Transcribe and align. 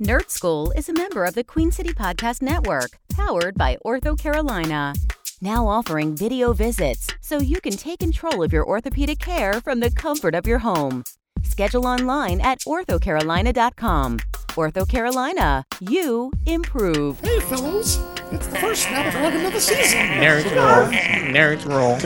Nerd 0.00 0.28
Skool 0.28 0.70
is 0.76 0.88
a 0.88 0.92
member 0.92 1.24
of 1.24 1.34
the 1.34 1.42
Queen 1.42 1.72
City 1.72 1.88
Podcast 1.92 2.40
Network, 2.40 2.92
powered 3.10 3.56
by 3.56 3.76
Ortho 3.84 4.16
Carolina. 4.16 4.94
Now 5.42 5.66
offering 5.66 6.14
video 6.14 6.52
visits 6.52 7.08
so 7.20 7.38
you 7.38 7.60
can 7.60 7.72
take 7.72 7.98
control 7.98 8.44
of 8.44 8.52
your 8.52 8.64
orthopedic 8.64 9.18
care 9.18 9.54
from 9.60 9.80
the 9.80 9.90
comfort 9.90 10.36
of 10.36 10.46
your 10.46 10.60
home. 10.60 11.02
Schedule 11.42 11.84
online 11.84 12.40
at 12.40 12.60
orthocarolina.com. 12.60 14.18
Ortho 14.50 14.88
Carolina, 14.88 15.64
you 15.80 16.30
improve. 16.46 17.18
Hey, 17.18 17.40
fellows. 17.40 17.98
It's 18.30 18.46
the 18.46 18.58
first 18.58 18.82
snap 18.82 19.12
of 19.12 19.52
the 19.52 19.60
season. 19.60 19.98
Nerds 19.98 20.44
roll. 20.54 20.86
Nerds 21.34 21.66
roll. 21.66 21.98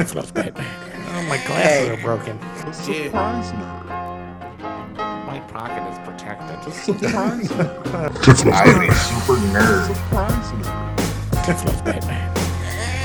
Oh, 1.15 1.23
my 1.29 1.37
glasses 1.47 1.91
are 1.91 2.03
broken. 2.03 2.39
Surprise 2.73 3.53
My 5.33 5.41
pocket 5.41 5.83
is 5.91 5.99
protected. 6.07 6.59
I'm 7.15 7.41
a 7.41 7.45
super 8.95 9.37
nerd. 9.49 9.89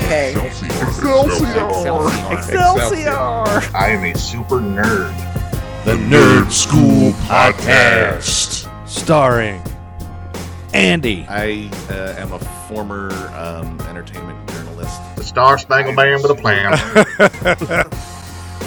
Hey. 0.00 0.34
Excelsior. 0.46 1.48
I 3.74 3.88
am 3.88 4.04
a 4.04 4.14
super 4.18 4.56
nerd. 4.56 5.14
The 5.86 5.94
Nerd 5.94 6.50
Skool 6.50 7.12
Podcast. 7.28 8.68
Starring 8.86 9.62
Andy. 10.74 11.24
I 11.30 11.70
uh, 11.88 12.14
am 12.18 12.34
a 12.34 12.38
former 12.68 13.10
um, 13.38 13.80
entertainment 13.88 14.46
journalist. 14.50 15.00
The 15.16 15.24
Star 15.24 15.56
Spangled 15.56 15.96
Man 15.96 16.20
with 16.20 16.32
a 16.32 16.34
plan. 16.34 16.72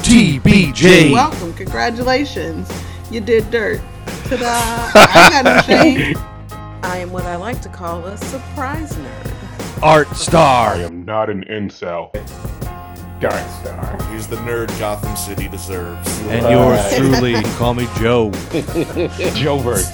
TBJ. 0.01 1.11
Welcome, 1.11 1.53
congratulations. 1.53 2.67
You 3.11 3.19
did 3.21 3.49
dirt. 3.51 3.81
Ta-da! 4.29 4.91
I 4.95 5.29
got 5.29 5.45
no 5.45 5.61
shame. 5.63 6.15
I 6.83 6.97
am 6.97 7.11
what 7.11 7.25
I 7.25 7.35
like 7.35 7.61
to 7.61 7.69
call 7.69 8.05
a 8.05 8.17
surprise 8.17 8.93
nerd. 8.93 9.83
Art 9.83 10.07
Star. 10.15 10.75
I 10.75 10.79
am 10.83 11.03
not 11.05 11.29
an 11.29 11.43
incel. 11.45 12.11
Dark 13.19 13.33
Star. 13.61 14.11
He's 14.13 14.27
the 14.27 14.37
nerd 14.37 14.67
Gotham 14.79 15.15
City 15.15 15.47
deserves. 15.47 16.19
And 16.27 16.41
yours 16.49 16.95
truly, 16.95 17.33
call 17.57 17.73
me 17.73 17.87
Joe. 17.99 18.31
Joe 19.35 19.57
Verse. 19.57 19.93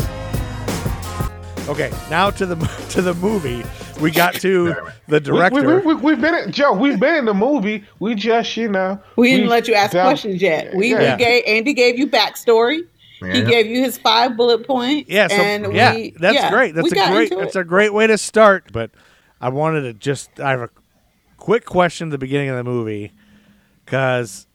Okay, 1.68 1.92
now 2.10 2.30
to 2.30 2.46
the 2.46 2.56
to 2.90 3.02
the 3.02 3.14
movie. 3.16 3.64
We 4.00 4.12
got 4.12 4.36
to 4.36 4.76
the 5.08 5.20
director. 5.20 5.80
we, 5.82 5.96
we, 5.96 6.02
we've 6.02 6.22
been 6.22 6.36
in, 6.36 6.52
Joe. 6.52 6.72
We've 6.72 7.00
been 7.00 7.16
in 7.16 7.26
the 7.26 7.34
movie. 7.34 7.84
We 8.00 8.14
just, 8.14 8.56
you 8.56 8.70
know. 8.70 9.02
We 9.16 9.32
didn't 9.32 9.50
let 9.50 9.68
you 9.68 9.74
ask 9.74 9.92
down- 9.94 10.06
questions 10.06 10.40
yet. 10.40 10.76
We, 10.76 10.92
Yeah. 10.92 11.14
we 11.16 11.18
gave 11.24 11.44
Andy 11.48 11.74
gave 11.74 11.98
you 11.98 12.06
backstory. 12.08 12.86
He 13.20 13.44
gave 13.44 13.68
you 13.68 13.82
his 13.82 13.98
five 13.98 14.38
bullet 14.38 14.66
points. 14.68 15.10
yeah, 15.10 15.28
so 15.28 15.36
and 15.36 15.74
yeah, 15.74 15.96
we, 15.96 16.12
that's 16.12 16.36
yeah, 16.36 16.52
great. 16.52 16.76
That's 16.76 16.92
a 16.92 16.96
great. 16.96 17.30
That's 17.30 17.56
it. 17.56 17.60
a 17.60 17.64
great 17.64 17.94
way 17.94 18.08
to 18.08 18.18
start. 18.18 18.72
But 18.72 18.92
I 19.42 19.50
wanted 19.50 19.82
to 19.82 19.94
just. 19.94 20.40
I 20.40 20.52
have 20.52 20.62
a 20.62 20.70
quick 21.38 21.66
question 21.66 22.10
at 22.10 22.12
the 22.12 22.18
beginning 22.18 22.50
of 22.50 22.58
the 22.58 22.64
movie 22.64 23.12
because 23.84 24.48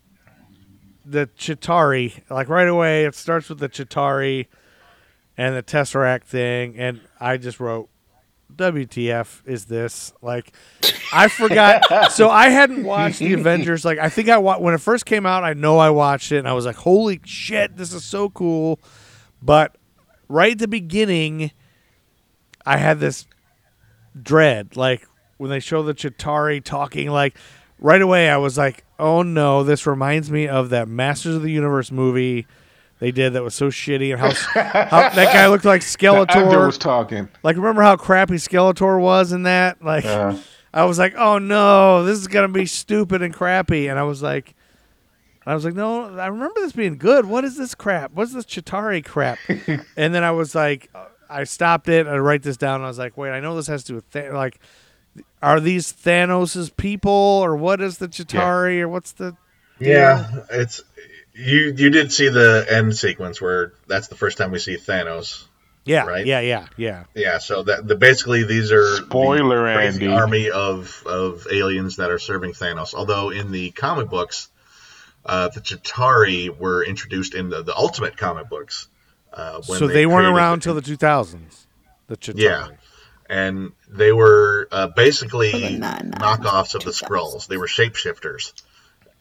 the 1.05 1.29
Chitauri, 1.39 2.23
like 2.31 2.49
right 2.49 2.69
away, 2.69 3.05
it 3.05 3.15
starts 3.15 3.49
with 3.49 3.59
the 3.59 3.69
Chitauri 3.69 4.47
and 5.37 5.57
the 5.57 5.63
Tesseract 5.63 6.25
thing, 6.25 6.79
and 6.79 7.01
I 7.19 7.37
just 7.37 7.59
wrote. 7.61 7.89
WTF 8.57 9.43
is 9.47 9.67
this? 9.67 10.13
Like, 10.23 10.53
I 11.13 11.29
forgot. 11.29 12.11
so 12.13 12.29
I 12.31 12.49
hadn't 12.49 12.85
watched 12.85 13.19
the 13.19 13.33
Avengers. 13.35 13.85
Like, 13.85 13.99
I 13.99 14.09
think 14.09 14.29
I 14.29 14.39
wa- 14.39 14.59
when 14.59 14.75
it 14.75 14.81
first 14.81 15.07
came 15.07 15.27
out. 15.27 15.45
I 15.45 15.53
know 15.55 15.79
I 15.79 15.91
watched 15.91 16.33
it, 16.33 16.39
and 16.39 16.49
I 16.49 16.53
was 16.53 16.67
like, 16.67 16.77
"Holy 16.77 17.21
shit, 17.25 17.77
this 17.77 17.93
is 17.93 18.05
so 18.05 18.31
cool!" 18.31 18.81
But 19.43 19.77
right 20.29 20.53
at 20.53 20.59
the 20.59 20.69
beginning, 20.69 21.51
I 22.65 22.77
had 22.77 23.01
this 23.01 23.27
dread. 24.21 24.77
Like 24.77 25.07
when 25.39 25.51
they 25.51 25.61
show 25.61 25.83
the 25.83 25.95
Chitauri 25.95 26.63
talking, 26.63 27.11
like 27.11 27.37
right 27.79 28.03
away, 28.03 28.29
I 28.31 28.37
was 28.37 28.57
like, 28.59 28.85
"Oh 28.99 29.23
no, 29.23 29.65
this 29.65 29.87
reminds 29.87 30.31
me 30.31 30.49
of 30.49 30.71
that 30.71 30.89
Masters 30.89 31.37
of 31.37 31.43
the 31.43 31.51
Universe 31.51 31.91
movie." 31.91 32.47
They 33.03 33.11
did 33.11 33.33
that 33.33 33.43
was 33.43 33.57
so 33.57 33.67
shitty, 33.67 34.13
and 34.13 34.21
how, 34.21 34.31
how 34.31 35.09
that 35.15 35.33
guy 35.35 35.49
looked 35.49 35.65
like 35.65 35.83
Actor 35.83 35.99
Skeletor. 35.99 36.67
was 36.67 36.79
talking. 36.79 37.29
Like, 37.43 37.57
remember 37.57 37.83
how 37.83 37.97
crappy 37.97 38.35
Skeletor 38.37 39.01
was 39.01 39.33
in 39.33 39.43
that? 39.43 39.83
Like, 39.85 40.05
Uh, 40.05 40.37
I 40.73 40.85
was 40.85 41.01
like, 41.01 41.17
oh 41.17 41.39
no, 41.39 42.05
this 42.05 42.17
is 42.17 42.29
gonna 42.29 42.47
be 42.47 42.65
stupid 42.65 43.21
and 43.21 43.35
crappy. 43.35 43.89
And 43.89 43.99
I 43.99 44.05
was 44.05 44.23
like, 44.23 44.55
I 45.45 45.53
was 45.53 45.65
like, 45.65 45.75
no, 45.75 46.17
I 46.17 46.29
remember 46.29 46.61
this 46.61 46.71
being 46.71 46.97
good. 46.97 47.27
What 47.27 47.45
is 47.45 47.57
this 47.57 47.75
crap? 47.75 48.13
What's 48.15 48.33
this 48.33 48.45
Chitauri 48.45 49.05
crap? 49.05 49.39
and 49.49 50.15
then 50.15 50.23
I 50.23 50.31
was 50.31 50.55
like, 50.55 50.89
I 51.29 51.43
stopped 51.43 51.89
it. 51.89 52.07
I 52.07 52.19
write 52.19 52.45
this 52.45 52.57
down. 52.57 52.77
And 52.77 52.85
I 52.85 52.87
was 52.89 53.01
like, 53.01 53.17
wait, 53.17 53.33
I 53.33 53.41
know 53.41 53.57
this 53.57 53.67
has 53.67 53.83
to 53.83 53.89
do 53.89 53.95
with 53.97 54.11
Th- 54.13 54.31
like, 54.33 54.61
are 55.43 55.59
these 55.59 55.93
Thanos's 55.93 56.71
people 56.71 57.11
or 57.11 57.57
what 57.57 57.81
is 57.81 57.99
the 57.99 58.07
Chitauri 58.07 58.81
or 58.81 58.89
what's 58.89 59.11
the? 59.11 59.37
yeah, 59.81 60.45
it's 60.53 60.85
you. 61.35 61.75
You 61.77 61.91
did 61.91 62.13
see 62.13 62.29
the 62.29 62.67
end 62.69 62.97
sequence 62.97 63.41
where 63.41 63.73
that's 63.87 64.09
the 64.09 64.15
first 64.17 64.39
time 64.39 64.51
we 64.51 64.59
see 64.59 64.77
Thanos. 64.77 65.45
Yeah, 65.85 66.05
Right. 66.05 66.25
yeah, 66.25 66.39
yeah, 66.41 66.67
yeah. 66.77 67.05
Yeah, 67.13 67.39
so 67.39 67.65
that 67.65 67.89
the 67.89 67.97
basically 67.97 68.45
these 68.45 68.71
are 68.71 68.83
the 69.01 69.07
Spoiler, 69.07 69.75
crazy 69.75 70.05
Andy. 70.05 70.07
army 70.17 70.51
of 70.51 71.03
of 71.07 71.47
aliens 71.51 71.97
that 71.97 72.11
are 72.11 72.21
serving 72.21 72.53
Thanos. 72.53 72.95
Although 72.95 73.31
in 73.31 73.51
the 73.51 73.73
comic 73.73 74.09
books, 74.09 74.49
uh, 75.27 75.49
the 75.49 75.61
Chitauri 75.61 76.57
were 76.57 76.85
introduced 76.85 77.35
in 77.35 77.49
the, 77.49 77.63
the 77.65 77.77
Ultimate 77.77 78.17
comic 78.17 78.49
books. 78.49 78.87
Uh, 79.33 79.61
when 79.67 79.79
So 79.79 79.87
they, 79.89 80.05
weren't 80.07 80.27
around 80.27 80.51
the- 80.63 80.71
until 80.71 80.75
the 80.75 80.83
2000s. 80.83 81.67
The 82.07 82.17
Chitauri. 82.17 82.41
Yeah. 82.41 82.69
and 83.29 83.73
they 83.89 84.13
were 84.13 84.69
uh, 84.71 84.87
basically 84.89 85.51
the 85.51 85.79
knockoffs 85.81 86.75
of 86.77 86.85
the 86.85 86.91
2000s. 86.91 87.03
Skrulls. 87.03 87.47
They 87.49 87.57
were 87.57 87.67
shapeshifters 87.67 88.53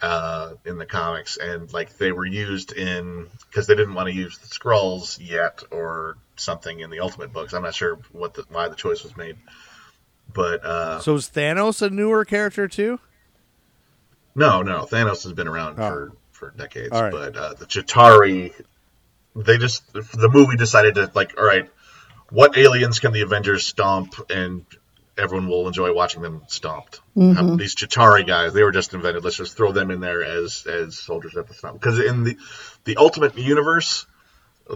uh, 0.01 0.53
in 0.65 0.77
the 0.77 0.85
comics, 0.85 1.37
and 1.37 1.71
like 1.73 1.97
they 1.97 2.11
were 2.11 2.25
used 2.25 2.71
in 2.73 3.27
because 3.49 3.67
they 3.67 3.75
didn't 3.75 3.93
want 3.93 4.09
to 4.09 4.13
use 4.15 4.37
the 4.39 4.47
Skrulls 4.47 5.17
yet 5.21 5.61
or 5.71 6.17
something 6.35 6.79
in 6.79 6.89
the 6.89 6.99
Ultimate 7.01 7.31
books. 7.31 7.53
I'm 7.53 7.61
not 7.63 7.75
sure 7.75 7.99
what 8.11 8.33
the, 8.33 8.43
why 8.49 8.67
the 8.67 8.75
choice 8.75 9.03
was 9.03 9.15
made, 9.15 9.37
but 10.33 10.65
uh, 10.65 10.99
So 11.01 11.15
is 11.15 11.29
Thanos 11.29 11.81
a 11.81 11.89
newer 11.89 12.25
character 12.25 12.67
too? 12.67 12.99
no, 14.35 14.61
no, 14.61 14.85
Thanos 14.85 15.23
has 15.23 15.33
been 15.33 15.47
around 15.47 15.79
Oh. 15.79 15.89
for 15.89 16.11
for 16.31 16.51
decades, 16.57 16.89
right. 16.91 17.11
but 17.11 17.37
uh, 17.37 17.53
the 17.53 17.65
Chitauri, 17.65 18.51
they 19.35 19.57
just 19.59 19.91
the 19.93 20.29
movie 20.33 20.57
decided 20.57 20.95
to 20.95 21.11
like, 21.13 21.35
all 21.37 21.45
right, 21.45 21.69
what 22.31 22.57
aliens 22.57 22.99
can 22.99 23.11
the 23.13 23.21
Avengers 23.21 23.67
stomp, 23.67 24.15
and 24.31 24.65
everyone 25.17 25.47
will 25.49 25.67
enjoy 25.67 25.93
watching 25.93 26.21
them 26.21 26.41
stomped. 26.47 27.01
Um, 27.17 27.57
these 27.57 27.75
Chitauri 27.75 28.25
guys, 28.25 28.53
they 28.53 28.63
were 28.63 28.71
just 28.71 28.93
invented. 28.93 29.23
Let's 29.23 29.37
just 29.37 29.55
throw 29.57 29.71
them 29.71 29.91
in 29.91 29.99
there 29.99 30.23
as 30.23 30.65
as 30.67 30.97
soldiers 30.97 31.35
at 31.37 31.47
the 31.47 31.53
stomp. 31.53 31.79
Because 31.79 31.99
in 31.99 32.23
the 32.23 32.37
the 32.85 32.97
Ultimate 32.97 33.37
Universe, 33.37 34.05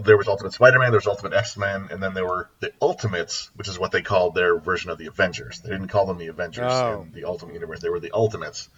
there 0.04 0.16
was 0.16 0.28
Ultimate 0.28 0.52
Spider-Man, 0.52 0.90
there 0.90 0.98
was 0.98 1.06
Ultimate 1.06 1.32
X-Men, 1.32 1.88
and 1.90 2.02
then 2.02 2.12
there 2.14 2.26
were 2.26 2.50
the 2.60 2.72
Ultimates, 2.82 3.50
which 3.56 3.68
is 3.68 3.78
what 3.78 3.92
they 3.92 4.02
called 4.02 4.34
their 4.34 4.58
version 4.58 4.90
of 4.90 4.98
the 4.98 5.06
Avengers. 5.06 5.60
They 5.60 5.70
didn't 5.70 5.88
call 5.88 6.06
them 6.06 6.18
the 6.18 6.26
Avengers 6.28 6.70
Oh. 6.70 7.02
in 7.02 7.12
the 7.12 7.24
Ultimate 7.24 7.54
Universe. 7.54 7.80
They 7.80 7.88
were 7.88 8.00
the 8.00 8.12
Ultimates 8.12 8.68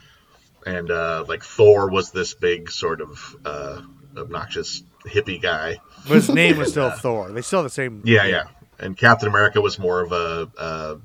and 0.66 0.90
uh, 0.90 1.24
like 1.28 1.42
Thor 1.44 1.88
was 1.90 2.10
this 2.10 2.34
big 2.34 2.70
sort 2.70 3.00
of 3.00 3.36
uh, 3.44 3.80
obnoxious 4.16 4.82
hippie 5.06 5.40
guy. 5.40 5.80
But 6.06 6.14
his 6.14 6.28
name 6.28 6.58
was 6.58 6.70
still 6.72 6.90
Thor. 6.90 7.30
They 7.30 7.42
still 7.42 7.60
have 7.60 7.66
the 7.66 7.70
same. 7.70 8.02
Yeah, 8.04 8.24
yeah. 8.24 8.44
And 8.78 8.96
Captain 8.96 9.28
America 9.28 9.60
was 9.60 9.78
more 9.78 10.00
of 10.00 10.12
a 10.12 10.50
uh, 10.58 10.96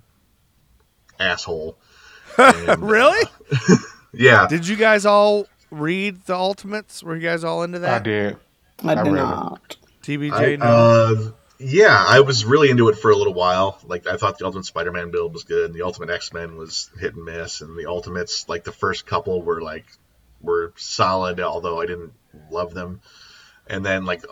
asshole. 1.23 1.77
And, 2.37 2.81
Really? 2.81 3.27
Yeah. 4.15 4.45
Did 4.47 4.67
you 4.67 4.75
guys 4.75 5.07
all 5.07 5.47
read 5.71 6.25
the 6.25 6.35
Ultimates? 6.35 7.01
Were 7.01 7.15
you 7.15 7.21
guys 7.21 7.43
all 7.43 7.63
into 7.63 7.79
that? 7.79 8.01
I 8.01 8.03
did. 8.03 8.37
I 8.83 8.91
I 8.91 8.95
did 8.95 9.11
read 9.11 9.19
it. 9.19 9.23
not. 9.23 9.75
TBJ, 10.03 10.31
I, 10.33 10.55
no. 10.57 10.65
uh, 10.65 11.31
yeah, 11.57 12.05
I 12.07 12.19
was 12.19 12.45
really 12.45 12.69
into 12.69 12.89
it 12.89 12.97
for 12.97 13.09
a 13.09 13.15
little 13.15 13.33
while. 13.33 13.79
Like 13.85 14.05
I 14.05 14.17
thought 14.17 14.37
the 14.37 14.45
Ultimate 14.45 14.65
Spider-Man 14.65 15.09
build 15.09 15.33
was 15.33 15.45
good, 15.45 15.65
and 15.65 15.73
the 15.73 15.81
Ultimate 15.83 16.11
X-Men 16.11 16.57
was 16.57 16.91
hit 16.99 17.15
and 17.15 17.25
miss, 17.25 17.61
and 17.61 17.75
the 17.77 17.87
Ultimates, 17.87 18.47
like 18.47 18.63
the 18.63 18.71
first 18.71 19.05
couple, 19.05 19.41
were 19.41 19.61
like 19.61 19.85
were 20.41 20.73
solid, 20.75 21.39
although 21.39 21.81
I 21.81 21.85
didn't 21.85 22.13
love 22.51 22.73
them. 22.73 23.01
And 23.67 23.85
then 23.85 24.05
like 24.05 24.23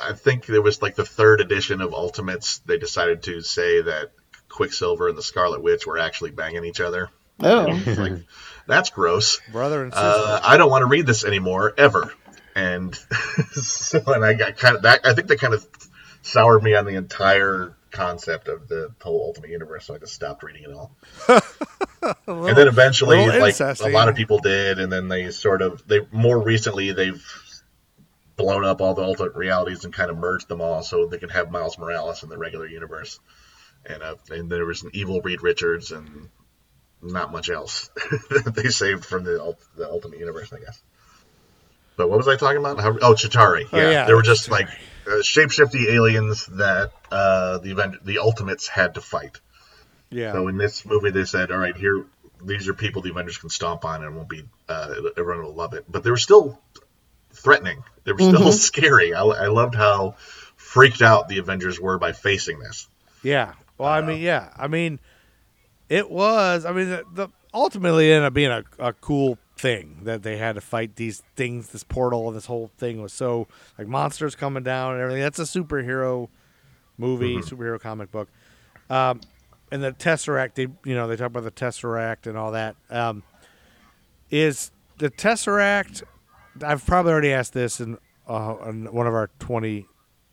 I 0.00 0.12
think 0.14 0.46
there 0.46 0.62
was 0.62 0.80
like 0.80 0.94
the 0.94 1.04
third 1.04 1.40
edition 1.40 1.80
of 1.80 1.92
Ultimates, 1.92 2.58
they 2.60 2.78
decided 2.78 3.24
to 3.24 3.40
say 3.40 3.82
that 3.82 4.12
Quicksilver 4.52 5.08
and 5.08 5.18
the 5.18 5.22
Scarlet 5.22 5.62
Witch 5.62 5.86
were 5.86 5.98
actually 5.98 6.30
banging 6.30 6.64
each 6.64 6.80
other. 6.80 7.10
Oh, 7.40 7.66
It's 7.68 7.98
like 7.98 8.12
that's 8.66 8.90
gross. 8.90 9.40
Brother 9.50 9.82
and 9.84 9.92
sister. 9.92 10.06
Uh, 10.06 10.40
I 10.42 10.56
don't 10.56 10.70
want 10.70 10.82
to 10.82 10.86
read 10.86 11.06
this 11.06 11.24
anymore 11.24 11.74
ever. 11.76 12.12
And 12.54 12.94
so, 13.52 14.02
and 14.06 14.24
I 14.24 14.34
got 14.34 14.56
kind 14.58 14.76
of 14.76 14.82
that. 14.82 15.00
I 15.04 15.14
think 15.14 15.28
they 15.28 15.36
kind 15.36 15.54
of 15.54 15.66
soured 16.22 16.62
me 16.62 16.74
on 16.74 16.84
the 16.84 16.94
entire 16.94 17.74
concept 17.90 18.48
of 18.48 18.68
the 18.68 18.92
whole 19.02 19.24
Ultimate 19.26 19.50
Universe. 19.50 19.86
So 19.86 19.94
I 19.94 19.98
just 19.98 20.14
stopped 20.14 20.42
reading 20.42 20.64
it 20.64 20.72
all. 20.72 20.94
and 22.26 22.56
then 22.56 22.68
eventually, 22.68 23.18
little 23.18 23.40
like 23.40 23.58
a 23.58 23.62
incesty. 23.64 23.92
lot 23.92 24.08
of 24.08 24.16
people 24.16 24.38
did, 24.38 24.78
and 24.78 24.92
then 24.92 25.08
they 25.08 25.30
sort 25.30 25.62
of 25.62 25.86
they 25.86 26.00
more 26.10 26.38
recently 26.42 26.92
they've 26.92 27.24
blown 28.36 28.64
up 28.64 28.80
all 28.80 28.94
the 28.94 29.02
alternate 29.02 29.34
realities 29.34 29.84
and 29.84 29.92
kind 29.92 30.10
of 30.10 30.16
merged 30.16 30.48
them 30.48 30.60
all 30.60 30.82
so 30.82 31.06
they 31.06 31.18
can 31.18 31.28
have 31.28 31.50
Miles 31.50 31.78
Morales 31.78 32.22
in 32.22 32.28
the 32.28 32.38
regular 32.38 32.66
universe. 32.66 33.20
And 33.86 34.02
uh, 34.02 34.14
and 34.30 34.50
there 34.50 34.64
was 34.64 34.82
an 34.82 34.90
evil 34.92 35.20
Reed 35.20 35.42
Richards 35.42 35.90
and 35.90 36.28
not 37.02 37.32
much 37.32 37.50
else 37.50 37.90
that 38.30 38.52
they 38.54 38.68
saved 38.68 39.04
from 39.04 39.24
the 39.24 39.56
the 39.76 39.90
Ultimate 39.90 40.18
Universe, 40.20 40.52
I 40.52 40.60
guess. 40.60 40.80
But 41.96 42.08
what 42.08 42.18
was 42.18 42.28
I 42.28 42.36
talking 42.36 42.58
about? 42.58 42.80
How, 42.80 42.96
oh, 43.02 43.14
Chitauri. 43.14 43.66
Oh, 43.72 43.76
Yeah, 43.76 43.90
yeah, 43.90 44.04
they 44.06 44.14
were 44.14 44.22
just 44.22 44.48
Chitauri. 44.48 44.50
like 44.50 44.68
uh, 45.06 45.10
shapeshifty 45.22 45.88
aliens 45.90 46.46
that 46.46 46.92
uh, 47.10 47.58
the 47.58 47.70
event 47.70 48.04
the 48.04 48.18
Ultimates 48.18 48.68
had 48.68 48.94
to 48.94 49.00
fight. 49.00 49.40
Yeah. 50.10 50.32
So 50.32 50.48
in 50.48 50.56
this 50.56 50.86
movie, 50.86 51.10
they 51.10 51.24
said, 51.24 51.50
"All 51.50 51.58
right, 51.58 51.76
here, 51.76 52.04
these 52.44 52.68
are 52.68 52.74
people 52.74 53.02
the 53.02 53.10
Avengers 53.10 53.38
can 53.38 53.50
stomp 53.50 53.84
on, 53.84 54.04
and 54.04 54.16
won't 54.16 54.28
be 54.28 54.44
uh, 54.68 54.94
everyone 55.16 55.44
will 55.44 55.54
love 55.54 55.74
it." 55.74 55.84
But 55.88 56.04
they 56.04 56.10
were 56.10 56.16
still 56.16 56.60
threatening. 57.32 57.82
They 58.04 58.12
were 58.12 58.18
still 58.18 58.52
scary. 58.52 59.14
I, 59.14 59.22
I 59.22 59.46
loved 59.48 59.74
how 59.74 60.16
freaked 60.56 61.02
out 61.02 61.28
the 61.28 61.38
Avengers 61.38 61.80
were 61.80 61.98
by 61.98 62.12
facing 62.12 62.58
this. 62.58 62.88
Yeah. 63.22 63.54
Well, 63.82 63.90
I 63.92 64.00
mean, 64.00 64.20
yeah. 64.20 64.50
I 64.56 64.68
mean, 64.68 65.00
it 65.88 66.10
was. 66.10 66.64
I 66.64 66.72
mean, 66.72 66.88
the, 66.88 67.04
the 67.12 67.28
ultimately 67.52 68.10
it 68.10 68.14
ended 68.14 68.26
up 68.28 68.34
being 68.34 68.50
a, 68.50 68.62
a 68.78 68.92
cool 68.92 69.38
thing 69.56 70.00
that 70.04 70.22
they 70.22 70.36
had 70.36 70.54
to 70.54 70.60
fight 70.60 70.96
these 70.96 71.22
things, 71.36 71.68
this 71.70 71.82
portal, 71.84 72.28
and 72.28 72.36
this 72.36 72.46
whole 72.46 72.70
thing 72.78 73.02
was 73.02 73.12
so 73.12 73.48
like 73.78 73.88
monsters 73.88 74.34
coming 74.34 74.62
down 74.62 74.94
and 74.94 75.02
everything. 75.02 75.22
That's 75.22 75.38
a 75.38 75.42
superhero 75.42 76.28
movie, 76.96 77.38
superhero 77.38 77.80
comic 77.80 78.12
book. 78.12 78.28
Um, 78.88 79.20
and 79.70 79.82
the 79.82 79.92
Tesseract, 79.92 80.54
they 80.54 80.68
you 80.84 80.94
know 80.94 81.08
they 81.08 81.16
talk 81.16 81.28
about 81.28 81.44
the 81.44 81.50
Tesseract 81.50 82.26
and 82.26 82.38
all 82.38 82.52
that. 82.52 82.76
Um, 82.88 83.22
is 84.30 84.70
the 84.98 85.10
Tesseract? 85.10 86.04
I've 86.62 86.84
probably 86.86 87.12
already 87.12 87.32
asked 87.32 87.52
this 87.52 87.80
in, 87.80 87.98
uh, 88.28 88.56
in 88.68 88.92
one 88.92 89.06
of 89.06 89.14
our 89.14 89.30
twenty 89.38 89.88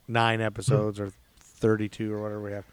nine 0.07 0.39
episodes 0.39 0.99
or 0.99 1.11
thirty 1.39 1.89
two 1.89 2.13
or 2.13 2.21
whatever 2.21 2.41
we 2.41 2.51
have. 2.51 2.65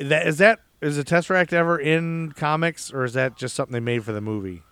Is 0.00 0.08
that 0.08 0.26
is 0.26 0.38
that 0.38 0.60
is 0.80 0.96
the 0.96 1.04
Tesseract 1.04 1.52
ever 1.52 1.78
in 1.78 2.32
comics 2.32 2.90
or 2.90 3.04
is 3.04 3.12
that 3.12 3.36
just 3.36 3.54
something 3.54 3.74
they 3.74 3.80
made 3.80 4.02
for 4.02 4.12
the 4.12 4.22
movie? 4.22 4.62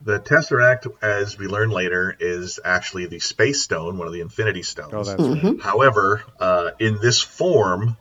The 0.00 0.18
Tesseract, 0.18 0.88
as 1.00 1.38
we 1.38 1.46
learn 1.46 1.70
later, 1.70 2.14
is 2.18 2.58
actually 2.64 3.06
the 3.06 3.20
Space 3.20 3.62
Stone, 3.62 3.98
one 3.98 4.08
of 4.08 4.12
the 4.12 4.20
Infinity 4.20 4.64
Stones. 4.64 4.92
Oh, 4.92 5.04
that's 5.04 5.44
right. 5.44 5.60
However, 5.60 6.24
uh, 6.40 6.72
in 6.80 6.98
this 7.00 7.20
form, 7.20 7.96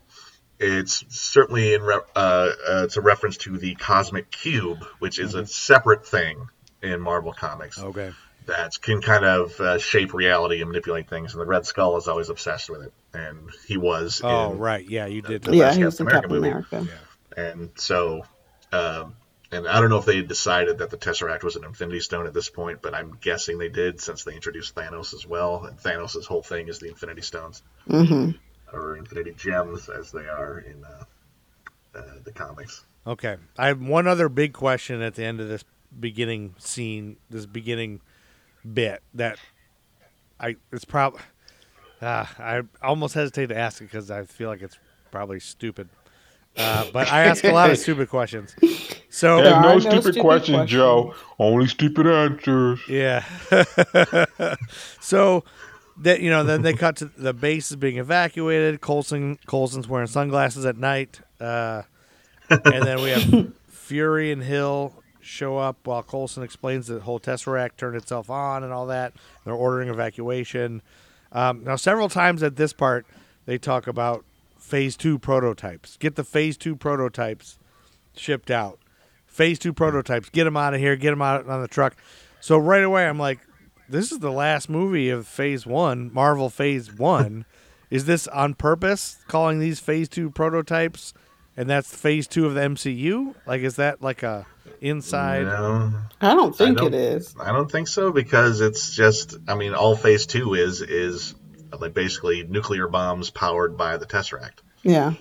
it's 0.59 1.05
certainly 1.09 1.75
in 1.75 1.83
re- 1.83 1.99
uh, 2.15 2.49
uh, 2.67 2.83
it's 2.85 2.97
a 2.97 3.01
reference 3.01 3.37
to 3.37 3.59
the 3.59 3.75
Cosmic 3.75 4.31
Cube, 4.31 4.83
which 4.97 5.19
is 5.19 5.35
a 5.35 5.45
separate 5.45 6.07
thing 6.07 6.47
in 6.81 6.99
Marvel 6.99 7.33
Comics 7.33 7.79
Okay. 7.79 8.11
that 8.47 8.71
can 8.81 8.99
kind 9.01 9.23
of 9.23 9.59
uh, 9.59 9.77
shape 9.77 10.15
reality 10.15 10.61
and 10.61 10.71
manipulate 10.71 11.07
things. 11.07 11.33
And 11.33 11.41
the 11.41 11.45
Red 11.45 11.67
Skull 11.67 11.97
is 11.97 12.07
always 12.07 12.29
obsessed 12.29 12.67
with 12.67 12.81
it, 12.81 12.93
and 13.13 13.49
he 13.67 13.77
was. 13.77 14.21
Oh 14.23 14.53
in, 14.53 14.59
right, 14.59 14.87
yeah, 14.87 15.05
you 15.05 15.21
did. 15.21 15.43
The 15.43 15.55
yeah, 15.55 15.65
last 15.65 15.75
he 15.75 15.83
was 15.83 15.99
in 15.99 16.07
Captain 16.07 16.21
Captain 16.21 16.37
America 16.37 16.77
America. 16.77 16.97
And 17.35 17.69
so, 17.75 18.23
um, 18.71 19.15
and 19.51 19.67
I 19.67 19.79
don't 19.79 19.89
know 19.89 19.97
if 19.97 20.05
they 20.05 20.21
decided 20.21 20.79
that 20.79 20.89
the 20.89 20.97
Tesseract 20.97 21.43
was 21.43 21.55
an 21.55 21.63
Infinity 21.63 22.01
Stone 22.01 22.27
at 22.27 22.33
this 22.33 22.49
point, 22.49 22.81
but 22.81 22.93
I'm 22.93 23.17
guessing 23.21 23.57
they 23.57 23.69
did 23.69 24.01
since 24.01 24.23
they 24.23 24.33
introduced 24.33 24.75
Thanos 24.75 25.13
as 25.13 25.25
well. 25.25 25.65
And 25.65 25.77
Thanos' 25.77 26.25
whole 26.25 26.43
thing 26.43 26.67
is 26.67 26.79
the 26.79 26.89
Infinity 26.89 27.21
Stones, 27.21 27.63
hmm 27.87 28.31
or 28.73 28.95
Infinity 28.95 29.33
Gems 29.37 29.89
as 29.89 30.11
they 30.11 30.27
are 30.27 30.59
in 30.59 30.83
uh, 30.85 31.03
uh, 31.93 32.01
the 32.23 32.31
comics. 32.31 32.85
Okay. 33.05 33.35
I 33.57 33.67
have 33.67 33.81
one 33.81 34.07
other 34.07 34.29
big 34.29 34.53
question 34.53 35.01
at 35.01 35.15
the 35.15 35.25
end 35.25 35.41
of 35.41 35.49
this 35.49 35.65
beginning 35.99 36.55
scene, 36.57 37.17
this 37.29 37.45
beginning 37.45 37.99
bit 38.73 39.01
that 39.13 39.39
I 40.39 40.55
it's 40.71 40.85
probably 40.85 41.21
uh, 42.01 42.25
I 42.39 42.61
almost 42.81 43.13
hesitate 43.13 43.47
to 43.47 43.57
ask 43.57 43.81
it 43.81 43.85
because 43.85 44.09
I 44.11 44.25
feel 44.25 44.49
like 44.49 44.61
it's 44.61 44.77
probably 45.11 45.39
stupid. 45.39 45.89
Uh, 46.57 46.85
but 46.91 47.09
I 47.11 47.25
ask 47.25 47.43
a 47.43 47.51
lot 47.51 47.69
of 47.69 47.77
stupid 47.79 48.09
questions. 48.09 48.55
So 49.09 49.37
There's 49.37 49.53
are 49.53 49.61
no 49.61 49.73
no 49.73 49.79
stupid, 49.79 50.01
stupid 50.01 50.21
questions, 50.21 50.57
questions. 50.57 50.71
Joe. 50.71 51.15
Only 51.39 51.67
stupid 51.67 52.07
answers. 52.07 52.79
Yeah. 52.87 53.23
so 54.99 55.43
that 55.97 56.21
you 56.21 56.29
know, 56.29 56.43
then 56.43 56.61
they 56.61 56.73
cut 56.73 56.97
to 56.97 57.05
the 57.05 57.33
base 57.33 57.71
is 57.71 57.77
being 57.77 57.97
evacuated. 57.97 58.81
Coulson 58.81 59.37
Coulson's 59.45 59.87
wearing 59.87 60.07
sunglasses 60.07 60.65
at 60.65 60.77
night, 60.77 61.21
uh, 61.39 61.83
and 62.49 62.83
then 62.83 63.01
we 63.01 63.09
have 63.09 63.53
Fury 63.67 64.31
and 64.31 64.43
Hill 64.43 64.93
show 65.21 65.57
up 65.57 65.85
while 65.85 66.03
Coulson 66.03 66.43
explains 66.43 66.87
that 66.87 66.95
the 66.95 67.01
whole 67.01 67.19
Tesseract 67.19 67.77
turned 67.77 67.95
itself 67.95 68.29
on 68.29 68.63
and 68.63 68.73
all 68.73 68.87
that. 68.87 69.13
They're 69.45 69.53
ordering 69.53 69.89
evacuation. 69.89 70.81
Um, 71.31 71.63
now, 71.63 71.75
several 71.75 72.09
times 72.09 72.43
at 72.43 72.55
this 72.55 72.73
part, 72.73 73.05
they 73.45 73.57
talk 73.57 73.87
about 73.87 74.25
Phase 74.57 74.97
Two 74.97 75.17
prototypes. 75.17 75.97
Get 75.97 76.15
the 76.15 76.23
Phase 76.23 76.57
Two 76.57 76.75
prototypes 76.75 77.57
shipped 78.15 78.51
out. 78.51 78.79
Phase 79.25 79.59
two 79.59 79.71
prototypes. 79.71 80.29
Get 80.29 80.43
them 80.43 80.57
out 80.57 80.73
of 80.73 80.81
here. 80.81 80.95
Get 80.97 81.11
them 81.11 81.21
out 81.21 81.47
on 81.47 81.61
the 81.61 81.67
truck. 81.67 81.95
So 82.41 82.57
right 82.57 82.83
away, 82.83 83.07
I'm 83.07 83.17
like, 83.17 83.39
this 83.87 84.11
is 84.11 84.19
the 84.19 84.31
last 84.31 84.69
movie 84.69 85.09
of 85.09 85.25
Phase 85.25 85.65
One, 85.65 86.13
Marvel 86.13 86.49
Phase 86.49 86.93
One. 86.93 87.45
is 87.89 88.05
this 88.05 88.27
on 88.27 88.55
purpose, 88.55 89.17
calling 89.27 89.59
these 89.59 89.79
Phase 89.79 90.09
Two 90.09 90.29
prototypes, 90.31 91.13
and 91.61 91.69
that's 91.69 91.95
Phase 91.95 92.27
Two 92.27 92.47
of 92.47 92.55
the 92.55 92.61
MCU? 92.61 93.35
Like, 93.45 93.61
is 93.61 93.75
that 93.75 94.01
like 94.01 94.23
a 94.23 94.47
inside? 94.81 95.43
No, 95.43 95.93
I 96.19 96.33
don't 96.33 96.55
think 96.55 96.79
don't- 96.79 96.87
it 96.87 96.95
is. 96.95 97.35
I 97.39 97.51
don't 97.51 97.71
think 97.71 97.87
so 97.87 98.11
because 98.11 98.61
it's 98.61 98.95
just. 98.95 99.37
I 99.47 99.53
mean, 99.53 99.75
all 99.75 99.95
Phase 99.95 100.25
Two 100.25 100.55
is 100.55 100.81
is 100.81 101.35
like 101.79 101.93
basically 101.93 102.43
nuclear 102.43 102.87
bombs 102.87 103.29
powered 103.29 103.77
by 103.77 103.97
the 103.97 104.07
Tesseract. 104.07 104.59
Yeah, 104.81 105.13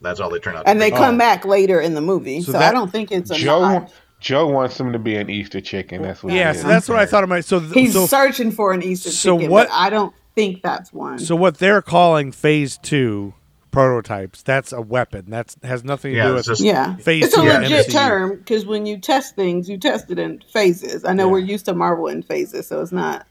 That's 0.00 0.18
all 0.18 0.28
they 0.28 0.40
turn 0.40 0.56
out. 0.56 0.64
and 0.66 0.78
to 0.78 0.80
they 0.84 0.90
be. 0.90 0.96
come 0.96 1.14
oh. 1.14 1.18
back 1.18 1.44
later 1.44 1.80
in 1.80 1.94
the 1.94 2.00
movie, 2.00 2.40
So 2.40 2.46
so, 2.46 2.58
that- 2.58 2.70
I 2.70 2.72
don't 2.72 2.90
think 2.90 3.12
it's 3.12 3.30
a 3.30 3.34
Joe, 3.36 3.60
nod. 3.60 3.92
Joe 4.18 4.48
wants 4.48 4.80
him 4.80 4.92
to 4.92 4.98
be 4.98 5.14
an 5.16 5.30
Easter 5.30 5.60
chicken. 5.60 6.02
That's 6.02 6.24
what. 6.24 6.32
Yeah, 6.32 6.50
it 6.50 6.54
so 6.54 6.58
is. 6.60 6.64
that's 6.64 6.88
what 6.88 6.98
I 6.98 7.06
thought 7.06 7.22
of 7.22 7.28
my. 7.28 7.40
So, 7.40 7.60
th- 7.60 7.72
He's 7.72 7.92
so, 7.92 8.06
searching 8.06 8.50
for 8.50 8.72
an 8.72 8.82
Easter 8.82 9.10
so 9.10 9.36
chicken, 9.36 9.52
what- 9.52 9.68
but 9.68 9.74
I 9.74 9.88
don't 9.90 10.12
think 10.34 10.62
that's 10.62 10.92
one. 10.92 11.20
so 11.20 11.36
what 11.36 11.58
they're 11.58 11.80
calling 11.80 12.32
Phase 12.32 12.76
Two 12.82 13.34
prototypes? 13.76 14.42
That's 14.42 14.72
a 14.72 14.80
weapon. 14.80 15.26
That's 15.28 15.56
has 15.62 15.84
nothing 15.84 16.12
to 16.12 16.16
Yeah, 16.16 16.28
do 16.28 16.34
with 16.34 16.46
just- 16.46 16.60
yeah, 16.62 16.96
Phase 16.96 17.26
it's 17.26 17.36
a 17.36 17.42
legit 17.42 17.86
MCU. 17.86 17.92
term 17.92 18.36
because 18.38 18.64
when 18.64 18.86
you 18.86 18.98
test 18.98 19.36
things, 19.36 19.68
you 19.68 19.76
test 19.78 20.10
it 20.10 20.18
in 20.18 20.40
phases. 20.52 21.04
I 21.04 21.12
know 21.12 21.26
Yeah. 21.26 21.32
we're 21.32 21.38
used 21.40 21.66
to 21.66 21.74
Marvel 21.74 22.06
in 22.08 22.22
phases, 22.22 22.66
so 22.66 22.80
it's 22.80 22.92
not 22.92 23.26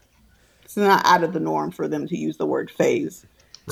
it's 0.64 0.76
not 0.76 1.04
out 1.06 1.22
of 1.24 1.32
the 1.32 1.40
norm 1.40 1.70
for 1.70 1.86
them 1.88 2.06
to 2.08 2.16
use 2.16 2.36
the 2.36 2.46
word 2.46 2.70
phase. 2.70 3.24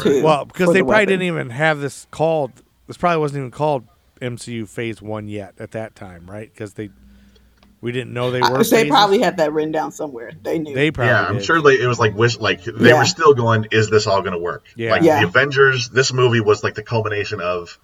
To, 0.03 0.23
Well, 0.23 0.45
because 0.45 0.69
they 0.69 0.81
the 0.81 0.85
probably 0.85 0.95
weapon. 0.95 1.09
didn't 1.09 1.23
even 1.27 1.51
have 1.51 1.79
this 1.81 2.07
called. 2.11 2.51
This 2.89 2.97
probably 2.97 3.19
wasn't 3.21 3.39
even 3.41 3.51
called 3.53 3.85
MCU 4.21 4.67
Phase 4.69 5.01
One 5.01 5.29
yet 5.29 5.55
at 5.59 5.71
that 5.73 5.95
time, 5.95 6.27
right? 6.29 6.53
Because 6.53 6.75
they, 6.75 6.91
we 7.85 7.93
didn't 7.93 8.13
know 8.13 8.31
they 8.33 8.41
I- 8.41 8.51
were. 8.51 8.59
they 8.59 8.65
phases. 8.65 8.89
probably 8.89 9.21
had 9.21 9.37
that 9.37 9.53
written 9.53 9.71
down 9.71 9.93
somewhere. 9.93 10.33
They 10.43 10.59
knew. 10.59 10.75
They 10.75 10.91
probably. 10.91 11.13
yeah, 11.13 11.25
I'm 11.27 11.35
did. 11.37 11.45
sure 11.45 11.63
they, 11.63 11.81
it 11.81 11.87
was 11.87 11.99
like 12.01 12.15
wish, 12.17 12.39
like 12.39 12.65
they 12.65 12.89
Yeah. 12.89 12.99
were 12.99 13.05
still 13.05 13.35
going. 13.35 13.67
Is 13.71 13.91
this 13.91 14.07
all 14.09 14.21
going 14.23 14.33
to 14.33 14.39
work? 14.39 14.65
Yeah. 14.75 14.91
Like 14.91 15.03
Yeah. 15.03 15.21
the 15.21 15.27
Avengers, 15.29 15.89
this 15.91 16.13
movie 16.13 16.41
was 16.41 16.65
like 16.65 16.75
the 16.75 16.83
culmination 16.83 17.41
of 17.41 17.79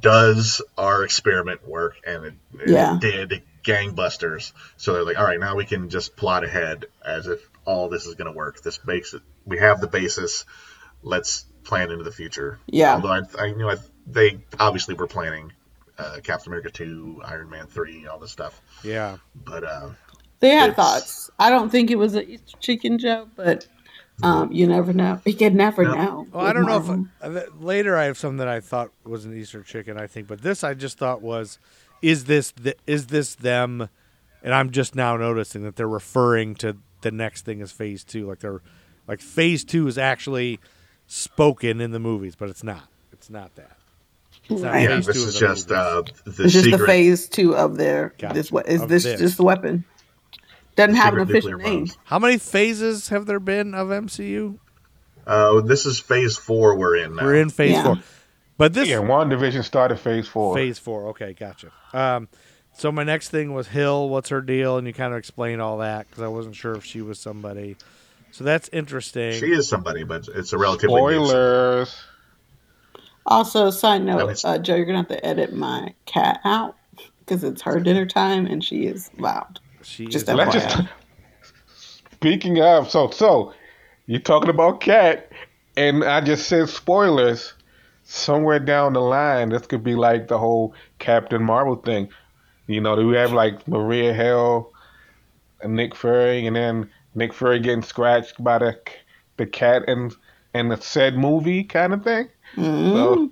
does 0.00 0.60
our 0.76 1.04
experiment 1.04 1.66
work, 1.66 1.96
and 2.06 2.24
it, 2.26 2.34
and 2.60 2.70
Yeah. 2.70 2.98
did 3.00 3.42
gangbusters. 3.64 4.52
So 4.76 4.92
they're 4.92 5.04
like, 5.04 5.18
all 5.18 5.24
right, 5.24 5.40
now 5.40 5.56
we 5.56 5.64
can 5.64 5.88
just 5.88 6.16
plot 6.16 6.44
ahead 6.44 6.86
as 7.04 7.26
if 7.26 7.40
all 7.64 7.88
this 7.88 8.06
is 8.06 8.14
going 8.14 8.30
to 8.30 8.36
work. 8.36 8.62
This 8.62 8.78
makes 8.86 9.14
it. 9.14 9.22
We 9.44 9.58
have 9.58 9.80
the 9.80 9.86
basis. 9.88 10.44
Let's 11.02 11.44
plan 11.64 11.90
into 11.90 12.04
the 12.04 12.12
future. 12.12 12.58
Yeah. 12.66 12.94
Although 12.94 13.12
I, 13.12 13.20
I 13.40 13.46
you 13.46 13.56
know 13.56 13.70
I, 13.70 13.76
they 14.06 14.38
obviously 14.58 14.94
were 14.94 15.06
planning 15.06 15.52
uh, 15.98 16.18
Captain 16.22 16.48
America 16.50 16.70
two, 16.70 17.20
Iron 17.24 17.48
Man 17.50 17.66
three, 17.66 18.06
all 18.06 18.18
this 18.18 18.30
stuff. 18.32 18.60
Yeah. 18.82 19.16
But 19.44 19.64
uh, 19.64 19.90
They 20.40 20.50
had 20.50 20.76
thoughts. 20.76 21.30
I 21.38 21.50
don't 21.50 21.70
think 21.70 21.90
it 21.90 21.96
was 21.96 22.14
a 22.14 22.28
Easter 22.28 22.56
chicken 22.60 22.98
joke, 22.98 23.28
but 23.36 23.66
um, 24.22 24.50
you 24.52 24.66
never 24.66 24.92
know. 24.92 25.20
You 25.26 25.34
can 25.34 25.56
never 25.56 25.84
No. 25.84 25.94
know. 25.94 26.26
Well, 26.32 26.46
I 26.46 26.52
don't 26.52 26.66
know 26.66 26.76
if 26.78 26.88
uh, 27.22 27.28
th- 27.40 27.50
later 27.60 27.96
I 27.96 28.04
have 28.04 28.16
something 28.18 28.38
that 28.38 28.48
I 28.48 28.60
thought 28.60 28.90
was 29.04 29.24
an 29.24 29.36
Easter 29.36 29.62
chicken. 29.62 29.98
I 29.98 30.06
think, 30.06 30.26
but 30.28 30.42
this 30.42 30.62
I 30.64 30.74
just 30.74 30.98
thought 30.98 31.22
was, 31.22 31.58
is 32.02 32.24
this 32.24 32.52
th- 32.52 32.78
is 32.86 33.06
this 33.08 33.34
them? 33.34 33.88
And 34.42 34.54
I'm 34.54 34.70
just 34.70 34.94
now 34.94 35.16
noticing 35.16 35.64
that 35.64 35.76
they're 35.76 35.88
referring 35.88 36.54
to 36.56 36.76
the 37.00 37.10
next 37.10 37.44
thing 37.44 37.60
as 37.62 37.72
Phase 37.72 38.04
Two. 38.04 38.26
Like 38.28 38.38
they're 38.40 38.60
like 39.08 39.20
Phase 39.20 39.64
Two 39.64 39.86
is 39.88 39.98
actually 39.98 40.60
spoken 41.06 41.80
in 41.80 41.90
the 41.92 41.98
movies, 41.98 42.36
but 42.36 42.48
it's 42.48 42.62
not. 42.62 42.88
It's 43.12 43.28
not 43.30 43.54
that. 43.56 43.75
It's 44.48 44.62
Right. 44.62 44.82
yeah, 44.88 44.96
this 45.00 45.08
is 45.16 45.38
just 45.38 45.68
movies. 45.70 45.72
uh, 45.84 46.02
the 46.24 46.44
it's 46.44 46.52
just 46.52 46.70
the 46.70 46.78
phase 46.78 47.28
two 47.28 47.56
of 47.56 47.76
their 47.76 48.14
Gotcha. 48.18 48.34
this 48.34 48.52
what 48.52 48.68
is 48.68 48.82
Of 48.82 48.88
this, 48.88 49.02
this. 49.04 49.20
just 49.20 49.36
the 49.36 49.42
weapon 49.42 49.84
doesn't 50.76 50.94
have 50.96 51.14
an 51.14 51.20
official 51.20 51.52
name 51.52 51.78
bombs. 51.80 51.98
How 52.04 52.18
many 52.18 52.38
phases 52.38 53.08
have 53.08 53.26
there 53.26 53.40
been 53.40 53.74
of 53.74 53.88
MCU? 53.88 54.58
Uh, 55.26 55.60
this 55.62 55.86
is 55.86 55.98
phase 55.98 56.36
four 56.36 56.76
we're 56.76 56.96
in 56.96 57.16
now. 57.16 57.24
We're 57.24 57.34
in 57.36 57.50
Phase 57.50 57.72
Yeah. 57.72 57.82
Four, 57.82 57.98
but 58.58 58.74
this 58.74 58.88
Yeah, 58.88 59.00
one 59.00 59.28
division 59.28 59.62
started 59.64 59.98
phase 59.98 60.28
four. 60.28 60.54
Phase 60.54 60.78
four. 60.78 61.08
Okay, 61.08 61.32
gotcha. 61.32 61.72
Um, 61.92 62.28
so 62.72 62.92
my 62.92 63.02
next 63.02 63.30
thing 63.30 63.52
was 63.52 63.66
Hill. 63.68 64.08
What's 64.08 64.28
her 64.28 64.40
deal? 64.40 64.76
And 64.78 64.86
you 64.86 64.92
kind 64.92 65.12
of 65.12 65.18
explained 65.18 65.60
all 65.60 65.78
that 65.78 66.08
because 66.08 66.22
I 66.22 66.28
wasn't 66.28 66.54
sure 66.54 66.74
if 66.76 66.84
she 66.84 67.00
was 67.00 67.18
somebody. 67.18 67.76
So 68.30 68.44
that's 68.44 68.68
interesting. 68.68 69.32
She 69.32 69.50
is 69.50 69.66
somebody, 69.66 70.04
but 70.04 70.28
it's 70.32 70.52
a 70.52 70.58
relatively 70.58 70.94
new. 71.00 71.26
Spoilers. 71.26 71.96
Also, 73.26 73.70
side 73.70 74.02
note, 74.02 74.26
was- 74.26 74.44
uh, 74.44 74.58
Joe, 74.58 74.76
you're 74.76 74.86
gonna 74.86 74.98
have 74.98 75.08
to 75.08 75.24
edit 75.26 75.52
my 75.52 75.92
cat 76.06 76.40
out 76.44 76.76
because 77.18 77.42
it's 77.44 77.62
her 77.62 77.80
dinner 77.80 78.06
time 78.06 78.46
and 78.46 78.62
she 78.64 78.86
is 78.86 79.10
loud. 79.18 79.58
She 79.82 80.06
Just 80.06 80.28
is 80.28 80.52
just. 80.52 80.82
Speaking 82.12 82.60
of, 82.60 82.90
so 82.90 83.10
so, 83.10 83.52
you're 84.06 84.20
talking 84.20 84.50
about 84.50 84.80
cat, 84.80 85.30
and 85.76 86.02
I 86.04 86.20
just 86.20 86.48
said 86.48 86.68
spoilers. 86.68 87.52
Somewhere 88.08 88.60
down 88.60 88.92
the 88.92 89.00
line, 89.00 89.48
this 89.48 89.66
could 89.66 89.82
be 89.82 89.96
like 89.96 90.28
the 90.28 90.38
whole 90.38 90.74
Captain 91.00 91.42
Marvel 91.42 91.74
thing. 91.74 92.08
You 92.68 92.80
know, 92.80 92.94
do 92.94 93.08
we 93.08 93.16
have 93.16 93.32
like 93.32 93.66
Maria 93.66 94.12
Hill, 94.14 94.72
and 95.60 95.74
Nick 95.74 95.96
Fury, 95.96 96.46
and 96.46 96.54
then 96.54 96.88
Nick 97.16 97.34
Fury 97.34 97.58
getting 97.58 97.82
scratched 97.82 98.42
by 98.42 98.58
the 98.58 98.78
the 99.38 99.46
cat 99.46 99.88
in 99.88 100.12
in 100.54 100.68
the 100.68 100.76
said 100.76 101.16
movie 101.16 101.64
kind 101.64 101.92
of 101.92 102.04
thing? 102.04 102.28
Mhm. 102.54 102.92
So, 102.92 103.30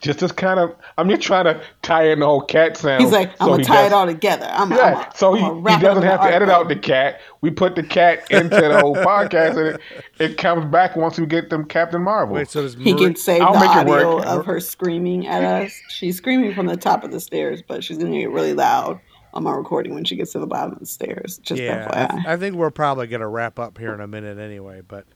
just 0.00 0.20
as 0.22 0.32
kind 0.32 0.58
of, 0.58 0.74
I'm 0.98 1.08
just 1.08 1.22
trying 1.22 1.44
to 1.44 1.62
tie 1.82 2.08
in 2.10 2.18
the 2.20 2.26
whole 2.26 2.40
cat 2.40 2.76
sound. 2.76 3.02
He's 3.04 3.12
like, 3.12 3.30
I'm 3.40 3.46
so 3.46 3.50
gonna 3.52 3.64
tie 3.64 3.74
does- 3.82 3.86
it 3.86 3.92
all 3.94 4.06
together. 4.06 4.48
I'm, 4.50 4.70
yeah, 4.72 5.04
I'm, 5.06 5.12
so 5.14 5.36
I'm 5.36 5.64
he, 5.64 5.74
he 5.76 5.80
doesn't 5.80 6.02
have 6.02 6.20
to 6.22 6.26
edit 6.26 6.48
art 6.48 6.62
out 6.62 6.68
the 6.68 6.74
cat. 6.76 7.20
We 7.40 7.50
put 7.52 7.76
the 7.76 7.84
cat 7.84 8.28
into 8.30 8.48
the 8.56 8.80
whole 8.80 8.96
podcast, 8.96 9.56
and 9.56 9.68
it, 9.76 9.80
it 10.18 10.38
comes 10.38 10.64
back 10.72 10.96
once 10.96 11.18
we 11.20 11.26
get 11.26 11.50
them 11.50 11.64
Captain 11.66 12.02
Marvel. 12.02 12.34
Wait, 12.34 12.48
so 12.50 12.62
does 12.62 12.74
He 12.74 12.92
Maria- 12.94 13.06
can 13.08 13.16
save 13.16 13.42
I'll 13.42 13.52
the 13.52 13.60
make 13.60 13.70
it 13.70 13.88
audio 13.88 14.16
work. 14.16 14.26
of 14.26 14.44
her 14.46 14.58
screaming 14.58 15.28
at 15.28 15.44
us. 15.44 15.72
She's 15.88 16.16
screaming 16.16 16.52
from 16.52 16.66
the 16.66 16.76
top 16.76 17.04
of 17.04 17.12
the 17.12 17.20
stairs, 17.20 17.62
but 17.66 17.84
she's 17.84 17.98
gonna 17.98 18.10
get 18.18 18.30
really 18.30 18.54
loud 18.54 18.98
on 19.34 19.44
my 19.44 19.52
recording 19.52 19.94
when 19.94 20.04
she 20.04 20.16
gets 20.16 20.32
to 20.32 20.40
the 20.40 20.46
bottom 20.48 20.72
of 20.72 20.80
the 20.80 20.86
stairs. 20.86 21.38
Just 21.38 21.62
yeah, 21.62 21.88
I, 21.90 21.94
FYI. 22.06 22.10
th- 22.10 22.26
I 22.26 22.36
think 22.36 22.56
we're 22.56 22.70
probably 22.70 23.06
gonna 23.06 23.28
wrap 23.28 23.58
up 23.60 23.78
here 23.78 23.94
in 23.94 24.00
a 24.00 24.08
minute 24.08 24.38
anyway. 24.38 24.82
But, 24.86 25.06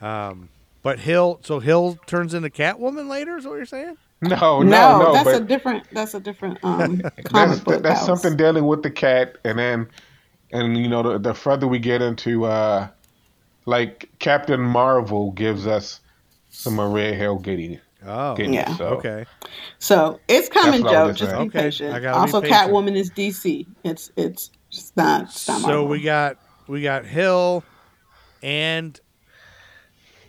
um, 0.00 0.48
but 0.84 1.00
Hill. 1.00 1.40
So 1.44 1.60
Hill 1.60 2.00
turns 2.06 2.34
into 2.34 2.50
Catwoman 2.50 3.08
later. 3.08 3.38
Is 3.38 3.46
what 3.46 3.56
you're 3.56 3.66
saying? 3.66 3.96
no, 4.22 4.62
no, 4.62 4.94
no, 4.94 4.94
no, 4.94 5.18
that's 5.18 5.18
but 5.18 5.34
a 5.34 5.44
different. 5.44 5.86
That's 5.92 6.14
a 6.14 6.20
different 6.20 6.58
um, 6.64 7.06
that's 7.30 7.58
comic 7.58 7.64
book 7.64 7.84
that's 7.84 8.00
house. 8.00 8.02
something 8.02 8.36
dealing 8.36 8.66
with 8.66 8.82
the 8.82 8.90
cat, 8.92 9.38
and 9.44 9.58
then 9.58 9.88
and 10.52 10.76
you 10.78 10.88
know 10.88 11.02
the, 11.02 11.18
the 11.18 11.34
further 11.34 11.68
we 11.68 11.78
get 11.80 12.02
into 12.02 12.44
uh 12.46 12.88
like 13.66 14.10
Captain 14.20 14.60
Marvel 14.62 15.32
gives 15.32 15.66
us 15.66 16.00
some 16.50 16.74
Maria 16.74 17.14
Hill 17.14 17.38
getting 17.40 17.80
Oh, 18.04 18.36
getting 18.36 18.66
Yeah. 18.66 18.66
so 18.66 18.98
okay. 18.98 19.26
So 19.80 20.22
it's 20.28 20.48
coming, 20.48 20.82
That's 20.82 20.84
what 20.84 20.96
I 20.96 21.02
Joe. 21.02 21.12
Just 21.12 21.36
saying. 21.36 21.36
be 21.36 21.50
Okay, 21.50 21.50
patient. 21.50 21.90
I 21.90 22.00
gotta 22.00 22.20
be 22.20 22.32
Also, 22.32 22.34
patient. 22.34 22.80
Catwoman 22.80 22.96
is 22.96 23.10
DC. 23.12 23.66
It's 23.84 24.10
it's 24.16 24.50
just 24.72 24.96
not. 24.96 25.24
It's 25.24 25.48
not 25.48 25.62
So 25.62 25.62
Marvel. 25.62 25.86
we 25.86 26.02
got 26.02 26.38
we 26.68 26.82
got 26.82 27.06
Hill 27.06 27.66
and 28.42 28.98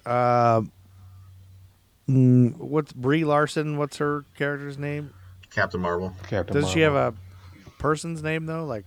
um 0.06 0.72
mm, 2.10 2.56
what's 2.58 2.94
Brie 2.94 3.24
Larson? 3.26 3.78
What's 3.78 3.98
her 3.98 4.26
character's 4.38 4.78
name? 4.78 5.12
Captain 5.52 5.82
Marvel, 5.82 6.10
Captain 6.24 6.54
Marvel. 6.54 6.62
Does 6.62 6.70
she 6.70 6.82
have 6.82 6.96
a 6.96 7.14
person's 7.80 8.22
name 8.24 8.46
though? 8.46 8.66
Like 8.66 8.86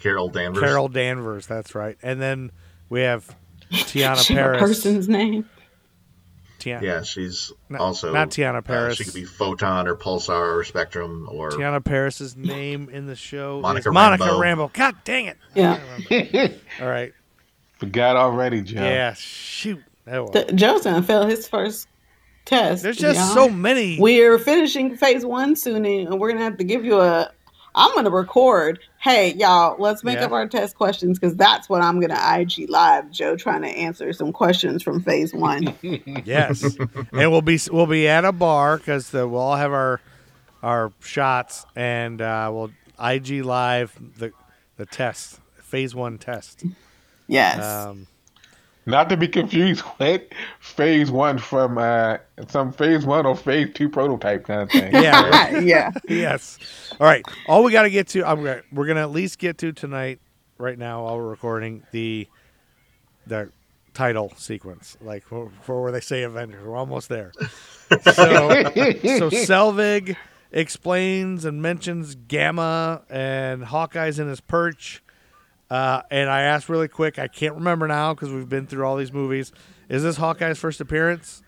Carol 0.00 0.28
Danvers. 0.28 0.62
Carol 0.62 0.88
Danvers. 0.88 1.46
That's 1.46 1.74
right. 1.74 1.96
And 2.02 2.20
then 2.20 2.50
we 2.88 3.00
have 3.02 3.34
Teyonah 3.72 4.24
She 4.24 4.34
a 4.34 4.36
Parris. 4.36 4.60
person's 4.60 5.08
name. 5.08 5.48
Teyonah, 6.58 6.82
Yeah, 6.82 7.02
she's 7.02 7.52
Not- 7.68 7.80
also 7.80 8.12
not 8.12 8.30
Teyonah 8.30 8.58
uh, 8.58 8.62
Parris. 8.62 8.96
she 8.96 9.04
could 9.04 9.14
be 9.14 9.24
Photon 9.24 9.86
or 9.86 9.96
Pulsar 9.96 10.56
or 10.56 10.64
Spectrum 10.64 11.28
or 11.30 11.50
Teyonah 11.50 11.84
Parris's 11.84 12.36
name 12.36 12.88
in 12.90 13.06
the 13.06 13.16
show 13.16 13.60
Monica 13.60 13.90
is 13.90 13.92
Monica 13.94 14.24
Rambeau. 14.24 14.40
Rambo. 14.40 14.70
God 14.72 14.94
dang 15.04 15.26
it! 15.26 15.36
Yeah. 15.54 15.78
All 16.80 16.88
right. 16.88 17.12
Forgot 17.78 18.16
already, 18.16 18.62
Joe. 18.62 18.82
Yeah. 18.82 19.12
Shoot. 19.14 19.82
Well. 20.06 20.28
The, 20.28 20.44
Joe's 20.52 20.84
gonna 20.84 21.26
his 21.26 21.48
first 21.48 21.88
test. 22.44 22.82
There's 22.82 22.96
just 22.96 23.18
y'all. 23.18 23.48
so 23.48 23.48
many. 23.48 23.98
We're 23.98 24.38
finishing 24.38 24.96
phase 24.96 25.24
one 25.24 25.56
soon, 25.56 25.84
and 25.86 26.20
we're 26.20 26.30
gonna 26.32 26.44
have 26.44 26.58
to 26.58 26.64
give 26.64 26.84
you 26.84 27.00
a. 27.00 27.30
I'm 27.76 27.92
gonna 27.94 28.10
record. 28.10 28.78
Hey, 29.00 29.32
y'all, 29.34 29.76
let's 29.80 30.04
make 30.04 30.18
Yeah. 30.18 30.26
up 30.26 30.32
our 30.32 30.46
test 30.46 30.76
questions 30.76 31.18
because 31.18 31.34
that's 31.34 31.68
what 31.68 31.82
I'm 31.82 32.00
gonna 32.00 32.20
IG 32.38 32.68
live. 32.70 33.10
Joe 33.10 33.34
trying 33.36 33.62
to 33.62 33.68
answer 33.68 34.12
some 34.12 34.32
questions 34.32 34.82
from 34.82 35.00
phase 35.02 35.34
one. 35.34 35.74
Yes, 36.24 36.62
and 37.12 37.30
we'll 37.30 37.42
be 37.42 37.58
we'll 37.72 37.86
be 37.86 38.06
at 38.06 38.24
a 38.24 38.32
bar 38.32 38.76
because 38.78 39.12
we'll 39.12 39.36
all 39.36 39.56
have 39.56 39.72
our 39.72 40.00
our 40.62 40.92
shots, 41.00 41.66
and 41.74 42.20
uh, 42.22 42.50
we'll 42.52 42.70
IG 43.02 43.44
live 43.44 43.98
the 44.18 44.32
the 44.76 44.86
test 44.86 45.40
phase 45.56 45.94
one 45.94 46.18
test. 46.18 46.64
yes. 47.26 47.60
Um, 47.64 48.06
Not 48.86 49.08
to 49.08 49.16
be 49.16 49.28
confused 49.28 49.84
with 49.98 50.22
phase 50.60 51.10
one 51.10 51.38
from 51.38 51.78
uh, 51.78 52.18
some 52.48 52.72
phase 52.72 53.06
one 53.06 53.26
or 53.26 53.36
phase 53.36 53.72
two 53.74 53.88
prototype 53.88 54.44
kind 54.44 54.62
of 54.62 54.70
thing. 54.70 54.92
yeah. 55.02 55.58
yeah. 55.60 55.90
yes. 56.08 56.58
All 57.00 57.06
right. 57.06 57.24
All 57.46 57.64
we 57.64 57.72
got 57.72 57.82
to 57.82 57.90
get 57.90 58.08
to, 58.08 58.24
I'm 58.28 58.44
gonna, 58.44 58.62
we're 58.72 58.86
gonna 58.86 59.02
at 59.02 59.10
least 59.10 59.38
get 59.38 59.58
to 59.58 59.72
tonight, 59.72 60.20
right 60.58 60.78
now, 60.78 61.04
while 61.04 61.16
we're 61.16 61.28
recording 61.28 61.82
the 61.92 62.28
the 63.26 63.50
title 63.94 64.32
sequence, 64.36 64.98
like 65.00 65.24
for, 65.24 65.50
for 65.62 65.82
where 65.82 65.92
they 65.92 66.00
say 66.00 66.22
Avengers. 66.24 66.64
We're 66.64 66.76
almost 66.76 67.08
there. 67.08 67.32
So, 67.88 67.98
so 68.04 69.30
Selvig 69.30 70.16
explains 70.52 71.44
and 71.44 71.60
mentions 71.62 72.14
Gamma 72.14 73.02
and 73.08 73.64
Hawkeye's 73.64 74.18
in 74.18 74.28
his 74.28 74.40
perch. 74.40 75.02
Uh, 75.70 76.02
and 76.10 76.28
I 76.30 76.42
asked 76.42 76.68
really 76.68 76.88
quick. 76.88 77.18
I 77.18 77.26
can't 77.28 77.54
remember 77.54 77.86
now 77.88 78.14
because 78.14 78.30
we've 78.30 78.48
been 78.48 78.66
through 78.66 78.84
all 78.86 78.96
these 78.96 79.12
movies. 79.12 79.52
Is 79.88 80.02
this 80.02 80.16
Hawkeye's 80.16 80.58
first 80.58 80.80
appearance? 80.80 81.42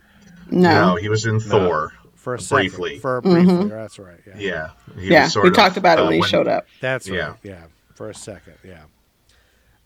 No. 0.50 0.92
no, 0.92 0.96
he 0.96 1.08
was 1.08 1.26
in 1.26 1.40
Thor. 1.40 1.92
For 2.14 2.34
a 2.34 2.40
second. 2.40 2.56
Briefly. 2.62 2.98
For 2.98 3.18
a 3.18 3.22
briefly. 3.22 3.54
Mhm. 3.54 3.68
That's 3.68 3.98
right. 3.98 4.18
Yeah. 4.26 4.34
Yeah, 4.38 4.70
he 4.98 5.08
Yeah, 5.08 5.24
was 5.24 5.32
sort 5.34 5.44
we 5.44 5.50
of, 5.50 5.54
talked 5.56 5.76
about 5.76 5.98
it 5.98 6.02
uh, 6.02 6.06
when 6.06 6.14
he 6.16 6.22
showed 6.22 6.48
up. 6.48 6.66
That's 6.80 7.06
Yeah. 7.06 7.28
right. 7.28 7.36
Yeah, 7.44 7.64
for 7.94 8.10
a 8.10 8.14
second. 8.14 8.54
Yeah, 8.64 8.82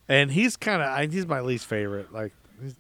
and 0.09 0.31
he's 0.31 0.57
kind 0.57 0.81
of 0.81 1.13
he's 1.13 1.27
my 1.27 1.41
least 1.41 1.67
favorite. 1.67 2.13
Like 2.13 2.33
he's 2.63 2.75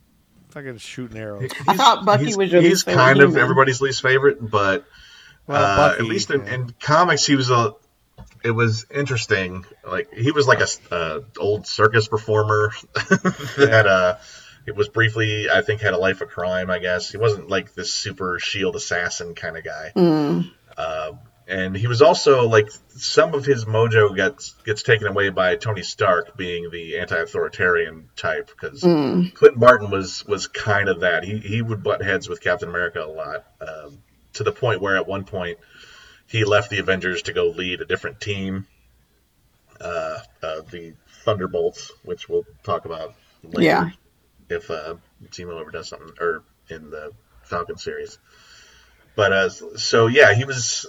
fucking 0.50 0.78
shooting 0.78 1.18
arrows. 1.18 1.50
I 1.68 1.76
thought 1.76 2.04
Bucky 2.06 2.26
he's, 2.26 2.36
was 2.38 2.50
your 2.52 2.62
he's 2.62 2.70
least 2.70 2.84
favorite 2.86 3.02
kind 3.02 3.20
of 3.20 3.30
human. 3.30 3.42
everybody's 3.42 3.80
least 3.82 4.00
favorite, 4.02 4.38
but 4.50 4.86
Well, 5.46 5.62
uh, 5.62 5.76
Bucky, 5.90 6.00
at 6.00 6.06
least 6.08 6.30
in, 6.30 6.46
in 6.48 6.74
comics, 6.80 7.26
he 7.26 7.36
was 7.36 7.50
a. 7.50 7.74
It 8.42 8.50
was 8.52 8.86
interesting. 8.90 9.64
Like 9.86 10.12
he 10.14 10.32
was 10.32 10.46
like 10.46 10.60
a 10.60 10.94
uh, 10.94 11.20
old 11.38 11.66
circus 11.66 12.08
performer 12.08 12.72
that 12.94 13.86
uh, 13.86 14.16
it 14.66 14.74
was 14.74 14.88
briefly, 14.88 15.50
I 15.50 15.62
think, 15.62 15.80
had 15.80 15.94
a 15.94 15.98
life 15.98 16.20
of 16.20 16.28
crime. 16.28 16.70
I 16.70 16.78
guess 16.78 17.10
he 17.10 17.16
wasn't 17.16 17.48
like 17.48 17.74
this 17.74 17.92
super 17.92 18.38
shield 18.38 18.76
assassin 18.76 19.34
kind 19.34 19.56
of 19.56 19.64
guy. 19.64 19.92
Mm. 19.94 20.50
Uh, 20.76 21.12
and 21.50 21.76
he 21.76 21.88
was 21.88 22.00
also 22.00 22.48
like 22.48 22.70
some 22.90 23.34
of 23.34 23.44
his 23.44 23.64
mojo 23.64 24.14
gets 24.14 24.54
gets 24.64 24.82
taken 24.82 25.08
away 25.08 25.30
by 25.30 25.56
Tony 25.56 25.82
Stark 25.82 26.36
being 26.36 26.70
the 26.70 26.98
anti-authoritarian 26.98 28.08
type 28.16 28.48
because 28.48 28.80
Mm. 28.82 29.34
Clinton 29.34 29.60
Barton 29.60 29.90
was 29.90 30.24
was 30.26 30.46
kind 30.46 30.88
of 30.88 31.00
that. 31.00 31.24
He 31.24 31.38
he 31.38 31.60
would 31.60 31.82
butt 31.82 32.02
heads 32.02 32.28
with 32.28 32.40
Captain 32.40 32.68
America 32.68 33.04
a 33.04 33.10
lot, 33.10 33.44
um, 33.60 33.98
to 34.34 34.44
the 34.44 34.52
point 34.52 34.80
where 34.80 34.96
at 34.96 35.08
one 35.08 35.24
point 35.24 35.58
he 36.30 36.44
left 36.44 36.70
the 36.70 36.78
Avengers 36.78 37.22
to 37.22 37.32
go 37.32 37.46
lead 37.48 37.80
a 37.80 37.84
different 37.84 38.20
team, 38.20 38.66
uh, 39.80 40.18
uh, 40.42 40.60
the 40.70 40.94
Thunderbolts, 41.24 41.92
which 42.04 42.28
we'll 42.28 42.46
talk 42.62 42.84
about 42.84 43.14
later 43.42 43.62
Yeah. 43.62 43.90
if 44.48 44.70
uh, 44.70 44.94
Zemo 45.30 45.60
ever 45.60 45.70
does 45.70 45.88
something 45.88 46.12
or 46.20 46.44
in 46.68 46.90
the 46.90 47.12
Falcon 47.42 47.76
series. 47.76 48.18
But 49.16 49.32
uh, 49.32 49.48
so 49.50 50.06
yeah, 50.06 50.32
he 50.34 50.44
was 50.44 50.86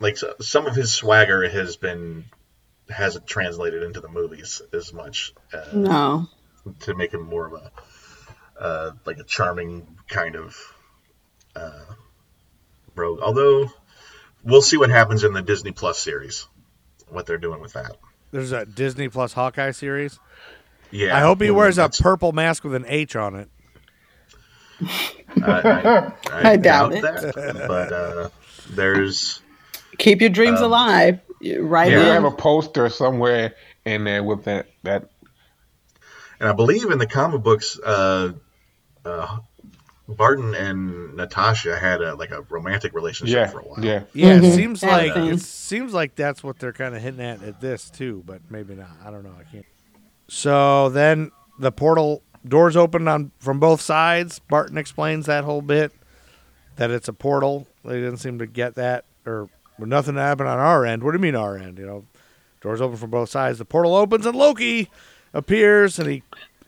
like 0.00 0.16
so- 0.18 0.34
some 0.40 0.66
of 0.66 0.74
his 0.74 0.92
swagger 0.92 1.48
has 1.48 1.76
been 1.76 2.24
hasn't 2.90 3.26
translated 3.26 3.82
into 3.84 4.00
the 4.00 4.08
movies 4.08 4.60
as 4.72 4.92
much 4.92 5.32
uh, 5.54 5.64
No. 5.72 6.28
to 6.80 6.94
make 6.94 7.14
him 7.14 7.22
more 7.22 7.46
of 7.46 7.52
a 7.54 7.72
uh, 8.60 8.92
like 9.06 9.18
a 9.18 9.24
charming 9.24 9.86
kind 10.08 10.36
of 10.36 10.56
uh, 11.56 11.84
rogue. 12.96 13.20
Although 13.20 13.70
we'll 14.42 14.62
see 14.62 14.76
what 14.76 14.90
happens 14.90 15.24
in 15.24 15.32
the 15.32 15.42
Disney 15.42 15.72
Plus 15.72 15.98
series, 15.98 16.46
what 17.08 17.26
they're 17.26 17.38
doing 17.38 17.60
with 17.60 17.72
that. 17.74 17.92
There's 18.30 18.52
a 18.52 18.64
Disney 18.64 19.08
Plus 19.08 19.32
Hawkeye 19.34 19.72
series. 19.72 20.18
Yeah, 20.90 21.16
I 21.16 21.20
hope 21.20 21.40
he 21.40 21.50
well, 21.50 21.60
wears 21.60 21.78
a 21.78 21.88
purple 21.88 22.32
mask 22.32 22.64
with 22.64 22.74
an 22.74 22.84
H 22.86 23.16
on 23.16 23.34
it. 23.36 23.48
I, 25.42 26.12
I, 26.30 26.50
I 26.50 26.56
doubt 26.58 26.92
it. 26.94 27.02
that, 27.02 27.64
but 27.68 27.92
uh, 27.92 28.28
there's 28.70 29.40
Keep 29.98 30.20
your 30.20 30.30
dreams 30.30 30.58
Um, 30.60 30.66
alive. 30.66 31.20
Right 31.58 31.90
yeah. 31.90 31.98
We 31.98 32.04
have 32.06 32.24
a 32.24 32.30
poster 32.30 32.88
somewhere 32.88 33.54
in 33.84 34.04
there 34.04 34.22
with 34.22 34.44
that 34.44 34.66
that 34.84 35.08
And 36.40 36.48
I 36.48 36.52
believe 36.52 36.90
in 36.90 36.98
the 36.98 37.06
comic 37.06 37.42
books, 37.42 37.78
uh, 37.78 38.32
uh, 39.04 39.38
Barton 40.16 40.54
and 40.54 41.14
Natasha 41.16 41.78
had 41.78 42.00
a 42.00 42.14
like 42.14 42.30
a 42.30 42.42
romantic 42.42 42.94
relationship 42.94 43.34
yeah 43.36 43.46
for 43.46 43.60
a 43.60 43.62
while. 43.64 43.84
yeah 43.84 44.02
Yeah, 44.12 44.36
it 44.36 44.42
Mhm. 44.42 44.54
seems 44.56 44.82
like 44.82 45.16
it 45.16 45.40
seems 45.40 45.92
like 45.92 46.14
that's 46.14 46.42
what 46.42 46.58
they're 46.58 46.72
kind 46.72 46.94
of 46.94 47.02
hitting 47.02 47.20
at 47.20 47.42
at 47.42 47.60
this 47.60 47.90
too, 47.90 48.22
but 48.26 48.40
maybe 48.50 48.74
not. 48.74 48.90
I 49.04 49.10
don't 49.10 49.24
know. 49.24 49.34
I 49.38 49.44
can't. 49.50 49.66
So 50.28 50.88
then 50.88 51.30
the 51.58 51.72
portal 51.72 52.22
doors 52.46 52.76
open 52.76 53.06
on 53.08 53.30
from 53.38 53.60
both 53.60 53.80
sides. 53.80 54.38
Barton 54.38 54.78
explains 54.78 55.26
that 55.26 55.44
whole 55.44 55.62
bit 55.62 55.92
that 56.76 56.90
it's 56.90 57.08
a 57.08 57.12
portal. 57.12 57.66
They 57.84 57.96
didn't 58.00 58.16
seem 58.18 58.38
to 58.38 58.46
get 58.46 58.74
that, 58.76 59.04
or 59.26 59.48
well, 59.78 59.88
nothing 59.88 60.14
happened 60.16 60.48
on 60.48 60.58
our 60.58 60.84
end. 60.84 61.02
What 61.02 61.12
do 61.12 61.18
you 61.18 61.22
mean 61.22 61.34
our 61.36 61.56
end? 61.56 61.78
You 61.78 61.86
know, 61.86 62.04
doors 62.60 62.80
open 62.80 62.96
from 62.96 63.10
both 63.10 63.28
sides. 63.28 63.58
The 63.58 63.64
portal 63.64 63.94
opens 63.94 64.24
and 64.26 64.36
Loki 64.36 64.90
appears, 65.34 65.98
and 65.98 66.08
he 66.10 66.22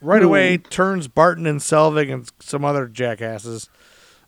right 0.04 0.22
away 0.22 0.58
turns 0.58 1.08
Barton 1.08 1.46
and 1.46 1.60
Selvig 1.60 2.12
and 2.12 2.30
some 2.40 2.64
other 2.64 2.86
jackasses. 2.86 3.68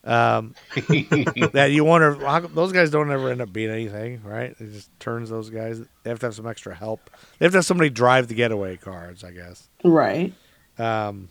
Um, 0.04 0.54
that 0.76 1.70
you 1.72 1.84
wonder 1.84 2.14
how, 2.14 2.38
those 2.40 2.72
guys 2.72 2.90
don't 2.90 3.10
ever 3.10 3.28
end 3.28 3.40
up 3.40 3.52
being 3.52 3.70
anything, 3.70 4.22
right? 4.22 4.54
It 4.60 4.72
just 4.72 4.88
turns 5.00 5.30
those 5.30 5.50
guys. 5.50 5.80
They 6.04 6.10
have 6.10 6.20
to 6.20 6.26
have 6.26 6.34
some 6.34 6.46
extra 6.46 6.74
help. 6.76 7.10
They 7.38 7.46
have 7.46 7.52
to 7.52 7.58
have 7.58 7.64
somebody 7.66 7.90
drive 7.90 8.28
the 8.28 8.34
getaway 8.34 8.76
cars, 8.76 9.24
I 9.24 9.32
guess. 9.32 9.68
Right. 9.82 10.32
Um, 10.78 11.28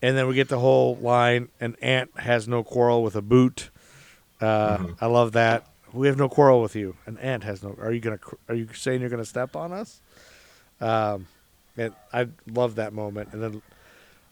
and 0.00 0.16
then 0.16 0.26
we 0.26 0.34
get 0.34 0.48
the 0.48 0.58
whole 0.58 0.96
line: 0.96 1.48
"An 1.60 1.76
ant 1.82 2.18
has 2.18 2.48
no 2.48 2.64
quarrel 2.64 3.02
with 3.02 3.14
a 3.14 3.22
boot." 3.22 3.70
Uh, 4.40 4.86
I 5.00 5.06
love 5.06 5.32
that. 5.32 5.66
We 5.92 6.06
have 6.08 6.16
no 6.16 6.28
quarrel 6.28 6.62
with 6.62 6.76
you. 6.76 6.96
An 7.06 7.18
ant 7.18 7.44
has 7.44 7.62
no. 7.62 7.76
Are 7.78 7.92
you 7.92 8.00
gonna? 8.00 8.20
Are 8.48 8.54
you 8.54 8.68
saying 8.72 9.00
you're 9.00 9.10
gonna 9.10 9.24
step 9.24 9.54
on 9.54 9.72
us? 9.72 10.00
Um, 10.80 11.26
and 11.76 11.94
I 12.12 12.28
love 12.46 12.76
that 12.76 12.92
moment. 12.92 13.30
And 13.32 13.42
then 13.42 13.62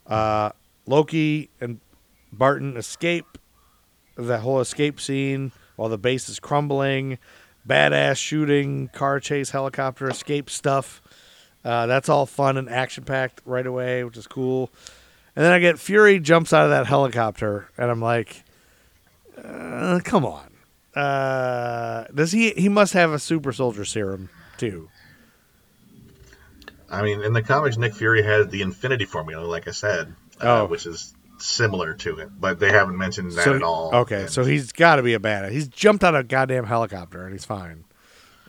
uh, 0.07 0.51
Loki 0.87 1.51
and 1.61 1.81
Barton 2.33 2.77
escape. 2.77 3.39
That 4.17 4.41
whole 4.41 4.61
escape 4.61 5.01
scene 5.01 5.51
while 5.77 5.89
the 5.89 5.99
base 5.99 6.29
is 6.29 6.39
crumbling. 6.39 7.19
Badass 7.67 8.17
shooting, 8.17 8.89
car 8.89 9.19
chase, 9.19 9.51
helicopter 9.51 10.09
escape 10.09 10.51
stuff. 10.51 11.03
Uh, 11.65 11.87
that's 11.87 12.09
all 12.09 12.27
fun 12.27 12.57
and 12.57 12.69
action 12.69 13.05
packed 13.05 13.41
right 13.45 13.67
away, 13.67 14.05
which 14.05 14.17
is 14.17 14.27
cool. 14.27 14.71
And 15.35 15.45
then 15.45 15.53
I 15.53 15.59
get 15.59 15.79
Fury 15.79 16.21
jumps 16.21 16.53
out 16.53 16.65
of 16.65 16.71
that 16.71 16.87
helicopter, 16.87 17.69
and 17.77 17.91
I'm 17.91 18.01
like, 18.01 18.45
uh, 19.43 19.99
"Come 20.05 20.25
on!" 20.25 20.53
Uh, 20.95 22.05
does 22.15 22.31
he? 22.33 22.51
He 22.51 22.69
must 22.69 22.93
have 22.93 23.13
a 23.13 23.19
super 23.19 23.53
soldier 23.53 23.85
serum 23.85 24.29
too. 24.59 24.91
I 26.91 27.03
mean, 27.03 27.23
in 27.23 27.33
the 27.33 27.43
comics, 27.43 27.77
Nick 27.77 27.95
Fury 27.95 28.23
had 28.23 28.51
the 28.51 28.63
Infinity 28.63 29.05
Formula, 29.07 29.45
like 29.47 29.69
I 29.69 29.73
said, 29.73 30.15
uh, 30.43 30.63
Oh. 30.63 30.67
which 30.67 30.87
is 30.87 31.15
similar 31.39 31.95
to 31.95 32.19
it, 32.19 32.29
but 32.39 32.59
they 32.61 32.71
haven't 32.71 32.97
mentioned 32.97 33.33
that 33.33 33.45
so, 33.45 33.55
at 33.55 33.63
all. 33.63 33.95
Okay, 33.95 34.23
And, 34.23 34.31
so 34.31 34.45
he's 34.45 34.73
got 34.73 34.97
to 34.97 35.03
be 35.03 35.15
a 35.15 35.19
badass. 35.19 35.51
He's 35.51 35.69
jumped 35.69 36.05
out 36.05 36.15
of 36.15 36.21
a 36.21 36.25
goddamn 36.25 36.65
helicopter, 36.65 37.25
and 37.25 37.33
he's 37.33 37.45
fine. 37.45 37.85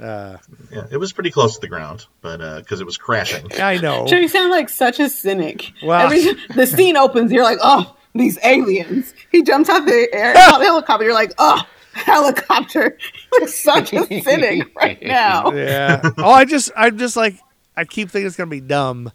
Uh, 0.01 0.37
yeah, 0.71 0.83
it 0.91 0.97
was 0.97 1.13
pretty 1.13 1.31
close 1.31 1.55
to 1.55 1.61
the 1.61 1.67
ground, 1.69 2.05
but 2.21 2.59
because 2.59 2.81
it 2.81 2.85
was 2.85 2.97
crashing. 2.97 3.49
I 3.61 3.77
know. 3.77 4.05
Sure, 4.07 4.19
you 4.19 4.27
sound 4.27 4.51
like 4.51 4.69
such 4.69 4.99
a 4.99 5.09
cynic. 5.09 5.71
Well- 5.83 6.05
Every 6.11 6.33
the 6.55 6.67
scene 6.67 6.97
opens, 6.97 7.31
you're 7.31 7.43
like, 7.43 7.59
oh, 7.63 7.95
these 8.13 8.37
aliens. 8.43 9.13
He 9.31 9.41
jumps 9.43 9.69
out 9.69 9.85
the 9.85 10.07
air, 10.13 10.33
out 10.37 10.59
the 10.59 10.65
helicopter. 10.65 11.05
You're 11.05 11.13
like, 11.13 11.33
oh, 11.37 11.61
helicopter. 11.93 12.97
You're 13.33 13.47
such 13.47 13.93
a 13.93 14.05
cynic 14.21 14.73
right 14.75 15.01
now. 15.01 15.51
yeah. 15.53 16.01
Oh, 16.17 16.29
I 16.31 16.45
just, 16.45 16.71
I'm 16.75 16.97
just 16.97 17.15
like, 17.17 17.37
I 17.77 17.85
keep 17.85 18.09
thinking 18.09 18.27
it's 18.27 18.35
gonna 18.35 18.49
be 18.49 18.61
dumb, 18.61 19.11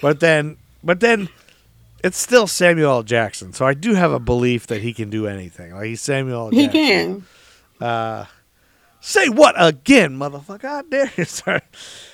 but 0.00 0.20
then, 0.20 0.56
but 0.82 1.00
then, 1.00 1.28
it's 2.04 2.18
still 2.18 2.46
Samuel 2.46 2.90
L. 2.90 3.02
Jackson, 3.02 3.52
so 3.52 3.66
I 3.66 3.74
do 3.74 3.94
have 3.94 4.12
a 4.12 4.20
belief 4.20 4.66
that 4.68 4.82
he 4.82 4.92
can 4.92 5.10
do 5.10 5.26
anything. 5.26 5.74
Like 5.74 5.86
he's 5.86 6.00
Samuel. 6.00 6.46
L. 6.46 6.50
He 6.50 6.68
can. 6.68 7.24
Uh, 7.80 8.24
say 9.00 9.28
what 9.28 9.54
again, 9.56 10.16
motherfucker? 10.16 10.60
God 10.60 10.90
dare 10.90 11.10
you. 11.16 11.24
Sorry. 11.24 11.60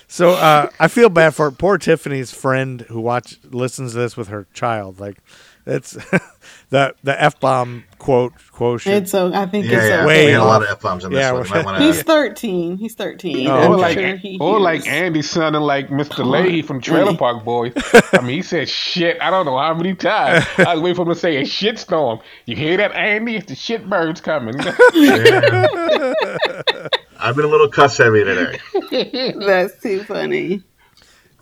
So 0.06 0.30
uh, 0.32 0.70
I 0.78 0.88
feel 0.88 1.08
bad 1.08 1.34
for 1.34 1.50
poor 1.50 1.78
Tiffany's 1.78 2.30
friend 2.32 2.82
who 2.82 3.00
watch 3.00 3.38
listens 3.50 3.92
to 3.92 3.98
this 3.98 4.16
with 4.16 4.28
her 4.28 4.46
child. 4.54 5.00
Like 5.00 5.18
it's 5.66 5.92
the 6.70 6.94
the 7.02 7.22
f 7.22 7.40
bomb 7.40 7.84
quote 7.98 8.32
quotient. 8.52 9.02
It's 9.04 9.10
so 9.10 9.32
I 9.32 9.46
think 9.46 9.66
Yeah, 9.66 9.76
it's 9.78 9.86
yeah. 9.88 10.06
Way 10.06 10.26
we 10.26 10.32
had 10.32 10.40
a 10.40 10.44
lot 10.44 10.62
of 10.62 10.68
f 10.68 10.80
bombs 10.80 11.04
in 11.04 11.12
Yeah, 11.12 11.32
this 11.32 11.50
one. 11.50 11.60
You 11.60 11.64
might 11.64 11.80
He's 11.86 12.02
13. 12.02 12.76
He's 12.76 12.94
13. 12.94 13.46
Oh, 13.46 13.50
or 13.50 13.56
okay. 13.56 13.68
like, 13.80 13.94
sure 13.94 14.16
he 14.16 14.38
or 14.40 14.60
like 14.60 14.84
hears. 14.84 14.94
Andy 14.94 15.22
sounding 15.22 15.62
like 15.62 15.88
Mr. 15.88 16.24
Lahey 16.24 16.64
from 16.64 16.80
Trailer 16.80 17.16
Park 17.16 17.44
Boys. 17.44 17.72
I 18.12 18.20
mean, 18.20 18.36
he 18.36 18.42
said 18.42 18.68
shit. 18.68 19.16
I 19.20 19.30
don't 19.30 19.46
know 19.46 19.58
how 19.58 19.74
many 19.74 19.94
times. 19.94 20.44
I 20.58 20.74
was 20.74 20.82
waiting 20.82 20.96
for 20.96 21.02
him 21.02 21.08
to 21.08 21.14
say 21.14 21.40
a 21.40 21.46
shit 21.46 21.78
storm. 21.78 22.20
You 22.46 22.56
hear 22.56 22.76
that, 22.76 22.92
Andy? 22.92 23.36
It's 23.36 23.46
the 23.46 23.54
shit 23.54 23.88
birds 23.88 24.20
coming. 24.20 24.54
I've 27.18 27.36
been 27.36 27.44
a 27.44 27.48
little 27.48 27.68
cuss 27.70 27.96
heavy 27.96 28.24
today, 28.24 28.58
That's 29.38 29.80
too 29.80 30.04
funny. 30.04 30.62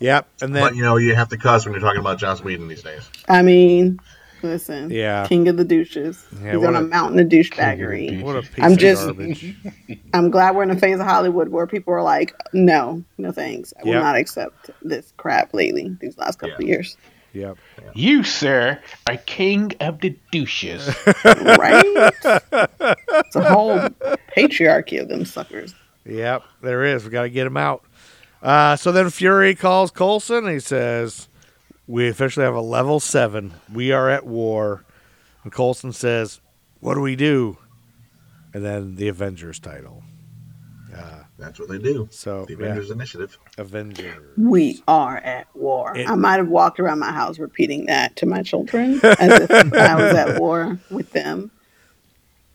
Yep, 0.03 0.27
and 0.41 0.53
but 0.53 0.59
then 0.69 0.75
you 0.75 0.83
know 0.83 0.97
you 0.97 1.15
have 1.15 1.29
to 1.29 1.37
cuss 1.37 1.65
when 1.65 1.73
you're 1.73 1.81
talking 1.81 2.01
about 2.01 2.17
Joss 2.17 2.43
Whedon 2.43 2.67
these 2.67 2.83
days. 2.83 3.09
I 3.29 3.41
mean, 3.41 3.99
listen. 4.41 4.89
Yeah. 4.91 5.25
King 5.27 5.47
of 5.47 5.55
the 5.55 5.63
douches. 5.63 6.25
Yeah, 6.41 6.57
He's 6.57 6.63
on 6.65 6.75
a, 6.75 6.79
a- 6.79 6.81
mountain 6.81 7.19
of 7.19 7.27
douchebaggery. 7.29 8.21
what 8.21 8.35
a 8.35 8.41
piece 8.41 8.51
I'm 8.63 8.73
of 8.73 8.77
just- 8.79 9.05
garbage. 9.05 9.55
I'm 10.13 10.29
glad 10.29 10.55
we're 10.55 10.63
in 10.63 10.71
a 10.71 10.75
phase 10.77 10.99
of 10.99 11.05
Hollywood 11.05 11.47
where 11.47 11.65
people 11.67 11.93
are 11.93 12.03
like, 12.03 12.35
no, 12.51 13.03
no 13.17 13.31
thanks. 13.31 13.73
I 13.79 13.83
will 13.85 13.93
Yep. 13.93 14.03
not 14.03 14.15
accept 14.17 14.71
this 14.81 15.13
crap 15.15 15.53
lately, 15.53 15.95
these 16.01 16.17
last 16.17 16.37
couple 16.39 16.55
of 16.55 16.61
years. 16.67 16.97
Yep. 17.31 17.57
you, 17.95 18.23
sir, 18.23 18.79
are 19.07 19.17
king 19.17 19.71
of 19.79 20.01
the 20.01 20.17
douches. 20.33 20.85
Right? 21.25 21.83
it's 22.51 23.35
a 23.37 23.43
whole 23.43 23.79
patriarchy 24.37 25.01
of 25.01 25.07
them 25.07 25.23
suckers. 25.25 25.73
Yep, 26.05 26.43
there 26.61 26.83
is. 26.83 27.05
We 27.05 27.09
got 27.09 27.21
to 27.23 27.29
get 27.29 27.47
him 27.47 27.55
out. 27.57 27.83
Uh, 28.43 28.75
so 28.75 28.91
then 28.91 29.09
Fury 29.09 29.55
calls 29.55 29.89
Coulson. 29.89 30.47
He 30.47 30.59
says, 30.59 31.29
"We 31.87 32.07
officially 32.09 32.45
have 32.45 32.55
a 32.55 32.61
level 32.61 32.99
seven. 32.99 33.53
We 33.73 33.91
are 33.91 34.09
at 34.09 34.25
war." 34.25 34.83
And 35.43 35.51
Coulson 35.51 35.93
says, 35.93 36.41
"What 36.81 36.95
do 36.95 37.01
we 37.01 37.15
do?" 37.15 37.57
And 38.53 38.63
then 38.63 38.95
the 38.95 39.07
Avengers 39.07 39.59
title. 39.59 40.03
That's 41.39 41.59
what 41.59 41.67
they 41.67 41.79
do. 41.79 42.07
So 42.11 42.45
The 42.45 42.53
yeah, 42.53 42.59
Avengers 42.67 42.91
Initiative. 42.91 43.37
Avengers. 43.57 44.15
We 44.37 44.81
are 44.87 45.17
at 45.17 45.47
war. 45.55 45.97
It- 45.97 46.07
I 46.07 46.15
might 46.15 46.37
have 46.37 46.47
walked 46.47 46.79
around 46.79 46.99
my 46.99 47.11
house 47.11 47.37
repeating 47.37 47.87
that 47.87 48.15
to 48.17 48.25
my 48.25 48.43
children 48.43 49.01
as 49.03 49.41
if 49.41 49.51
I 49.51 49.95
was 49.95 50.13
at 50.15 50.39
war 50.39 50.79
with 50.89 51.11
them 51.11 51.51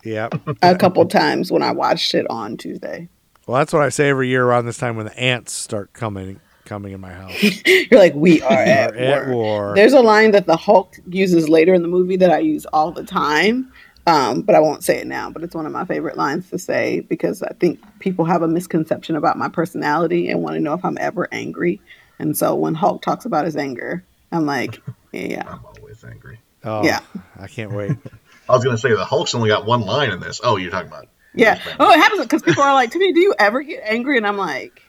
Yep. 0.04 0.40
a 0.62 0.76
couple 0.76 1.04
times 1.06 1.50
when 1.52 1.62
I 1.62 1.72
watched 1.72 2.14
it 2.14 2.24
on 2.30 2.56
Tuesday. 2.56 3.08
Well, 3.48 3.56
that's 3.58 3.72
what 3.72 3.80
I 3.80 3.88
say 3.88 4.10
every 4.10 4.28
year 4.28 4.44
around 4.44 4.66
this 4.66 4.76
time 4.76 4.96
when 4.96 5.06
the 5.06 5.18
ants 5.18 5.52
start 5.52 5.94
coming 5.94 6.38
coming 6.66 6.92
in 6.92 7.00
my 7.00 7.14
house. 7.14 7.32
You're 7.66 7.98
like, 7.98 8.14
we 8.14 8.42
are 8.42 8.52
at, 8.52 8.94
We're 8.94 9.00
at 9.00 9.28
war. 9.28 9.34
war. 9.34 9.72
There's 9.74 9.94
a 9.94 10.02
line 10.02 10.32
that 10.32 10.44
the 10.46 10.58
Hulk 10.58 10.96
uses 11.08 11.48
later 11.48 11.72
in 11.72 11.80
the 11.80 11.88
movie 11.88 12.16
that 12.16 12.30
I 12.30 12.40
use 12.40 12.66
all 12.66 12.92
the 12.92 13.04
time, 13.04 13.72
um, 14.06 14.42
but 14.42 14.54
I 14.54 14.60
won't 14.60 14.84
say 14.84 14.98
it 14.98 15.06
now. 15.06 15.30
But 15.30 15.44
it's 15.44 15.54
one 15.54 15.64
of 15.64 15.72
my 15.72 15.86
favorite 15.86 16.18
lines 16.18 16.50
to 16.50 16.58
say 16.58 17.00
because 17.00 17.42
I 17.42 17.54
think 17.54 17.80
people 18.00 18.26
have 18.26 18.42
a 18.42 18.48
misconception 18.48 19.16
about 19.16 19.38
my 19.38 19.48
personality 19.48 20.28
and 20.28 20.42
want 20.42 20.56
to 20.56 20.60
know 20.60 20.74
if 20.74 20.84
I'm 20.84 20.98
ever 21.00 21.26
angry. 21.32 21.80
And 22.18 22.36
so 22.36 22.54
when 22.54 22.74
Hulk 22.74 23.00
talks 23.00 23.24
about 23.24 23.46
his 23.46 23.56
anger, 23.56 24.04
I'm 24.30 24.44
like, 24.44 24.82
yeah, 25.12 25.48
I'm 25.48 25.64
always 25.64 26.04
angry. 26.04 26.38
Oh, 26.64 26.84
Yeah. 26.84 27.00
I 27.40 27.46
can't 27.46 27.72
wait. 27.72 27.92
I 28.48 28.52
was 28.52 28.62
going 28.62 28.76
to 28.76 28.80
say 28.82 28.90
the 28.92 29.06
Hulk's 29.06 29.34
only 29.34 29.48
got 29.48 29.64
one 29.64 29.80
line 29.80 30.10
in 30.10 30.20
this. 30.20 30.42
Oh, 30.44 30.56
you're 30.56 30.70
talking 30.70 30.88
about 30.88 31.06
yeah. 31.34 31.60
Oh, 31.78 31.90
it 31.92 31.96
happens 31.98 32.22
because 32.22 32.42
people 32.42 32.62
are 32.62 32.74
like, 32.74 32.90
Tiffany, 32.90 33.12
do 33.12 33.20
you 33.20 33.34
ever 33.38 33.62
get 33.62 33.82
angry? 33.84 34.16
And 34.16 34.26
I'm 34.26 34.36
like, 34.36 34.82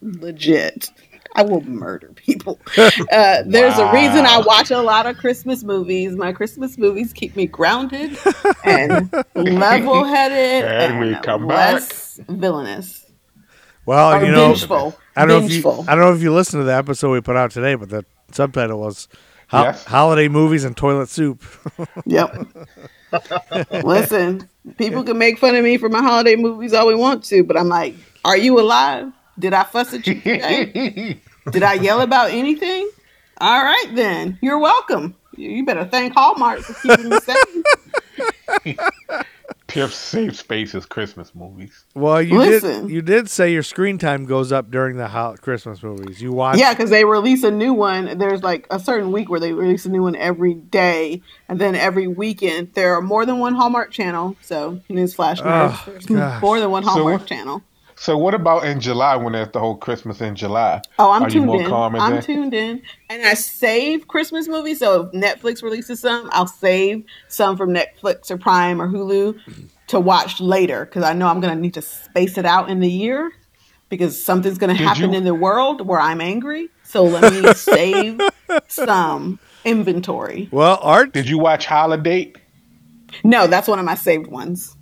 legit. 0.00 0.88
I 1.34 1.42
will 1.42 1.62
murder 1.62 2.12
people. 2.14 2.58
Uh, 3.10 3.42
there's 3.46 3.78
a 3.78 3.92
reason 3.92 4.24
I 4.26 4.40
watch 4.46 4.70
a 4.70 4.80
lot 4.80 5.06
of 5.06 5.16
Christmas 5.18 5.62
movies. 5.64 6.12
My 6.14 6.32
Christmas 6.32 6.78
movies 6.78 7.12
keep 7.12 7.36
me 7.36 7.46
grounded 7.46 8.16
and 8.64 9.12
level 9.34 10.04
headed 10.04 10.64
And 10.64 10.94
and, 10.94 11.00
we 11.00 11.14
come 11.20 11.46
less 11.46 12.18
villainous. 12.28 13.04
Well, 13.84 14.14
Or 14.14 14.24
you 14.24 14.30
know, 14.32 14.48
vengeful. 14.54 14.96
I 15.16 15.26
don't 15.26 15.40
know 15.40 15.46
if 15.46 15.52
you, 15.52 15.70
I 15.88 15.94
don't 15.94 16.00
know 16.00 16.12
if 16.14 16.22
you 16.22 16.32
listened 16.32 16.60
to 16.60 16.64
the 16.64 16.74
episode 16.74 17.10
we 17.12 17.20
put 17.20 17.36
out 17.36 17.50
today, 17.50 17.74
but 17.74 17.88
the 17.90 18.04
subtitle 18.30 18.80
was 18.80 19.08
Ho- 19.48 19.64
Yes. 19.64 19.84
"Holiday 19.84 20.28
Movies 20.28 20.64
and 20.64 20.76
Toilet 20.76 21.08
Soup." 21.08 21.42
Yep. 22.06 22.46
Listen, 23.84 24.48
people 24.76 25.04
can 25.04 25.18
make 25.18 25.38
fun 25.38 25.54
of 25.54 25.64
me 25.64 25.78
for 25.78 25.88
my 25.88 26.00
holiday 26.00 26.36
movies 26.36 26.72
all 26.74 26.86
we 26.86 26.94
want 26.94 27.24
to, 27.24 27.44
but 27.44 27.56
I'm 27.56 27.68
like, 27.68 27.94
are 28.24 28.36
you 28.36 28.60
alive? 28.60 29.12
Did 29.38 29.54
I 29.54 29.64
fuss 29.64 29.94
at 29.94 30.06
you 30.06 30.14
today? 30.14 31.20
Did 31.50 31.62
I 31.62 31.74
yell 31.74 32.00
about 32.00 32.30
anything? 32.30 32.90
All 33.38 33.62
right, 33.62 33.90
then. 33.94 34.38
You're 34.40 34.58
welcome. 34.58 35.16
You 35.36 35.50
you 35.50 35.64
better 35.64 35.84
thank 35.84 36.14
Hallmark 36.14 36.60
for 36.60 36.74
keeping 36.74 37.08
me 37.08 37.18
safe. 37.18 37.64
Tiff 39.72 39.94
safe 39.94 40.36
spaces 40.36 40.84
Christmas 40.86 41.34
movies. 41.34 41.84
Well, 41.94 42.20
you 42.20 42.36
Listen. 42.38 42.82
did 42.86 42.90
you 42.94 43.02
did 43.02 43.30
say 43.30 43.52
your 43.52 43.62
screen 43.62 43.96
time 43.98 44.26
goes 44.26 44.52
up 44.52 44.70
during 44.70 44.96
the 44.96 45.08
ho- 45.08 45.34
Christmas 45.40 45.82
movies. 45.82 46.20
You 46.20 46.32
watch 46.32 46.58
Yeah, 46.58 46.74
because 46.74 46.90
they 46.90 47.04
release 47.04 47.42
a 47.42 47.50
new 47.50 47.72
one. 47.72 48.18
There's 48.18 48.42
like 48.42 48.66
a 48.70 48.78
certain 48.78 49.12
week 49.12 49.30
where 49.30 49.40
they 49.40 49.52
release 49.52 49.86
a 49.86 49.88
new 49.88 50.02
one 50.02 50.14
every 50.16 50.54
day, 50.54 51.22
and 51.48 51.58
then 51.58 51.74
every 51.74 52.06
weekend 52.06 52.74
there 52.74 52.94
are 52.94 53.02
more 53.02 53.24
than 53.24 53.38
one 53.38 53.54
Hallmark 53.54 53.90
channel. 53.90 54.36
So 54.42 54.80
newsflash, 54.90 55.36
nerds, 55.40 55.72
Oh, 55.74 55.82
there's 55.86 56.06
gosh. 56.20 56.42
more 56.42 56.60
than 56.60 56.70
one 56.70 56.84
So 56.84 56.90
Hallmark 56.90 57.20
what- 57.22 57.28
channel. 57.28 57.62
So 58.02 58.18
what 58.18 58.34
about 58.34 58.64
in 58.64 58.80
July 58.80 59.14
when 59.14 59.32
there's 59.34 59.52
the 59.52 59.60
whole 59.60 59.76
Christmas 59.76 60.20
in 60.20 60.34
July? 60.34 60.82
Oh, 60.98 61.12
I'm 61.12 61.22
Are 61.22 61.28
you 61.28 61.34
tuned 61.34 61.46
more 61.46 61.62
in. 61.62 61.68
calm 61.68 61.94
I'm 61.94 62.10
there? 62.14 62.20
tuned 62.22 62.52
in, 62.52 62.82
and 63.08 63.24
I 63.24 63.34
save 63.34 64.08
Christmas 64.08 64.48
movies. 64.48 64.80
So 64.80 65.02
if 65.02 65.12
Netflix 65.12 65.62
releases 65.62 66.00
some, 66.00 66.28
I'll 66.32 66.48
save 66.48 67.04
some 67.28 67.56
from 67.56 67.72
Netflix 67.72 68.28
or 68.28 68.38
Prime 68.38 68.82
or 68.82 68.88
Hulu 68.88 69.38
to 69.86 70.00
watch 70.00 70.40
later 70.40 70.84
because 70.84 71.04
I 71.04 71.12
know 71.12 71.28
I'm 71.28 71.38
going 71.38 71.54
to 71.54 71.60
need 71.60 71.74
to 71.74 71.82
space 71.82 72.36
it 72.38 72.44
out 72.44 72.68
in 72.68 72.80
the 72.80 72.90
year 72.90 73.30
because 73.88 74.20
something's 74.20 74.58
going 74.58 74.74
to 74.74 74.78
Did 74.78 74.88
happen 74.88 75.12
you- 75.12 75.18
in 75.18 75.22
the 75.24 75.32
world 75.34 75.86
where 75.86 76.00
I'm 76.00 76.20
angry. 76.20 76.70
So 76.82 77.04
let 77.04 77.30
me 77.32 77.52
save 77.54 78.20
some 78.66 79.38
inventory. 79.64 80.48
Well, 80.50 80.80
Art. 80.82 81.12
Did 81.12 81.28
you 81.28 81.38
watch 81.38 81.66
Holiday? 81.66 82.32
No, 83.22 83.46
that's 83.46 83.68
one 83.68 83.78
of 83.78 83.84
my 83.84 83.94
saved 83.94 84.26
ones. 84.26 84.76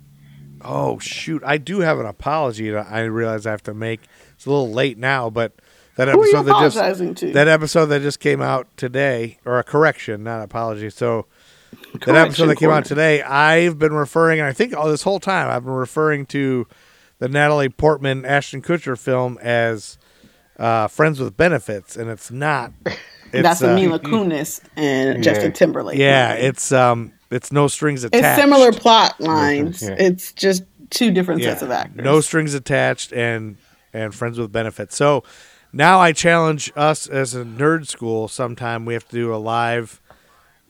Oh 0.63 0.99
shoot! 0.99 1.43
I 1.45 1.57
do 1.57 1.79
have 1.79 1.99
an 1.99 2.05
apology 2.05 2.69
that 2.69 2.87
I 2.89 3.01
realize 3.01 3.45
I 3.45 3.51
have 3.51 3.63
to 3.63 3.73
make. 3.73 4.01
It's 4.33 4.45
a 4.45 4.49
little 4.49 4.71
late 4.71 4.97
now, 4.97 5.29
but 5.29 5.53
that 5.95 6.07
Who 6.07 6.21
are 6.21 6.27
you 6.27 6.37
episode 6.37 6.77
that 6.77 6.97
just 6.97 7.17
to? 7.19 7.31
that 7.33 7.47
episode 7.47 7.85
that 7.87 8.01
just 8.01 8.19
came 8.19 8.41
out 8.41 8.67
today, 8.77 9.39
or 9.45 9.59
a 9.59 9.63
correction, 9.63 10.23
not 10.23 10.41
apology. 10.41 10.89
So 10.89 11.25
that 12.05 12.15
episode 12.15 12.47
that 12.47 12.57
came 12.57 12.69
out 12.69 12.85
today, 12.85 13.21
I've 13.21 13.77
been 13.77 13.93
referring, 13.93 14.39
and 14.39 14.47
I 14.47 14.53
think 14.53 14.75
all 14.75 14.89
this 14.89 15.03
whole 15.03 15.19
time 15.19 15.49
I've 15.49 15.63
been 15.63 15.73
referring 15.73 16.25
to 16.27 16.67
the 17.19 17.27
Natalie 17.27 17.69
Portman 17.69 18.25
Ashton 18.25 18.61
Kutcher 18.61 18.97
film 18.97 19.37
as 19.41 19.97
uh, 20.57 20.87
Friends 20.87 21.19
with 21.19 21.37
Benefits, 21.37 21.95
and 21.95 22.09
it's 22.09 22.31
not. 22.31 22.71
It's, 23.33 23.43
that's 23.43 23.61
uh, 23.61 23.67
the 23.67 23.75
Mila 23.75 23.97
Kunis 23.97 24.59
and 24.75 25.23
Justin 25.23 25.53
Timberlake. 25.53 25.97
Yeah, 25.97 26.33
movie. 26.33 26.47
it's 26.47 26.73
um, 26.73 27.13
it's 27.31 27.51
no 27.51 27.67
strings 27.67 28.03
attached. 28.03 28.25
it's 28.25 28.41
similar 28.41 28.71
plot 28.71 29.19
lines. 29.19 29.81
Yeah. 29.81 29.95
It's 29.97 30.33
just 30.33 30.63
two 30.89 31.11
different 31.11 31.41
Yeah, 31.41 31.51
sets 31.51 31.61
of 31.63 31.71
actors. 31.71 32.03
No 32.03 32.21
strings 32.21 32.53
attached 32.53 33.13
and 33.13 33.57
and 33.93 34.13
friends 34.13 34.37
with 34.37 34.51
benefits. 34.51 34.95
So 34.95 35.23
now 35.73 35.99
I 35.99 36.11
challenge 36.11 36.71
us 36.75 37.07
as 37.07 37.33
a 37.33 37.43
nerd 37.43 37.87
school 37.87 38.27
sometime 38.27 38.85
we 38.85 38.93
have 38.93 39.07
to 39.09 39.15
do 39.15 39.33
a 39.33 39.37
live 39.37 40.01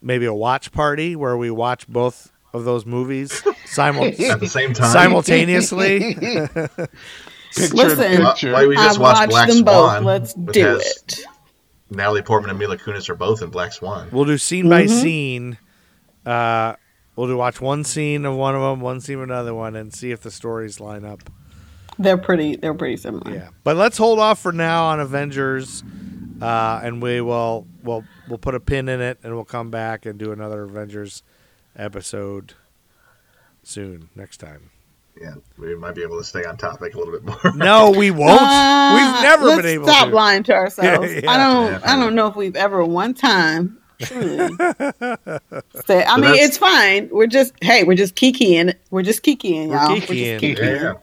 maybe 0.02 0.26
a 0.26 0.34
watch 0.34 0.72
party 0.72 1.16
where 1.16 1.38
we 1.38 1.52
watch 1.52 1.88
both 1.88 2.32
of 2.54 2.66
those 2.66 2.86
movies 2.86 3.44
simul- 3.66 4.06
At 4.06 4.40
the 4.40 4.48
same 4.48 4.74
time, 4.74 4.92
simultaneously. 4.92 6.16
Picture 7.54 7.76
Listen, 7.76 8.26
picture. 8.26 8.54
why 8.54 8.66
we 8.66 8.76
just 8.76 8.96
I've 8.96 9.02
watched 9.02 9.18
watched 9.20 9.30
Black 9.30 9.48
them 9.50 9.58
Swan, 9.58 10.04
both. 10.04 10.06
Let's 10.06 10.34
do 10.34 10.78
it. 10.78 11.20
Natalie 11.90 12.22
Portman 12.22 12.50
and 12.50 12.58
Mila 12.58 12.78
Kunis 12.78 13.10
are 13.10 13.16
both 13.16 13.42
in 13.42 13.50
Black 13.50 13.74
Swan. 13.74 14.08
we'll 14.14 14.24
do 14.24 14.38
scene 14.38 14.70
by 14.70 14.84
mm-hmm. 14.84 15.02
scene. 15.02 15.58
Uh, 16.26 16.76
we'll 17.16 17.28
do 17.28 17.38
watch 17.38 17.60
one 17.62 17.84
scene 17.84 18.26
of 18.26 18.36
one 18.36 18.56
of 18.56 18.62
them, 18.62 18.82
one 18.82 19.00
scene 19.02 19.18
of 19.18 19.24
another 19.24 19.54
one, 19.54 19.76
and 19.76 19.94
see 19.94 20.12
if 20.12 20.22
the 20.22 20.32
stories 20.32 20.80
line 20.80 21.04
up. 21.06 21.30
They're 22.00 22.18
pretty. 22.18 22.56
They're 22.56 22.74
pretty 22.74 22.98
similar. 22.98 23.32
Yeah, 23.34 23.50
but 23.64 23.76
let's 23.78 23.98
hold 23.98 24.20
off 24.20 24.40
for 24.40 24.52
now 24.52 24.86
on 24.86 25.00
Avengers, 25.00 25.84
uh, 26.42 26.80
and 26.84 27.02
we 27.02 27.22
will 27.22 27.68
we'll 27.84 28.04
we'll 28.28 28.38
put 28.40 28.56
a 28.56 28.60
pin 28.60 28.90
in 28.90 29.02
it, 29.02 29.20
and 29.24 29.36
we'll 29.36 29.44
come 29.46 29.70
back 29.70 30.06
and 30.06 30.18
do 30.18 30.32
another 30.32 30.64
Avengers 30.64 31.22
episode 31.76 32.54
soon 33.64 34.10
next 34.16 34.38
time. 34.38 34.70
Yeah, 35.20 35.36
we 35.58 35.76
might 35.76 35.94
be 35.94 36.02
able 36.02 36.18
to 36.18 36.24
stay 36.24 36.44
on 36.46 36.58
topic 36.58 36.96
a 36.96 36.98
little 36.98 37.12
bit 37.14 37.24
more. 37.24 37.54
No, 37.56 37.92
we 37.92 38.10
won't. 38.12 38.42
Uh, 38.42 38.94
We've 38.96 39.24
never 39.24 39.58
been 39.58 39.66
able 39.66 39.86
to 39.86 39.92
stop 39.92 40.08
to. 40.10 40.16
lying 40.16 40.44
to 40.44 40.54
ourselves. 40.56 41.14
Yeah, 41.14 41.20
yeah. 41.24 41.32
I 41.32 41.38
don't. 41.38 41.72
Yeah. 41.74 41.82
I 41.84 41.96
don't 41.98 42.16
know 42.16 42.28
if 42.28 42.36
we've 42.36 42.56
ever 42.56 42.84
one 42.84 43.14
time 43.14 43.78
truly 44.02 44.56
said. 45.86 46.06
I 46.06 46.16
So 46.16 46.18
mean, 46.22 46.36
it's 46.36 46.58
fine. 46.58 47.10
We're 47.12 47.28
just 47.28 47.54
hey, 47.62 47.84
we're 47.84 47.96
just 47.96 48.16
kikiing. 48.16 48.76
We're 48.90 49.02
just 49.04 49.24
kikiing, 49.24 49.68
We're 49.68 49.76
y'all. 49.76 49.98
kikiing. 49.98 50.40
just 50.40 50.62
yeah, 50.62 50.82
yeah. 50.84 50.94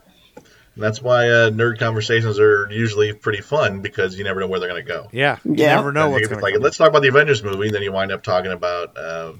That's 0.76 1.02
why 1.02 1.28
uh, 1.28 1.50
nerd 1.50 1.78
conversations 1.80 2.38
are 2.38 2.68
usually 2.70 3.12
pretty 3.12 3.40
fun 3.40 3.80
because 3.80 4.16
you 4.16 4.22
never 4.22 4.38
know 4.40 4.46
where 4.46 4.60
they're 4.60 4.68
going 4.68 4.84
to 4.84 4.88
go. 4.88 5.08
Yeah, 5.12 5.38
you 5.44 5.54
Yeah. 5.56 5.74
never 5.74 5.90
know 5.90 6.04
And 6.04 6.12
what's 6.12 6.22
you- 6.22 6.28
going 6.28 6.40
like, 6.40 6.54
to 6.54 6.60
let's 6.60 6.76
talk 6.76 6.88
about 6.88 7.02
the 7.02 7.08
Avengers 7.08 7.42
movie. 7.42 7.70
Then 7.70 7.82
you 7.82 7.90
wind 7.90 8.12
up 8.12 8.22
talking 8.22 8.52
about 8.52 8.96
uh, 8.96 9.32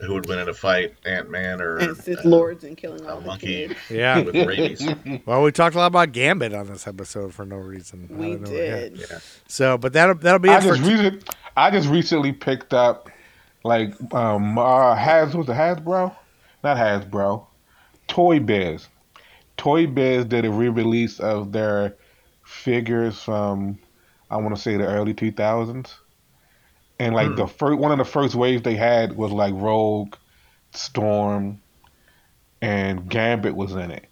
who 0.00 0.14
would 0.14 0.28
win 0.28 0.38
in 0.38 0.48
a 0.48 0.54
fight, 0.54 0.94
Ant 1.04 1.28
Man 1.30 1.60
or 1.60 1.78
And 1.78 1.96
Sith 1.96 2.24
uh, 2.24 2.28
Lords 2.28 2.62
and 2.64 2.76
killing 2.76 3.04
all 3.06 3.18
a 3.18 3.20
the 3.20 3.26
monkey 3.26 3.46
kids. 3.68 3.74
Yeah. 3.90 4.20
with 4.22 4.34
rabies. 4.34 4.86
Well, 5.26 5.42
we 5.42 5.50
talked 5.52 5.74
a 5.74 5.78
lot 5.78 5.86
about 5.86 6.12
Gambit 6.12 6.54
on 6.54 6.66
this 6.68 6.86
episode 6.86 7.34
for 7.34 7.44
no 7.44 7.56
reason. 7.56 8.08
I 8.12 8.14
We 8.16 8.30
don't 8.32 8.40
know, 8.42 8.50
did. 8.50 8.96
Yeah. 8.98 9.18
So, 9.48 9.76
but 9.78 9.92
that'll 9.92 10.14
that'll 10.16 10.38
be 10.40 10.48
I 10.50 10.58
it 10.58 10.62
for 10.62 10.76
just 10.76 10.88
recently, 10.88 11.20
I 11.56 11.70
just 11.70 11.88
recently 11.88 12.32
picked 12.32 12.72
up 12.72 13.10
like 13.64 13.94
um 14.14 14.58
uh, 14.58 14.94
Has 14.94 15.34
was 15.34 15.48
it 15.48 15.52
Hasbro, 15.52 16.14
not 16.64 16.76
Hasbro, 16.76 17.46
Toy 18.08 18.40
Biz. 18.40 18.88
Toy 19.56 19.86
Biz 19.86 20.24
did 20.26 20.44
a 20.44 20.50
re-release 20.50 21.20
of 21.20 21.52
their 21.52 21.94
figures 22.44 23.22
from 23.22 23.78
I 24.30 24.36
want 24.38 24.56
to 24.56 24.60
say 24.60 24.76
the 24.76 24.86
early 24.86 25.14
two 25.14 25.30
thousands, 25.30 25.94
and 26.98 27.14
like 27.14 27.36
the 27.36 27.46
first 27.46 27.78
one 27.78 27.92
of 27.92 27.98
the 27.98 28.04
first 28.04 28.34
waves 28.34 28.62
they 28.62 28.76
had 28.76 29.16
was 29.16 29.30
like 29.30 29.52
Rogue, 29.54 30.16
Storm, 30.72 31.60
and 32.62 33.08
Gambit 33.08 33.54
was 33.54 33.72
in 33.72 33.90
it. 33.90 34.06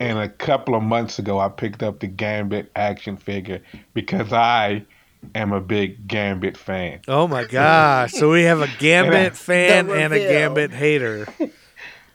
And 0.00 0.18
a 0.18 0.28
couple 0.28 0.74
of 0.74 0.82
months 0.82 1.18
ago, 1.18 1.38
I 1.38 1.48
picked 1.48 1.82
up 1.82 2.00
the 2.00 2.06
Gambit 2.06 2.70
action 2.74 3.16
figure 3.16 3.62
because 3.94 4.32
I 4.32 4.84
am 5.34 5.52
a 5.52 5.60
big 5.60 6.06
Gambit 6.08 6.56
fan. 6.56 7.00
Oh 7.08 7.26
my 7.28 7.44
gosh! 7.44 8.12
So 8.12 8.30
we 8.30 8.42
have 8.44 8.60
a 8.60 8.68
Gambit 8.78 9.36
fan 9.36 9.90
and 9.90 10.12
a. 10.12 10.18
Gambit 10.18 10.70
hater. 10.72 11.26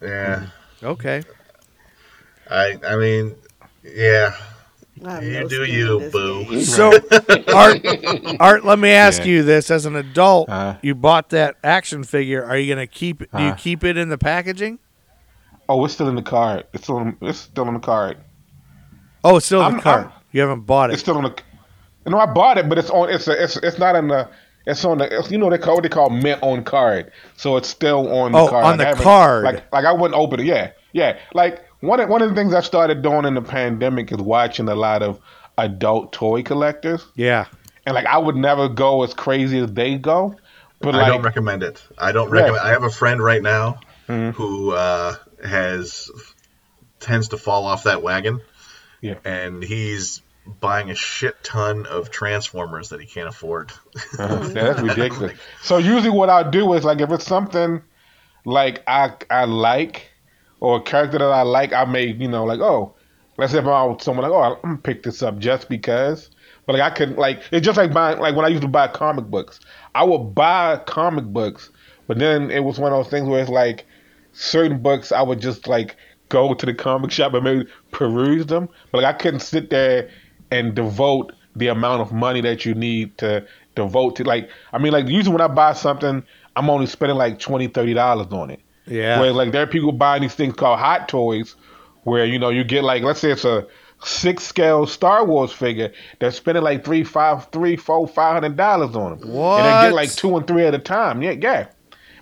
Yeah, 0.02 0.46
Okay. 0.82 1.22
I 2.50 2.76
I 2.84 2.96
mean, 2.96 3.36
yeah, 3.84 4.34
you 4.96 5.04
no 5.04 5.46
do 5.48 5.64
you, 5.64 6.00
in 6.00 6.10
boo. 6.10 6.60
So, 6.64 6.90
Art, 7.54 7.80
Art, 8.40 8.64
let 8.64 8.80
me 8.80 8.90
ask 8.90 9.20
Yeah. 9.20 9.26
you 9.26 9.42
this: 9.44 9.70
as 9.70 9.86
an 9.86 9.94
adult, 9.94 10.48
Uh-huh. 10.48 10.78
you 10.82 10.96
bought 10.96 11.28
that 11.30 11.54
action 11.62 12.02
figure. 12.02 12.44
Are 12.44 12.58
you 12.58 12.74
gonna 12.74 12.88
keep? 12.88 13.22
it 13.22 13.30
Do 13.30 13.44
you 13.44 13.52
keep 13.54 13.84
it 13.84 13.96
in 13.96 14.08
the 14.08 14.18
packaging? 14.18 14.80
Oh, 15.68 15.84
it's 15.84 15.94
still 15.94 16.08
in 16.08 16.16
the 16.16 16.22
card. 16.22 16.66
It's 16.72 16.82
still 16.82 16.98
in, 16.98 17.16
it's 17.20 17.38
still 17.38 17.68
in 17.68 17.74
the 17.74 17.80
card. 17.80 18.16
Oh, 19.22 19.36
it's 19.36 19.46
still 19.46 19.60
in 19.64 19.68
the 19.68 19.74
I'm- 19.76 19.82
cart. 19.82 20.00
I'm- 20.06 20.12
you 20.32 20.40
haven't 20.40 20.62
bought 20.66 20.90
it. 20.90 20.94
It's 20.94 21.02
still 21.02 21.16
in 21.18 21.22
the. 21.24 21.34
No, 22.06 22.18
I 22.18 22.26
bought 22.26 22.58
it, 22.58 22.68
but 22.68 22.78
it's 22.78 22.90
on. 22.90 23.10
It's 23.10 23.28
a, 23.28 23.42
it's 23.42 23.56
it's 23.56 23.78
not 23.78 23.96
in 23.96 24.08
the. 24.08 24.28
It's 24.66 24.84
on 24.84 24.98
the. 24.98 25.18
It's, 25.18 25.30
you 25.30 25.38
know 25.38 25.50
they 25.50 25.58
call 25.58 25.74
what 25.74 25.82
they 25.82 25.88
call 25.88 26.10
mint 26.10 26.42
on 26.42 26.64
card, 26.64 27.12
so 27.36 27.56
it's 27.56 27.68
still 27.68 28.12
on 28.12 28.32
the 28.32 28.38
Oh, 28.38 28.48
card. 28.48 28.64
on 28.64 28.78
the 28.78 28.92
card. 29.02 29.44
Like 29.44 29.72
like 29.72 29.84
I 29.84 29.92
wouldn't 29.92 30.14
open 30.18 30.40
it. 30.40 30.46
Yeah, 30.46 30.72
yeah. 30.92 31.18
Like 31.34 31.64
one 31.80 32.00
of, 32.00 32.08
one 32.08 32.22
of 32.22 32.28
the 32.28 32.34
things 32.34 32.54
I 32.54 32.60
started 32.60 33.02
doing 33.02 33.24
in 33.24 33.34
the 33.34 33.42
pandemic 33.42 34.10
is 34.12 34.18
watching 34.18 34.68
a 34.68 34.74
lot 34.74 35.02
of 35.02 35.20
adult 35.58 36.12
toy 36.12 36.42
collectors, 36.42 37.04
Yeah. 37.14 37.46
and 37.86 37.94
like 37.94 38.06
I 38.06 38.18
would 38.18 38.36
never 38.36 38.68
go 38.68 39.02
as 39.04 39.14
crazy 39.14 39.58
as 39.58 39.72
they 39.72 39.96
go, 39.98 40.36
but 40.80 40.94
I 40.94 40.98
like 41.02 41.06
don't 41.12 41.22
recommend 41.22 41.62
it. 41.62 41.82
I 41.98 42.12
don't 42.12 42.28
Yeah. 42.28 42.40
recommend. 42.42 42.64
I 42.66 42.68
have 42.70 42.84
a 42.84 42.90
friend 42.90 43.22
right 43.22 43.42
now 43.42 43.80
Mhm. 44.08 44.32
who 44.34 44.70
uh, 44.72 45.14
has 45.44 46.08
tends 47.00 47.28
to 47.28 47.36
fall 47.36 47.66
off 47.66 47.82
that 47.84 48.02
wagon, 48.02 48.40
Yeah. 49.00 49.16
and 49.24 49.62
he's 49.62 50.21
buying 50.46 50.90
a 50.90 50.94
shit 50.94 51.42
ton 51.42 51.86
of 51.86 52.10
Transformers 52.10 52.88
that 52.88 53.00
he 53.00 53.06
can't 53.06 53.28
afford. 53.28 53.72
Uh-huh. 54.18 54.50
Yeah, 54.54 54.62
that's 54.72 54.80
ridiculous. 54.80 55.38
So 55.62 55.78
usually 55.78 56.10
what 56.10 56.30
I'll 56.30 56.50
do 56.50 56.72
is 56.74 56.84
like 56.84 57.00
if 57.00 57.10
it's 57.10 57.26
something 57.26 57.82
like 58.44 58.82
I 58.86 59.14
I 59.30 59.44
like 59.44 60.10
or 60.60 60.78
a 60.78 60.82
character 60.82 61.18
that 61.18 61.24
I 61.24 61.42
like, 61.42 61.72
I 61.72 61.84
may, 61.84 62.06
you 62.06 62.28
know, 62.28 62.44
like, 62.44 62.60
oh, 62.60 62.94
let's 63.36 63.52
say 63.52 63.58
if 63.58 63.64
I'm 63.64 63.70
out 63.70 63.90
with 63.90 64.02
someone 64.02 64.28
like, 64.28 64.32
oh, 64.32 64.42
I'm 64.42 64.60
gonna 64.62 64.76
pick 64.78 65.02
this 65.02 65.22
up 65.22 65.38
just 65.38 65.68
because. 65.68 66.30
But 66.66 66.74
like 66.74 66.92
I 66.92 66.94
could 66.94 67.16
like 67.16 67.42
it's 67.50 67.64
just 67.64 67.76
like 67.76 67.92
buying 67.92 68.18
like 68.18 68.36
when 68.36 68.44
I 68.44 68.48
used 68.48 68.62
to 68.62 68.68
buy 68.68 68.88
comic 68.88 69.26
books. 69.26 69.60
I 69.94 70.04
would 70.04 70.34
buy 70.34 70.80
comic 70.86 71.24
books, 71.24 71.70
but 72.06 72.18
then 72.18 72.50
it 72.50 72.60
was 72.60 72.78
one 72.78 72.92
of 72.92 72.98
those 72.98 73.10
things 73.10 73.28
where 73.28 73.40
it's 73.40 73.50
like 73.50 73.84
certain 74.32 74.80
books 74.80 75.12
I 75.12 75.22
would 75.22 75.40
just 75.40 75.66
like 75.66 75.96
go 76.28 76.54
to 76.54 76.66
the 76.66 76.72
comic 76.72 77.10
shop 77.10 77.34
and 77.34 77.44
maybe 77.44 77.66
peruse 77.90 78.46
them. 78.46 78.68
But 78.90 79.02
like 79.02 79.14
I 79.14 79.18
couldn't 79.18 79.40
sit 79.40 79.70
there 79.70 80.10
and 80.52 80.74
devote 80.74 81.32
the 81.56 81.68
amount 81.68 82.00
of 82.00 82.12
money 82.12 82.40
that 82.40 82.64
you 82.64 82.74
need 82.74 83.16
to 83.18 83.46
devote 83.74 84.16
to 84.16 84.24
like 84.24 84.50
I 84.72 84.78
mean 84.78 84.92
like 84.92 85.08
usually 85.08 85.32
when 85.32 85.40
I 85.40 85.48
buy 85.48 85.72
something 85.72 86.22
I'm 86.56 86.70
only 86.70 86.86
spending 86.86 87.16
like 87.16 87.38
20 87.38 87.68
30 87.68 87.94
dollars 87.94 88.26
on 88.32 88.50
it. 88.50 88.60
Yeah. 88.86 89.20
Where 89.20 89.32
like 89.32 89.52
there 89.52 89.62
are 89.62 89.66
people 89.66 89.92
buying 89.92 90.22
these 90.22 90.34
things 90.34 90.54
called 90.54 90.78
hot 90.78 91.08
toys 91.08 91.56
where 92.04 92.24
you 92.24 92.38
know 92.38 92.50
you 92.50 92.64
get 92.64 92.84
like 92.84 93.02
let's 93.02 93.20
say 93.20 93.30
it's 93.30 93.44
a 93.44 93.66
six 94.04 94.44
scale 94.44 94.86
Star 94.86 95.24
Wars 95.24 95.52
figure, 95.52 95.92
they're 96.18 96.32
spending 96.32 96.64
like 96.64 96.84
three, 96.84 97.04
five, 97.04 97.48
three, 97.52 97.76
four, 97.76 98.06
five 98.08 98.34
hundred 98.34 98.56
dollars 98.56 98.96
on 98.96 99.18
them. 99.18 99.28
And 99.58 99.66
they 99.66 99.88
get 99.88 99.94
like 99.94 100.12
two 100.12 100.36
and 100.36 100.46
three 100.46 100.64
at 100.64 100.74
a 100.74 100.78
time. 100.78 101.22
Yeah, 101.22 101.32
yeah. 101.32 101.68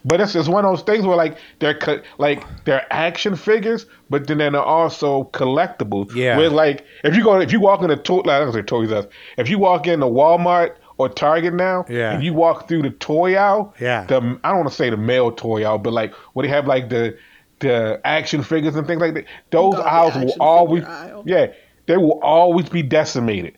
But 0.05 0.21
it's 0.21 0.33
just 0.33 0.49
one 0.49 0.65
of 0.65 0.73
those 0.77 0.83
things 0.85 1.05
where 1.05 1.17
like 1.17 1.37
they're 1.59 1.75
co- 1.79 2.01
like 2.19 2.45
they're 2.65 2.87
action 2.91 3.37
figures, 3.37 3.87
but 4.09 4.27
then 4.27 4.39
they're 4.39 4.57
also 4.61 5.25
collectibles. 5.33 6.15
Yeah. 6.15 6.37
Where 6.37 6.49
like 6.51 6.85
if 7.05 7.15
you 7.17 7.23
go 7.25 7.39
if 7.41 7.53
you 7.53 7.61
walk 7.61 7.83
in 7.83 7.91
a 7.91 7.97
toy 7.97 8.17
like 8.19 8.29
I 8.29 8.41
don't 8.41 8.53
say 8.53 8.63
Toys 8.63 8.91
R 8.93 8.99
Us, 8.99 9.07
if 9.37 9.49
you 9.51 9.59
walk 9.59 9.87
into 9.87 10.07
Walmart 10.07 10.77
or 10.99 11.09
Target 11.09 11.55
now, 11.55 11.85
Yeah. 11.89 12.13
and 12.13 12.23
you 12.25 12.33
walk 12.35 12.69
through 12.69 12.83
the 12.83 12.91
toy 12.91 13.35
aisle, 13.37 13.75
Yeah. 13.81 14.05
the 14.07 14.17
I 14.45 14.49
don't 14.51 14.59
want 14.59 14.69
to 14.71 14.75
say 14.75 14.91
the 14.91 14.97
male 14.97 15.33
toy 15.33 15.65
aisle, 15.65 15.79
but 15.79 15.93
like 15.93 16.15
where 16.33 16.47
they 16.47 16.53
have 16.53 16.67
like 16.67 16.89
the 16.89 17.17
the 17.61 18.01
action 18.05 18.43
figures 18.43 18.75
and 18.77 18.87
things 18.87 19.01
like 19.03 19.13
that. 19.15 19.25
Those 19.51 19.75
the 19.75 19.83
aisles 19.83 20.15
will 20.15 20.35
always 20.41 20.83
figure 20.83 20.95
aisle. 20.97 21.23
yeah. 21.27 21.47
they 21.87 21.97
will 21.99 22.19
always 22.23 22.69
be 22.71 22.83
decimated. 22.83 23.57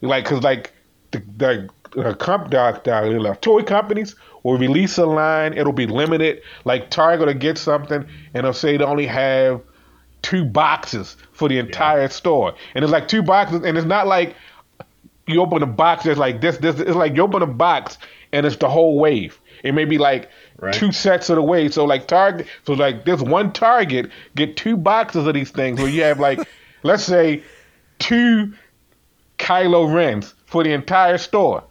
Like, 0.00 0.24
cause 0.24 0.42
like 0.42 0.72
the 1.12 1.22
the, 1.36 1.68
the, 1.92 2.14
comp, 2.14 2.50
the, 2.50 2.80
the, 2.84 3.00
the 3.22 3.38
toy 3.40 3.62
companies 3.62 4.14
will 4.52 4.58
release 4.58 4.98
a 4.98 5.06
line. 5.06 5.56
It'll 5.56 5.72
be 5.72 5.86
limited. 5.86 6.42
Like 6.64 6.90
Target 6.90 7.26
will 7.26 7.34
get 7.34 7.58
something, 7.58 8.06
and 8.34 8.44
they'll 8.44 8.52
say 8.52 8.76
they 8.76 8.84
only 8.84 9.06
have 9.06 9.62
two 10.22 10.44
boxes 10.44 11.16
for 11.32 11.48
the 11.48 11.58
entire 11.58 12.08
store, 12.08 12.54
and 12.74 12.84
it's 12.84 12.92
like 12.92 13.08
two 13.08 13.22
boxes, 13.22 13.62
and 13.64 13.76
it's 13.78 13.86
not 13.86 14.06
like 14.06 14.34
you 15.26 15.40
open 15.40 15.62
a 15.62 15.66
box 15.66 16.04
that's 16.04 16.18
like 16.18 16.40
this. 16.40 16.56
This 16.58 16.80
it's 16.80 16.96
like 16.96 17.14
you 17.14 17.22
open 17.22 17.42
a 17.42 17.46
box 17.46 17.98
and 18.32 18.46
it's 18.46 18.56
the 18.56 18.68
whole 18.68 18.98
wave. 18.98 19.40
It 19.62 19.72
may 19.72 19.84
be 19.84 19.98
like 19.98 20.30
Right. 20.60 20.74
two 20.74 20.90
sets 20.90 21.30
of 21.30 21.36
the 21.36 21.42
wave. 21.42 21.72
So 21.72 21.84
like 21.84 22.08
Target, 22.08 22.48
so 22.66 22.72
like 22.72 23.04
this 23.04 23.20
one 23.20 23.52
Target 23.52 24.10
get 24.34 24.56
two 24.56 24.76
boxes 24.76 25.24
of 25.26 25.34
these 25.34 25.50
things 25.52 25.80
where 25.80 25.88
you 25.88 26.02
have 26.02 26.18
like, 26.18 26.40
let's 26.82 27.04
say, 27.04 27.44
two 28.00 28.54
Kylo 29.38 29.92
Rens 29.92 30.34
for 30.46 30.64
the 30.64 30.72
entire 30.72 31.16
store, 31.18 31.62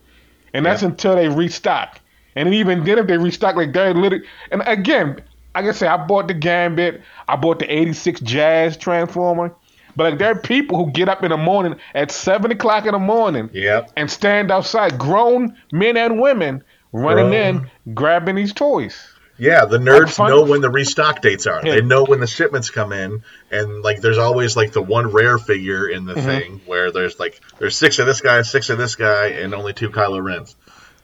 and 0.54 0.66
that's 0.66 0.84
until 0.84 1.16
they 1.16 1.28
restock. 1.28 2.00
And 2.38 2.54
even 2.54 2.84
then, 2.84 3.00
if 3.00 3.08
they 3.08 3.18
restock, 3.18 3.56
like 3.56 3.74
they're 3.74 3.94
literally, 3.94 4.26
and 4.52 4.62
again, 4.66 5.18
like 5.56 5.66
I 5.66 5.72
say, 5.72 5.88
I 5.88 5.98
bought 5.98 6.28
the 6.28 6.34
Gambit, 6.34 7.02
I 7.28 7.36
bought 7.36 7.60
the 7.60 7.66
'86 7.74 8.22
Jazz 8.22 8.78
Transformer, 8.78 9.56
but 9.96 10.12
like 10.12 10.20
there 10.20 10.32
are 10.32 10.40
people 10.40 10.78
who 10.84 10.92
get 10.92 11.10
up 11.10 11.24
in 11.24 11.32
the 11.32 11.38
morning 11.38 11.76
at 11.96 12.12
seven 12.12 12.52
o'clock 12.52 12.86
in 12.86 12.92
the 12.92 13.00
morning 13.00 13.50
Yep. 13.54 13.92
and 13.98 14.10
stand 14.10 14.52
outside, 14.52 14.98
grown 15.00 15.58
men 15.72 15.98
and 15.98 16.20
women 16.22 16.64
running 16.94 17.34
in, 17.34 17.70
grabbing 17.94 18.36
these 18.36 18.54
toys. 18.54 18.96
Yeah, 19.40 19.66
the 19.66 19.78
nerds 19.78 20.18
know 20.28 20.46
when 20.46 20.62
the 20.62 20.70
restock 20.70 21.22
dates 21.22 21.46
are. 21.46 21.62
Yeah. 21.64 21.76
They 21.76 21.82
know 21.82 22.06
when 22.06 22.20
the 22.20 22.26
shipments 22.28 22.72
come 22.72 22.92
in, 22.92 23.24
and 23.52 23.84
like 23.84 24.02
there's 24.02 24.18
always 24.18 24.56
like 24.58 24.72
the 24.72 24.82
one 24.82 25.08
rare 25.12 25.38
figure 25.38 25.88
in 25.88 26.06
the 26.06 26.14
Mm-hmm. 26.16 26.26
thing 26.28 26.62
where 26.66 26.92
there's 26.92 27.20
like 27.20 27.40
there's 27.60 27.76
six 27.76 28.00
of 28.00 28.08
this 28.08 28.22
guy, 28.22 28.42
six 28.42 28.70
of 28.72 28.78
this 28.80 28.96
guy, 28.96 29.28
and 29.28 29.54
only 29.54 29.74
two 29.74 29.90
Kylo 29.92 30.24
Rens. 30.24 30.56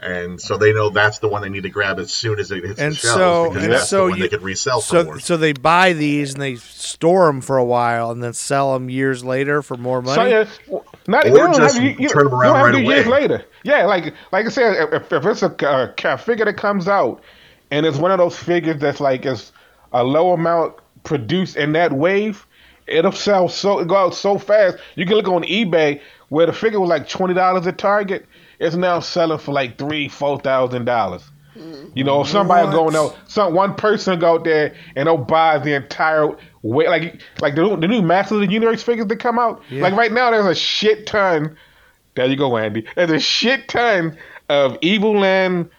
And 0.06 0.42
so 0.42 0.58
they 0.58 0.74
know 0.74 0.89
that's 0.89 1.20
the 1.20 1.28
one 1.30 1.42
they 1.42 1.50
need 1.50 1.63
to 1.63 1.70
grab 1.70 1.98
as 2.00 2.12
soon 2.12 2.39
as 2.39 2.52
it 2.52 2.63
hits 2.66 2.80
And 2.80 2.92
the 2.94 2.98
shelves 2.98 3.16
so- 3.18 3.50
because 3.50 3.63
and 3.63 3.74
that's 3.74 3.88
so 3.89 3.98
the 3.98 4.04
one 4.12 4.18
you- 4.18 4.24
they 4.24 4.30
could 4.30 4.44
resell 4.44 4.82
for 4.82 4.88
So 4.88 5.04
more. 5.06 5.20
so 5.20 5.38
they 5.38 5.54
buy 5.54 5.94
these 5.94 6.34
and 6.34 6.42
they 6.42 6.56
store 6.56 7.28
them 7.28 7.39
for 7.42 7.58
a 7.58 7.63
while 7.66 8.12
and 8.12 8.22
then 8.22 8.34
sell 8.34 8.74
them 8.74 8.89
years 8.89 9.24
later 9.24 9.62
for 9.62 9.78
more 9.78 10.02
money. 10.02 10.16
So, 10.16 10.26
yeah, 10.26 10.80
not, 11.08 11.28
Or 11.30 11.54
just 11.54 11.76
have, 11.76 11.84
you, 11.84 11.96
you, 12.00 12.10
turn 12.10 12.26
'em 12.28 12.34
you 12.34 12.38
around 12.39 12.54
right 12.63 12.72
to 12.72 12.78
do 12.78 12.84
years 12.84 13.08
later. 13.08 13.46
Yeah, 13.63 13.86
like 13.86 14.13
like 14.32 14.46
I 14.46 14.50
said, 14.50 14.94
if, 14.94 15.12
if 15.12 15.26
it's 15.26 15.42
a, 15.44 15.56
a, 15.62 15.94
a 16.13 16.18
figure 16.18 16.46
that 16.46 16.58
comes 16.58 16.88
out 16.88 17.22
and 17.72 17.86
it's 17.86 17.98
one 17.98 18.12
of 18.12 18.18
those 18.18 18.36
figures 18.38 18.80
that's 18.82 19.00
like 19.00 19.26
it's 19.26 19.52
a 19.94 20.04
low 20.04 20.34
amount 20.34 20.76
produced 21.04 21.56
in 21.56 21.74
that 21.74 21.94
wave, 21.94 22.46
it'll 22.88 23.12
sell 23.12 23.48
so 23.48 23.80
it 23.80 23.88
go 23.88 23.96
out 23.96 24.16
so 24.16 24.38
fast. 24.38 24.78
You 24.96 25.06
can 25.06 25.16
look 25.16 25.28
on 25.28 25.44
eBay 25.44 26.02
where 26.30 26.46
the 26.46 26.54
figure 26.54 26.80
was 26.80 26.89
like 26.89 27.08
twenty 27.08 27.34
dollars 27.34 27.68
at 27.68 27.78
Target, 27.78 28.26
it's 28.63 28.76
now 28.76 28.99
selling 28.99 29.38
for 29.39 29.52
like 29.52 29.78
three, 29.78 30.08
four 30.08 30.39
thousand 30.39 30.86
dollars. 30.86 31.23
You 31.95 32.04
know, 32.04 32.23
somebody 32.23 32.65
What? 32.65 32.73
going 32.73 32.95
out, 32.95 33.15
some 33.28 33.54
one 33.54 33.76
person 33.76 34.17
go 34.19 34.34
out 34.34 34.43
there 34.43 34.76
and 34.95 35.06
they'll 35.08 35.17
buy 35.17 35.60
the 35.60 35.76
entire 35.76 36.36
way, 36.63 36.88
like 36.88 37.21
like 37.41 37.54
the, 37.54 37.62
new- 37.62 37.80
the 37.80 37.88
new 37.88 38.02
Masters 38.02 38.41
of 38.41 38.47
the 38.47 38.52
Universe 38.52 38.82
figures 38.82 39.06
that 39.06 39.17
come 39.19 39.38
out. 39.38 39.62
Like 39.69 39.93
right 39.93 40.12
now, 40.12 40.32
there's 40.32 40.47
a 40.47 40.56
shit 40.56 41.06
ton. 41.06 41.56
There 42.15 42.26
you 42.26 42.36
go, 42.36 42.58
Andy. 42.58 42.88
There's 42.95 43.12
a 43.12 43.19
shit 43.19 43.67
ton 43.67 44.17
of 44.49 44.78
Evil-Lyn, 44.82 45.69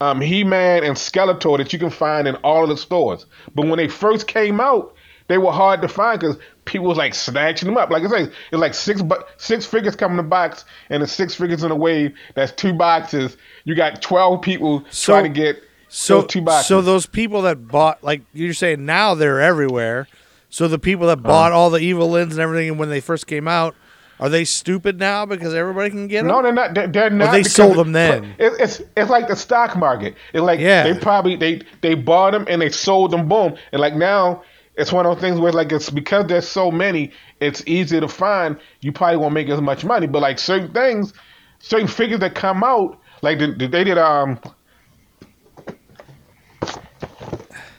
um, 0.00 0.20
He 0.22 0.44
Man, 0.44 0.82
and 0.84 0.96
Skeletor 0.96 1.58
that 1.58 1.72
you 1.74 1.78
can 1.78 1.90
find 1.90 2.26
in 2.26 2.36
all 2.36 2.62
of 2.62 2.70
the 2.70 2.76
stores. 2.78 3.26
But 3.54 3.66
when 3.66 3.76
they 3.76 3.88
first 3.88 4.26
came 4.26 4.60
out, 4.60 4.94
they 5.28 5.38
were 5.38 5.52
hard 5.52 5.82
to 5.82 5.88
find 5.88 6.20
because 6.20 6.36
people 6.64 6.86
was 6.86 6.98
like 6.98 7.14
snatching 7.14 7.66
them 7.66 7.76
up. 7.76 7.90
Like 7.90 8.02
I 8.04 8.08
say, 8.08 8.22
it's 8.24 8.34
like 8.52 8.74
six 8.74 9.02
bu- 9.02 9.22
six 9.36 9.64
figures 9.66 9.96
come 9.96 10.12
in 10.12 10.16
the 10.16 10.22
box, 10.22 10.64
and 10.90 11.02
the 11.02 11.06
six 11.06 11.34
figures 11.34 11.62
in 11.62 11.70
a 11.70 11.76
wave. 11.76 12.14
That's 12.34 12.52
two 12.52 12.72
boxes. 12.72 13.36
You 13.64 13.74
got 13.74 14.02
twelve 14.02 14.42
people 14.42 14.84
So- 14.90 15.12
trying 15.14 15.32
to 15.32 15.40
get 15.40 15.62
So 15.88 16.20
those 16.22 16.26
two 16.30 16.40
boxes. 16.42 16.66
so 16.66 16.80
those 16.82 17.06
people 17.06 17.42
that 17.42 17.68
bought 17.68 18.02
like 18.02 18.22
you're 18.32 18.54
saying 18.54 18.84
now 18.86 19.14
they're 19.14 19.40
everywhere. 19.40 20.08
So 20.50 20.68
the 20.68 20.78
people 20.78 21.06
Uh-huh. 21.06 21.14
that 21.16 21.22
bought 21.22 21.52
all 21.52 21.70
the 21.70 21.78
Evil-Lyns 21.80 22.32
and 22.34 22.40
everything 22.40 22.76
when 22.76 22.90
they 22.90 23.00
first 23.00 23.26
came 23.26 23.48
out, 23.48 23.74
are 24.20 24.28
they 24.28 24.44
stupid 24.44 25.00
now 25.00 25.24
because 25.24 25.54
everybody 25.54 25.88
can 25.88 26.06
get 26.08 26.18
them? 26.18 26.26
No, 26.28 26.42
they're 26.42 26.52
not. 26.52 26.74
They're, 26.74 26.86
they're 26.86 27.08
not. 27.10 27.32
they 27.32 27.42
sold 27.42 27.76
them 27.76 27.92
then. 27.92 28.34
It, 28.38 28.52
it's 28.60 28.82
it's 28.96 29.10
like 29.10 29.28
the 29.28 29.34
stock 29.34 29.76
market. 29.76 30.14
It's 30.34 30.42
like 30.42 30.60
Yeah. 30.60 30.82
they 30.84 30.94
probably 30.98 31.36
they 31.36 31.62
they 31.80 31.94
bought 31.94 32.32
them 32.32 32.44
and 32.48 32.60
they 32.60 32.68
sold 32.68 33.10
them. 33.12 33.28
Boom. 33.28 33.54
And 33.72 33.80
like 33.80 33.94
now, 33.96 34.42
it's 34.76 34.92
one 34.92 35.06
of 35.06 35.14
those 35.14 35.20
things 35.20 35.38
where 35.38 35.52
like 35.52 35.70
it's 35.72 35.90
because 35.90 36.26
there's 36.26 36.48
so 36.48 36.70
many, 36.70 37.12
it's 37.40 37.62
easy 37.66 38.00
to 38.00 38.08
find. 38.08 38.56
You 38.80 38.92
probably 38.92 39.18
won't 39.18 39.34
make 39.34 39.48
as 39.48 39.60
much 39.60 39.84
money. 39.84 40.06
But 40.06 40.22
like 40.22 40.38
certain 40.38 40.72
things, 40.72 41.12
certain 41.58 41.88
figures 41.88 42.20
that 42.20 42.34
come 42.34 42.64
out, 42.64 42.98
like 43.22 43.38
the, 43.38 43.52
the, 43.52 43.68
they 43.68 43.84
did 43.84 43.98
um 43.98 44.40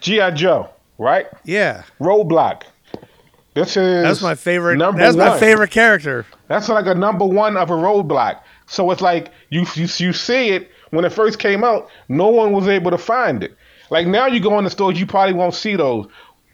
GI 0.01 0.31
Joe, 0.31 0.69
right? 0.97 1.27
Yeah, 1.43 1.83
Roadblock. 1.99 2.63
This 3.55 3.77
is 3.77 4.03
that's 4.03 4.21
my 4.21 4.35
favorite. 4.35 4.77
Number 4.77 4.99
That's 4.99 5.15
my 5.15 5.39
favorite 5.39 5.71
character. 5.71 6.25
That's 6.47 6.69
like 6.69 6.87
a 6.87 6.95
number 6.95 7.25
one 7.25 7.55
of 7.55 7.69
a 7.69 7.73
roadblock. 7.73 8.41
So 8.65 8.89
it's 8.91 9.01
like 9.01 9.31
you, 9.49 9.65
you 9.75 9.87
you 9.97 10.13
see 10.13 10.49
it 10.49 10.71
when 10.89 11.05
it 11.05 11.11
first 11.11 11.39
came 11.39 11.63
out. 11.63 11.89
No 12.09 12.27
one 12.29 12.51
was 12.51 12.67
able 12.67 12.91
to 12.91 12.97
find 12.97 13.43
it. 13.43 13.55
Like 13.89 14.07
now, 14.07 14.25
you 14.25 14.39
go 14.39 14.57
in 14.57 14.63
the 14.63 14.71
stores, 14.71 14.99
you 14.99 15.05
probably 15.05 15.33
won't 15.33 15.53
see 15.53 15.75
those. 15.75 16.07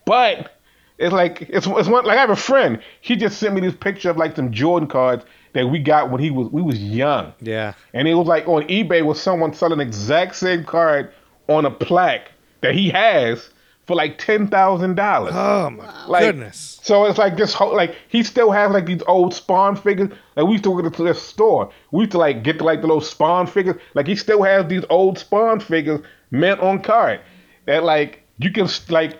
But 0.09 0.57
it's 0.97 1.13
like 1.13 1.43
it's 1.43 1.67
it's 1.67 1.87
one 1.87 2.03
like 2.03 2.17
I 2.17 2.21
have 2.21 2.31
a 2.31 2.35
friend. 2.35 2.81
He 3.01 3.15
just 3.15 3.39
sent 3.39 3.53
me 3.53 3.61
this 3.61 3.75
picture 3.75 4.09
of 4.09 4.17
like 4.17 4.35
some 4.35 4.51
Jordan 4.51 4.89
cards 4.89 5.23
that 5.53 5.67
we 5.67 5.79
got 5.79 6.09
when 6.09 6.19
he 6.19 6.31
was 6.31 6.49
we 6.49 6.61
was 6.61 6.81
young, 6.81 7.33
Yeah, 7.39 7.73
and 7.93 8.07
it 8.07 8.15
was 8.15 8.27
like 8.27 8.47
on 8.47 8.63
eBay 8.63 9.05
was 9.05 9.21
someone 9.21 9.53
selling 9.53 9.79
exact 9.79 10.35
same 10.35 10.63
card 10.63 11.13
on 11.47 11.65
a 11.65 11.71
plaque 11.71 12.31
that 12.61 12.73
he 12.73 12.89
has 12.89 13.49
for 13.85 13.95
like 13.95 14.17
ten 14.17 14.47
thousand 14.47 14.95
dollars. 14.95 15.33
Oh 15.35 15.69
my 15.69 16.07
Like, 16.07 16.23
goodness. 16.25 16.79
So 16.83 17.05
it's 17.05 17.17
like 17.17 17.37
this 17.37 17.53
whole 17.53 17.75
like 17.75 17.95
he 18.07 18.23
still 18.23 18.51
has 18.51 18.71
like 18.71 18.85
these 18.85 19.03
old 19.07 19.33
Spawn 19.33 19.75
figures. 19.75 20.09
Like 20.35 20.45
we 20.47 20.53
used 20.53 20.63
to 20.65 20.81
go 20.81 20.89
to 20.89 21.03
the 21.03 21.13
store. 21.13 21.71
We 21.91 22.01
used 22.01 22.11
to 22.11 22.17
like 22.17 22.43
get 22.43 22.57
to 22.57 22.63
like 22.63 22.81
the 22.81 22.87
little 22.87 23.01
Spawn 23.01 23.47
figures. 23.47 23.75
Like 23.93 24.07
he 24.07 24.15
still 24.15 24.43
has 24.43 24.67
these 24.67 24.85
old 24.89 25.19
Spawn 25.19 25.59
figures 25.59 26.01
meant 26.31 26.59
on 26.61 26.81
card. 26.81 27.21
That 27.65 27.83
like 27.83 28.23
you 28.37 28.51
can 28.51 28.67
like 28.89 29.19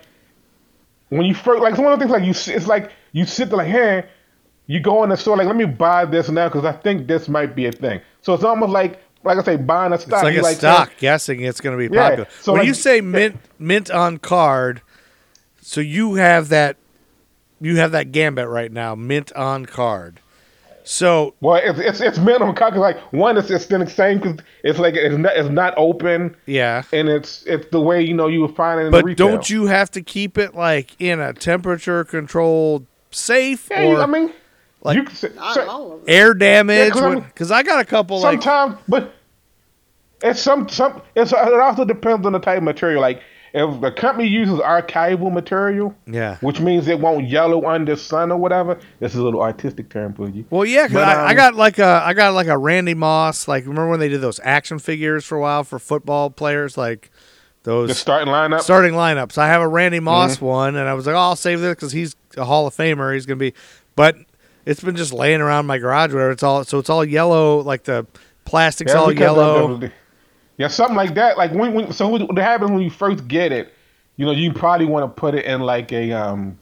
when 1.10 1.26
you 1.26 1.34
first 1.34 1.62
like 1.62 1.72
it's 1.74 1.80
one 1.82 1.92
of 1.94 2.00
the 2.00 2.06
things 2.06 2.12
like 2.12 2.24
you 2.26 2.34
sit- 2.34 2.56
it's 2.56 2.68
like 2.68 2.92
you 3.12 3.26
sit 3.26 3.50
there 3.50 3.58
like 3.58 3.68
hey 3.68 4.06
you 4.68 4.80
go 4.80 5.04
in 5.04 5.10
the 5.10 5.18
store 5.18 5.36
like 5.38 5.48
let 5.48 5.56
me 5.56 5.66
buy 5.66 6.06
this 6.06 6.30
now 6.30 6.48
because 6.48 6.64
I 6.66 6.72
think 6.72 7.08
this 7.08 7.28
might 7.28 7.56
be 7.56 7.66
a 7.66 7.72
thing. 7.72 8.02
So 8.22 8.34
it's 8.34 8.44
almost 8.44 8.72
like 8.72 9.02
like 9.24 9.38
I 9.38 9.44
say 9.44 9.56
buying 9.58 9.92
a 9.94 9.98
stock. 10.00 10.14
It's 10.14 10.24
like 10.24 10.34
You 10.36 10.42
a 10.42 10.48
hey, 10.48 10.54
stock 10.54 10.92
guessing 10.98 11.42
it's 11.42 11.60
going 11.60 11.78
to 11.78 11.90
be 11.90 11.94
Yeah, 11.94 12.10
popular. 12.10 12.30
so 12.42 12.54
when 12.54 12.60
like- 12.60 12.68
you 12.68 12.74
say 12.74 13.02
mint 13.02 13.38
mint 13.58 13.90
on 13.92 14.18
card, 14.20 14.82
so 15.62 15.82
you 15.82 16.16
have 16.16 16.50
that 16.50 16.78
you 17.60 17.78
have 17.78 17.92
that 17.92 18.12
gambit 18.12 18.48
right 18.48 18.72
now, 18.72 18.96
mint 18.96 19.32
on 19.34 19.66
card. 19.66 20.20
So 20.92 21.36
Well, 21.40 21.62
it's 21.64 21.78
it's, 21.78 22.02
it's 22.02 22.18
minimum 22.18 22.56
card 22.56 22.74
'cause, 22.74 22.80
like 22.82 22.98
one 23.14 23.38
is 23.38 23.52
it's 23.52 23.68
the 23.68 23.86
same 23.86 24.18
because 24.18 24.38
it's 24.64 24.80
like 24.80 24.96
it's 24.96 25.16
not 25.16 25.38
it's 25.38 25.50
not 25.50 25.76
open. 25.78 26.36
yeah, 26.48 26.82
and 26.92 27.08
it's 27.08 27.44
it's 27.46 27.68
the 27.70 27.80
way 27.80 28.02
you 28.02 28.16
know 28.16 28.26
you 28.26 28.42
would 28.42 28.56
find 28.56 28.82
it 28.82 28.86
in 28.86 28.92
but 28.92 29.06
retail. 29.06 29.28
don't 29.28 29.50
you 29.52 29.68
have 29.68 29.92
to 29.92 30.02
keep 30.02 30.40
it 30.40 30.56
like 30.56 31.00
in 31.00 31.20
a 31.20 31.32
temperature 31.32 32.04
controlled 32.04 32.88
safe 33.12 33.68
Yeah, 33.70 33.84
or 33.84 33.92
you- 33.92 34.02
I 34.02 34.06
mean, 34.08 34.34
like- 34.82 34.96
you 34.96 35.04
can 35.04 35.16
say, 35.16 35.30
so- 35.54 35.70
all 35.70 35.92
of 35.94 36.00
them. 36.00 36.06
air 36.08 36.34
damage? 36.34 36.78
Yeah, 36.78 36.90
'cause 36.90 37.04
I 37.04 37.10
mean- 37.14 37.20
Because 37.22 37.52
I 37.52 37.62
got 37.62 37.80
a 37.80 37.86
couple 37.86 38.20
like 38.22 38.42
sometimes, 38.42 38.80
but 38.88 39.14
it's 40.24 40.42
some 40.42 40.68
some. 40.70 41.04
It's 41.16 41.32
it 41.32 41.38
also 41.38 41.86
depends 41.86 42.26
on 42.26 42.34
the 42.34 42.40
type 42.40 42.58
of 42.58 42.64
material. 42.64 43.00
Like 43.00 43.22
if 43.54 43.82
the 43.82 43.92
company 43.92 44.28
uses 44.28 44.60
archival 44.60 45.32
material, 45.34 45.96
yeah. 46.06 46.38
which 46.42 46.60
means 46.60 46.88
it 46.88 47.00
won't 47.00 47.28
yellow 47.28 47.66
under 47.68 47.96
sun 47.96 48.32
or 48.32 48.38
whatever. 48.38 48.80
This 49.00 49.14
is 49.14 49.20
a 49.20 49.24
little 49.24 49.42
artistic 49.42 49.90
term 49.90 50.14
for 50.14 50.30
you. 50.30 50.46
Well, 50.50 50.66
yeah, 50.66 50.84
'cause 50.88 50.94
But, 50.94 51.08
I, 51.08 51.14
I 51.28 51.30
um, 51.32 51.36
got 51.36 51.56
like 51.56 51.80
a 51.80 52.02
I 52.06 52.14
got 52.14 52.34
like 52.34 52.48
a 52.48 52.58
Randy 52.58 52.94
Moss. 52.94 53.48
Like 53.48 53.64
remember 53.64 53.90
when 53.90 54.00
they 54.00 54.10
did 54.10 54.22
those 54.22 54.40
action 54.44 54.80
figures 54.80 55.26
for 55.26 55.38
a 55.38 55.42
while 55.42 55.64
for 55.64 55.80
football 55.80 56.30
players, 56.30 56.78
like 56.78 57.12
those 57.64 57.90
The 57.90 57.96
starting 57.96 58.32
lineup. 58.34 58.62
starting 58.62 58.94
lineups. 58.94 59.38
I 59.38 59.48
have 59.48 59.62
a 59.62 59.68
Randy 59.68 60.00
Moss 60.00 60.38
Mm-hmm. 60.38 60.46
one, 60.46 60.76
and 60.76 60.88
I 60.88 60.94
was 60.94 61.06
like, 61.06 61.16
oh, 61.16 61.20
I'll 61.20 61.36
save 61.36 61.60
this 61.62 61.76
because 61.76 61.92
he's 61.92 62.16
a 62.38 62.46
Hall 62.46 62.68
of 62.68 62.76
Famer. 62.76 63.14
He's 63.14 63.26
gonna 63.26 63.38
be, 63.38 63.54
but 63.96 64.16
it's 64.66 64.82
been 64.84 64.96
just 64.96 65.12
laying 65.14 65.42
around 65.42 65.66
my 65.66 65.78
garage 65.78 66.14
where 66.14 66.32
it's 66.32 66.44
all 66.44 66.64
so 66.64 66.80
it's 66.80 66.90
all 66.90 67.04
yellow, 67.04 67.60
like 67.60 67.84
the 67.84 68.06
plastic's 68.46 68.94
Yeah, 68.94 69.00
all 69.00 69.08
because 69.10 69.22
yellow. 69.22 69.78
the- 69.78 69.92
yeah, 70.60 70.68
something 70.68 70.98
like 70.98 71.16
that. 71.16 71.38
Like 71.38 71.52
when, 71.54 71.74
when 71.74 71.92
so 71.94 72.10
what 72.10 72.28
what 72.28 72.38
happens 72.38 72.70
when 72.70 72.82
you 72.82 72.90
first 72.90 73.28
get 73.30 73.54
it, 73.54 73.74
you 74.18 74.26
know, 74.26 74.34
you 74.34 74.54
probably 74.54 74.86
want 74.86 75.04
to 75.06 75.20
put 75.20 75.34
it 75.34 75.46
in 75.46 75.62
like 75.62 75.92
a 75.94 76.12
um 76.12 76.60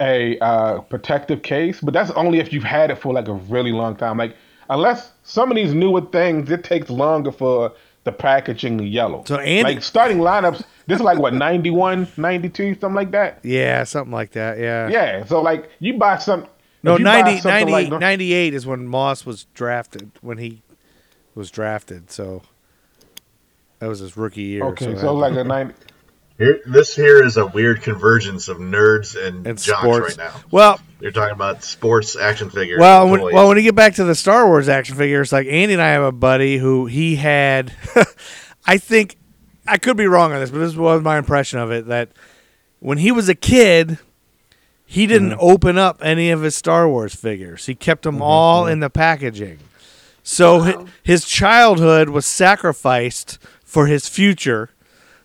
a 0.00 0.38
uh, 0.38 0.80
protective 0.82 1.42
case, 1.42 1.80
but 1.80 1.92
that's 1.92 2.12
only 2.12 2.38
if 2.38 2.52
you've 2.52 2.62
had 2.62 2.90
it 2.90 2.98
for 2.98 3.12
like 3.12 3.26
a 3.26 3.32
really 3.34 3.72
long 3.72 3.96
time. 3.96 4.16
Like 4.16 4.36
unless 4.70 5.10
some 5.24 5.50
of 5.50 5.56
these 5.56 5.74
newer 5.74 6.00
things, 6.00 6.48
it 6.48 6.62
takes 6.62 6.88
longer 6.88 7.32
for 7.32 7.72
the 8.04 8.12
packaging 8.12 8.78
to 8.78 8.84
yellow. 8.84 9.24
So 9.26 9.36
Andy- 9.40 9.74
like 9.74 9.82
starting 9.82 10.18
lineups, 10.18 10.62
this 10.86 11.00
is 11.00 11.02
like 11.02 11.18
what 11.18 11.34
91, 11.34 12.06
92, 12.16 12.74
something 12.74 12.94
like 12.94 13.10
that. 13.10 13.40
yeah, 13.42 13.82
something 13.82 14.12
like 14.12 14.30
that. 14.32 14.60
Yeah. 14.60 14.88
Yeah, 14.88 15.24
so 15.24 15.42
like 15.42 15.70
you 15.80 15.98
buy 15.98 16.18
some. 16.18 16.46
No, 16.84 16.94
if 16.94 17.00
90, 17.00 17.48
90 17.48 17.72
like- 17.72 18.00
98 18.00 18.54
is 18.54 18.64
when 18.64 18.86
Moss 18.86 19.26
was 19.26 19.46
drafted. 19.54 20.12
When 20.20 20.38
he 20.38 20.62
was 21.34 21.50
drafted, 21.50 22.12
so 22.12 22.42
that 23.78 23.88
was 23.88 23.98
his 24.00 24.16
rookie 24.16 24.42
year. 24.42 24.64
Okay, 24.66 24.86
that- 24.92 25.00
so 25.00 25.14
like 25.14 25.34
a 25.34 25.44
ninety. 25.44 25.74
Here, 26.38 26.60
this 26.66 26.94
here 26.94 27.24
is 27.24 27.38
a 27.38 27.46
weird 27.46 27.80
convergence 27.80 28.48
of 28.48 28.58
nerds 28.58 29.16
and, 29.16 29.46
and 29.46 29.58
jocks 29.58 29.80
sports. 29.80 30.18
right 30.18 30.26
now. 30.34 30.40
Well, 30.50 30.78
You're 31.00 31.10
talking 31.10 31.32
about 31.32 31.64
sports 31.64 32.14
action 32.14 32.50
figures. 32.50 32.78
Well, 32.78 33.08
when, 33.08 33.22
well, 33.22 33.48
when 33.48 33.56
you 33.56 33.62
get 33.62 33.74
back 33.74 33.94
to 33.94 34.04
the 34.04 34.14
Star 34.14 34.46
Wars 34.46 34.68
action 34.68 34.96
figures, 34.96 35.32
like 35.32 35.46
Andy 35.46 35.72
and 35.72 35.80
I 35.82 35.88
have 35.92 36.02
a 36.02 36.12
buddy 36.12 36.58
who 36.58 36.84
he 36.86 37.16
had. 37.16 37.72
I 38.66 38.76
think 38.76 39.16
I 39.66 39.78
could 39.78 39.96
be 39.96 40.06
wrong 40.06 40.32
on 40.34 40.40
this, 40.40 40.50
but 40.50 40.58
this 40.58 40.74
was 40.76 41.00
my 41.02 41.16
impression 41.16 41.58
of 41.58 41.70
it 41.70 41.86
that 41.86 42.10
when 42.80 42.98
he 42.98 43.10
was 43.12 43.30
a 43.30 43.34
kid, 43.34 43.98
he 44.84 45.06
didn't 45.06 45.30
Mm-hmm. 45.30 45.40
open 45.40 45.78
up 45.78 46.00
any 46.04 46.30
of 46.30 46.42
his 46.42 46.54
Star 46.54 46.86
Wars 46.86 47.14
figures. 47.14 47.64
He 47.64 47.74
kept 47.74 48.02
them 48.02 48.20
all 48.20 48.66
in 48.66 48.80
the 48.80 48.90
packaging. 48.90 49.58
So 50.22 50.60
hi- 50.60 50.76
Wow. 50.76 50.86
his 51.02 51.24
childhood 51.24 52.10
was 52.10 52.26
sacrificed 52.26 53.38
for 53.66 53.86
his 53.86 54.08
future. 54.08 54.70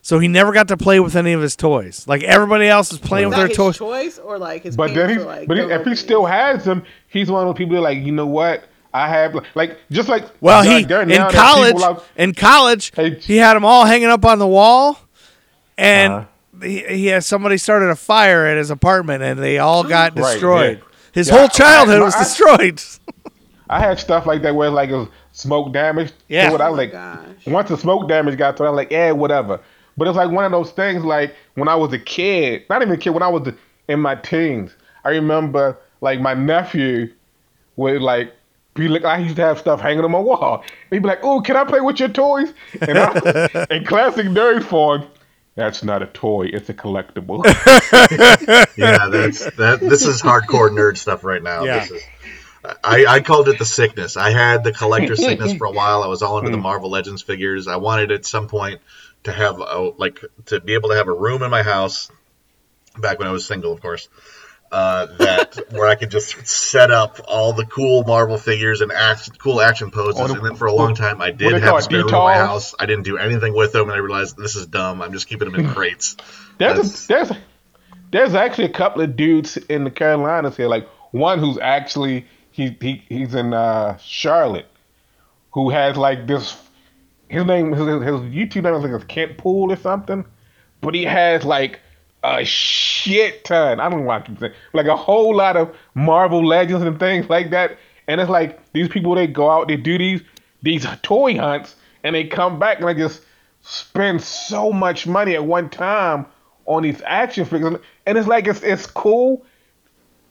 So 0.01 0.17
he 0.19 0.27
never 0.27 0.51
got 0.51 0.67
to 0.69 0.77
play 0.77 0.99
with 0.99 1.15
any 1.15 1.32
of 1.32 1.41
his 1.41 1.56
toys. 1.56 2.06
Like 2.08 2.23
everybody 2.23 2.67
else 2.67 2.91
is 2.91 2.97
playing 2.99 3.27
Is 3.27 3.30
with 3.30 3.38
that 3.38 3.41
their 3.41 3.47
his 3.49 3.58
toys. 3.58 3.77
choice 3.77 4.17
or 4.19 4.38
like 4.39 4.63
his 4.63 4.75
But 4.75 4.93
then 4.95 5.10
he, 5.12 5.17
like, 5.19 5.47
but 5.47 5.58
he, 5.58 5.63
if 5.63 5.86
he 5.86 5.95
still 5.95 6.25
has 6.25 6.65
them, 6.65 6.84
he's 7.08 7.30
one 7.32 7.47
of 7.47 7.54
those 7.54 7.58
people 7.58 7.75
that 7.75 7.82
like, 7.82 7.99
you 7.99 8.12
know 8.12 8.25
what? 8.25 8.63
I 8.93 9.08
have 9.08 9.38
like 9.56 9.77
just 9.91 10.10
like 10.10 10.25
Well, 10.41 10.63
he 10.63 10.84
there 10.84 10.99
are 10.99 11.01
in 11.04 11.08
now 11.10 11.15
there 11.15 11.25
are 11.27 11.32
college 11.32 11.75
people 11.75 12.04
in 12.17 12.34
college 12.34 12.91
Hey. 12.93 13.15
he 13.19 13.38
had 13.38 13.54
them 13.54 13.63
all 13.63 13.86
hanging 13.86 14.10
up 14.10 14.25
on 14.25 14.38
the 14.39 14.47
wall, 14.47 14.99
and 15.77 16.12
Uh-huh. 16.13 16.65
he, 16.67 16.80
he 16.88 17.06
had 17.06 17.23
somebody 17.23 17.58
started 17.58 17.89
a 17.89 17.95
fire 17.95 18.45
at 18.47 18.58
his 18.58 18.69
apartment, 18.69 19.23
and 19.23 19.39
they 19.39 19.60
all 19.60 19.84
got 19.84 20.13
Right, 20.17 20.32
destroyed. 20.34 20.77
yeah. 20.80 20.86
His 21.13 21.30
Yeah, 21.30 21.38
whole 21.38 21.47
childhood 21.47 22.01
I- 22.01 22.04
was 22.06 22.15
I- 22.15 22.19
destroyed. 22.23 22.82
I 23.69 23.80
had 23.80 23.99
stuff 23.99 24.25
like 24.25 24.41
that 24.41 24.54
where 24.56 24.69
like 24.69 24.89
it 24.89 24.95
was 24.95 25.08
smoke 25.31 25.73
damage. 25.73 26.11
Yeah. 26.27 26.49
To 26.49 26.55
it. 26.55 26.61
I 26.61 26.67
Oh 26.67 26.71
my 26.71 26.77
like 26.77 26.91
gosh. 26.91 27.45
once 27.47 27.69
the 27.69 27.77
smoke 27.77 28.07
damage 28.07 28.37
got 28.37 28.57
to 28.57 28.65
it, 28.65 28.69
I'm 28.69 28.75
like, 28.75 28.91
yeah, 28.91 29.11
whatever. 29.11 29.59
But 29.97 30.07
it's 30.07 30.17
like 30.17 30.31
one 30.31 30.45
of 30.45 30.51
those 30.51 30.71
things 30.71 31.03
like 31.03 31.35
when 31.55 31.67
I 31.67 31.75
was 31.75 31.91
a 31.93 31.99
kid, 31.99 32.63
not 32.69 32.81
even 32.81 32.93
a 32.93 32.97
kid, 32.97 33.09
when 33.11 33.23
I 33.23 33.27
was 33.27 33.51
in 33.87 33.99
my 33.99 34.15
teens, 34.15 34.75
I 35.03 35.09
remember 35.09 35.77
like 36.01 36.19
my 36.21 36.33
nephew 36.33 37.13
would 37.75 38.01
like 38.01 38.33
be 38.73 38.87
like 38.87 39.03
I 39.03 39.17
used 39.17 39.35
to 39.35 39.41
have 39.41 39.59
stuff 39.59 39.81
hanging 39.81 40.03
on 40.03 40.11
my 40.11 40.19
wall. 40.19 40.63
He'd 40.89 40.99
be 41.01 41.07
like, 41.07 41.19
"Oh, 41.23 41.41
can 41.41 41.57
I 41.57 41.65
play 41.65 41.81
with 41.81 41.99
your 41.99 42.07
toys?" 42.09 42.53
And 42.79 42.97
I, 42.97 43.67
in 43.69 43.83
classic 43.85 44.27
nerd 44.27 44.63
form, 44.63 45.05
that's 45.55 45.83
not 45.83 46.01
a 46.01 46.05
toy; 46.07 46.45
it's 46.45 46.69
a 46.69 46.73
collectible. 46.73 47.43
yeah, 48.77 49.07
that's 49.09 49.43
that. 49.57 49.79
This 49.81 50.05
is 50.05 50.21
hardcore 50.21 50.69
nerd 50.69 50.97
stuff 50.97 51.23
right 51.23 51.43
now. 51.43 51.63
Yeah. 51.65 51.79
This 51.79 51.91
is. 51.91 52.03
I, 52.63 53.06
I 53.08 53.19
called 53.21 53.50
it 53.50 53.58
the 53.58 53.65
sickness. 53.65 54.17
I 54.17 54.30
had 54.30 54.63
the 54.63 54.71
collector 54.71 55.15
sickness 55.17 55.54
for 55.54 55.65
a 55.65 55.71
while. 55.71 56.04
I 56.04 56.08
was 56.08 56.21
all 56.21 56.38
into 56.39 56.52
the 56.52 56.58
Marvel 56.58 56.89
Legends 56.89 57.21
figures. 57.21 57.67
I 57.67 57.78
wanted 57.78 58.12
at 58.12 58.26
some 58.26 58.47
point 58.47 58.82
to 59.24 59.32
have 59.32 59.60
a, 59.60 59.91
like 59.97 60.19
to 60.47 60.60
be 60.60 60.74
able 60.74 60.89
to 60.89 60.95
have 60.95 61.08
a 61.08 61.13
room 61.13 61.43
in 61.43 61.50
my 61.50 61.63
house. 61.63 62.12
Back 62.97 63.19
when 63.19 63.28
I 63.28 63.32
was 63.32 63.45
single, 63.45 63.71
of 63.71 63.82
course. 63.82 64.10
Uh, 64.71 65.08
that 65.17 65.60
where 65.71 65.88
I 65.88 65.95
could 65.95 66.12
just 66.12 66.47
set 66.47 66.91
up 66.91 67.19
all 67.28 67.52
the 67.54 67.65
cool 67.65 68.04
Marvel 68.04 68.38
figures 68.38 68.82
and 68.82 68.91
act, 68.91 69.38
cool 69.38 69.60
action 69.60 69.91
poses, 69.91 70.32
and 70.32 70.45
then 70.45 70.56
for 70.56 70.67
a 70.67 70.74
long 70.74 70.95
time 70.95 71.21
I 71.21 71.32
did 71.32 71.62
have 71.62 71.78
a 71.78 71.82
spare 71.82 72.00
room 72.00 72.10
in 72.10 72.13
my 72.13 72.36
house. 72.36 72.74
I 72.80 72.86
didn't 72.86 73.04
do 73.04 73.17
anything 73.17 73.54
with 73.54 73.74
them, 73.74 73.84
and 73.84 73.93
I 73.93 73.97
realized 73.97 74.38
this 74.38 74.56
is 74.56 74.67
dumb. 74.67 75.02
I'm 75.02 75.12
just 75.12 75.28
keeping 75.28 75.52
them 75.52 75.60
in 75.60 75.69
crates. 75.74 76.15
There's 76.58 77.04
a, 77.04 77.08
there's 77.08 77.32
there's 78.12 78.34
actually 78.34 78.65
a 78.65 78.74
couple 78.74 79.02
of 79.02 79.15
dudes 79.15 79.58
in 79.58 79.84
the 79.84 79.91
Carolinas 79.91 80.56
here, 80.56 80.67
like 80.67 80.88
one 81.12 81.39
who's 81.39 81.58
actually 81.58 82.28
he, 82.51 82.77
he 82.79 83.03
he's 83.09 83.33
in 83.33 83.53
uh, 83.53 83.97
Charlotte, 83.97 84.67
who 85.51 85.69
has 85.69 85.97
like 85.97 86.27
this. 86.27 86.57
His 87.27 87.45
name, 87.45 87.71
his, 87.71 87.79
his 87.79 88.21
YouTube 88.29 88.63
name 88.63 88.73
is 88.75 88.83
like 88.83 89.07
Kent 89.07 89.37
Pool 89.37 89.71
or 89.71 89.77
something, 89.77 90.25
but 90.81 90.93
he 90.93 91.05
has 91.05 91.45
like 91.45 91.79
a 92.23 92.43
shit 92.43 93.45
ton. 93.45 93.79
I 93.79 93.89
don't 93.89 94.01
know 94.01 94.05
what 94.05 94.23
I 94.23 94.25
keep 94.25 94.39
saying, 94.39 94.53
like 94.73 94.87
a 94.87 94.95
whole 94.97 95.35
lot 95.35 95.55
of 95.55 95.73
Marvel 95.93 96.45
Legends 96.45 96.85
and 96.85 96.99
things 96.99 97.29
like 97.29 97.49
that. 97.51 97.77
And 98.07 98.19
it's 98.19 98.29
like 98.29 98.71
these 98.73 98.89
people 98.89 99.15
they 99.15 99.27
go 99.27 99.49
out, 99.49 99.69
they 99.69 99.77
do 99.77 99.97
these 99.97 100.21
these 100.61 100.85
toy 101.01 101.37
hunts, 101.37 101.75
and 102.03 102.15
they 102.15 102.25
come 102.25 102.59
back 102.59 102.79
and 102.79 102.87
they 102.87 102.93
just 102.93 103.21
spend 103.61 104.21
so 104.21 104.71
much 104.71 105.07
money 105.07 105.35
at 105.35 105.45
one 105.45 105.69
time 105.69 106.25
on 106.65 106.83
these 106.83 107.01
action 107.05 107.45
figures, 107.45 107.75
and 108.05 108.17
it's 108.17 108.27
like 108.27 108.47
it's 108.47 108.61
it's 108.61 108.85
cool, 108.85 109.45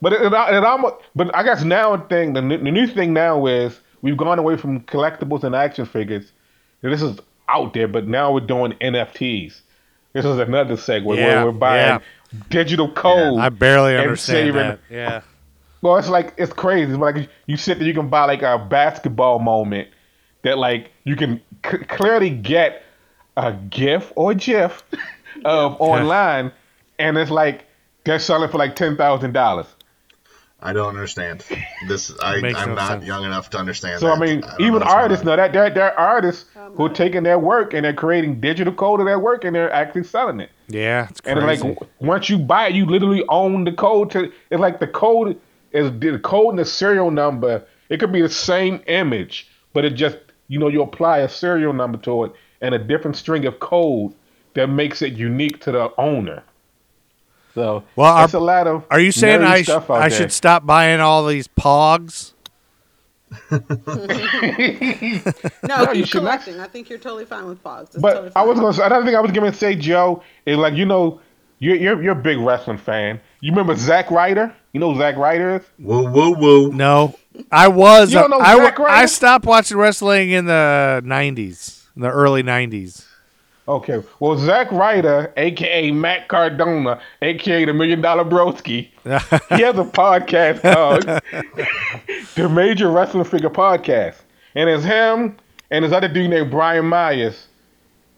but 0.01 0.13
it, 0.13 0.21
it, 0.23 0.33
it 0.33 0.65
almost. 0.65 0.97
But 1.15 1.35
I 1.37 1.43
guess 1.43 1.63
now 1.65 1.97
the 1.97 2.05
thing, 2.05 2.33
the, 2.33 2.43
new- 2.43 2.59
the 2.59 2.71
new 2.71 2.87
thing 2.87 3.13
now 3.13 3.47
is 3.47 3.81
we've 4.03 4.17
gone 4.17 4.39
away 4.39 4.57
from 4.57 4.81
collectibles 4.81 5.45
and 5.45 5.55
action 5.55 5.87
figures. 5.87 6.33
This 6.83 7.03
is 7.03 7.19
out 7.49 7.75
there, 7.75 7.89
but 7.89 8.07
now 8.09 8.33
we're 8.33 8.41
doing 8.41 8.73
NFTs. 8.81 9.61
This 10.13 10.25
is 10.25 10.39
another 10.39 10.75
segue 10.77 11.17
Yeah, 11.17 11.27
where 11.27 11.47
we're 11.47 11.53
buying 11.53 12.01
yeah. 12.01 12.39
digital 12.49 12.91
code. 12.91 13.39
I 13.39 13.49
barely 13.49 13.97
understand 13.97 14.47
saving- 14.49 14.55
that. 14.55 14.81
Yeah. 14.91 15.21
Well, 15.83 15.97
it's 15.97 16.09
like 16.09 16.35
it's 16.37 16.53
crazy. 16.53 16.91
It's 16.93 17.01
like 17.01 17.29
you 17.47 17.57
sit 17.57 17.79
there, 17.79 17.87
you 17.87 17.95
can 17.95 18.09
buy 18.09 18.25
like 18.25 18.43
a 18.43 18.59
basketball 18.59 19.39
moment 19.39 19.89
that 20.43 20.59
like 20.59 20.91
you 21.05 21.17
can 21.17 21.41
c- 21.65 21.79
clearly 21.79 22.29
get 22.31 22.83
a 23.37 23.53
GIF 23.53 24.13
or 24.15 24.35
GIF 24.35 24.83
of 25.45 25.77
online, 25.81 26.53
and 26.99 27.17
it's 27.17 27.31
like 27.31 27.65
they're 28.05 28.19
selling 28.19 28.51
for 28.51 28.59
like 28.59 28.77
ten 28.77 28.97
thousand 28.97 29.33
dollars. 29.33 29.67
I 30.63 30.73
don't 30.73 30.89
understand. 30.89 31.45
This 31.89 32.13
I, 32.21 32.37
I'm 32.37 32.43
no 32.43 32.75
not 32.75 32.89
sense. 32.89 33.05
young 33.05 33.25
enough 33.25 33.51
to 33.51 33.59
understand. 33.59 34.01
So 34.01 34.07
that. 34.07 34.17
I 34.17 34.21
mean, 34.21 34.41
don't 34.41 34.61
even 34.61 34.73
know 34.73 34.79
what's 34.79 34.85
going 34.87 34.99
artists 35.03 35.25
now 35.25 35.31
know 35.33 35.37
that 35.37 35.53
there 35.53 35.71
there 35.71 35.99
are 35.99 36.15
artists 36.15 36.45
oh, 36.57 36.71
who 36.75 36.85
are 36.87 36.89
taking 36.91 37.23
their 37.23 37.39
work 37.39 37.73
and 37.75 37.85
they're 37.85 37.95
creating 37.95 38.41
digital 38.41 38.73
code 38.73 39.01
of 39.01 39.07
their 39.07 39.19
work 39.19 39.45
and 39.45 39.55
they're 39.55 39.73
actually 39.73 40.05
selling 40.05 40.41
it. 40.41 40.51
Yeah, 40.69 41.09
it's 41.09 41.21
And 41.25 41.41
crazy. 41.41 41.69
it's 41.69 41.81
like 41.81 41.91
once 42.01 42.29
you 42.29 42.39
buy 42.39 42.69
it, 42.69 42.75
you 42.75 42.87
literally 42.87 43.25
own 43.29 43.65
the 43.65 43.73
code. 43.73 44.11
To 44.13 44.31
it's 44.51 44.61
like 44.61 44.81
the 44.81 44.87
code 44.87 45.41
is 45.73 45.91
the 45.99 46.19
code 46.19 46.51
and 46.51 46.59
the 46.59 46.65
serial 46.65 47.11
number. 47.11 47.65
It 47.89 47.99
could 47.99 48.13
be 48.13 48.23
the 48.23 48.29
same 48.29 48.83
image, 48.87 49.49
but 49.73 49.85
it 49.85 49.91
just 49.91 50.19
you 50.49 50.59
know 50.59 50.69
you 50.69 50.83
apply 50.83 51.19
a 51.19 51.29
serial 51.29 51.73
number 51.73 51.99
to 51.99 52.25
it 52.25 52.33
and 52.61 52.75
a 52.75 52.79
different 52.79 53.17
string 53.17 53.47
of 53.47 53.59
code 53.61 54.13
that 54.55 54.67
makes 54.69 55.01
it 55.03 55.15
unique 55.15 55.61
to 55.63 55.73
the 55.73 55.93
owner. 55.97 56.43
So 57.55 57.85
Well, 57.97 58.13
are- 58.13 58.25
it's 58.25 58.35
a 58.35 58.39
lot 58.41 58.67
of 58.67 58.85
Are 58.91 59.01
you 59.01 59.13
saying 59.13 59.43
I, 59.43 59.63
sh- 59.63 59.71
I 59.71 60.09
there. 60.09 60.11
should 60.11 60.33
stop 60.33 60.67
buying 60.67 61.01
all 61.01 61.27
these 61.27 61.49
pogs? 61.49 62.33
No, 63.51 63.61
No, 65.85 65.93
you 65.93 66.03
keep 66.03 66.07
should 66.07 66.23
not. 66.25 66.47
I 66.49 66.67
think 66.67 66.89
you're 66.91 66.99
totally 66.99 67.25
fine 67.25 67.47
with 67.47 67.63
pogs. 67.63 67.93
That's 67.93 68.03
But 68.03 68.15
totally 68.15 68.33
I 68.37 68.43
was 68.43 68.59
fine. 68.59 68.73
gonna 68.73 68.85
another 68.87 69.07
thing 69.07 69.17
I 69.17 69.21
was 69.21 69.33
gonna 69.33 69.53
say, 69.53 69.75
Joe, 69.75 70.23
is 70.47 70.57
like 70.57 70.75
you 70.75 70.87
know, 70.87 71.21
you're 71.59 71.77
you're 71.77 72.03
you're 72.03 72.13
a 72.13 72.23
big 72.23 72.39
wrestling 72.39 72.79
fan. 72.79 73.21
You 73.41 73.53
remember 73.53 73.75
Zack 73.77 74.11
Ryder? 74.11 74.55
You 74.73 74.81
know 74.81 74.93
who 74.93 74.99
Zack 74.99 75.17
Ryder 75.17 75.57
is? 75.57 75.63
Woo 75.79 76.11
woo 76.11 76.33
woo. 76.35 76.73
No, 76.73 77.15
I 77.53 77.69
was. 77.69 78.13
You 78.13 78.21
don't 78.21 78.31
know 78.31 78.41
I, 78.41 78.57
Zack 78.57 78.79
Ryder? 78.79 78.91
I 78.91 79.07
stopped 79.07 79.47
watching 79.47 79.77
wrestling 79.77 80.31
in 80.31 80.47
the 80.47 81.03
'90s, 81.05 81.87
in 81.97 82.03
the 82.03 82.11
early 82.11 82.43
'90s. 82.43 83.05
Okay. 83.71 84.03
Well, 84.19 84.37
Zack 84.37 84.71
Ryder, 84.73 85.33
aka 85.37 85.91
Matt 85.93 86.29
Cardona, 86.29 87.01
aka 87.23 87.65
the 87.65 87.73
Million 87.73 88.01
Dollar 88.01 88.25
Broski, 88.25 88.89
he 89.05 89.63
has 89.63 89.79
a 89.79 89.85
podcast 89.85 90.61
called 90.75 91.05
the 92.35 92.49
Major 92.49 92.91
Wrestling 92.91 93.25
Figure 93.25 93.49
Podcast, 93.51 94.17
and 94.55 94.69
it's 94.69 94.85
him 94.85 95.37
and 95.71 95.85
this 95.85 95.93
other 95.93 96.09
dude 96.09 96.31
named 96.31 96.51
Brian 96.51 96.87
Myers. 96.87 97.47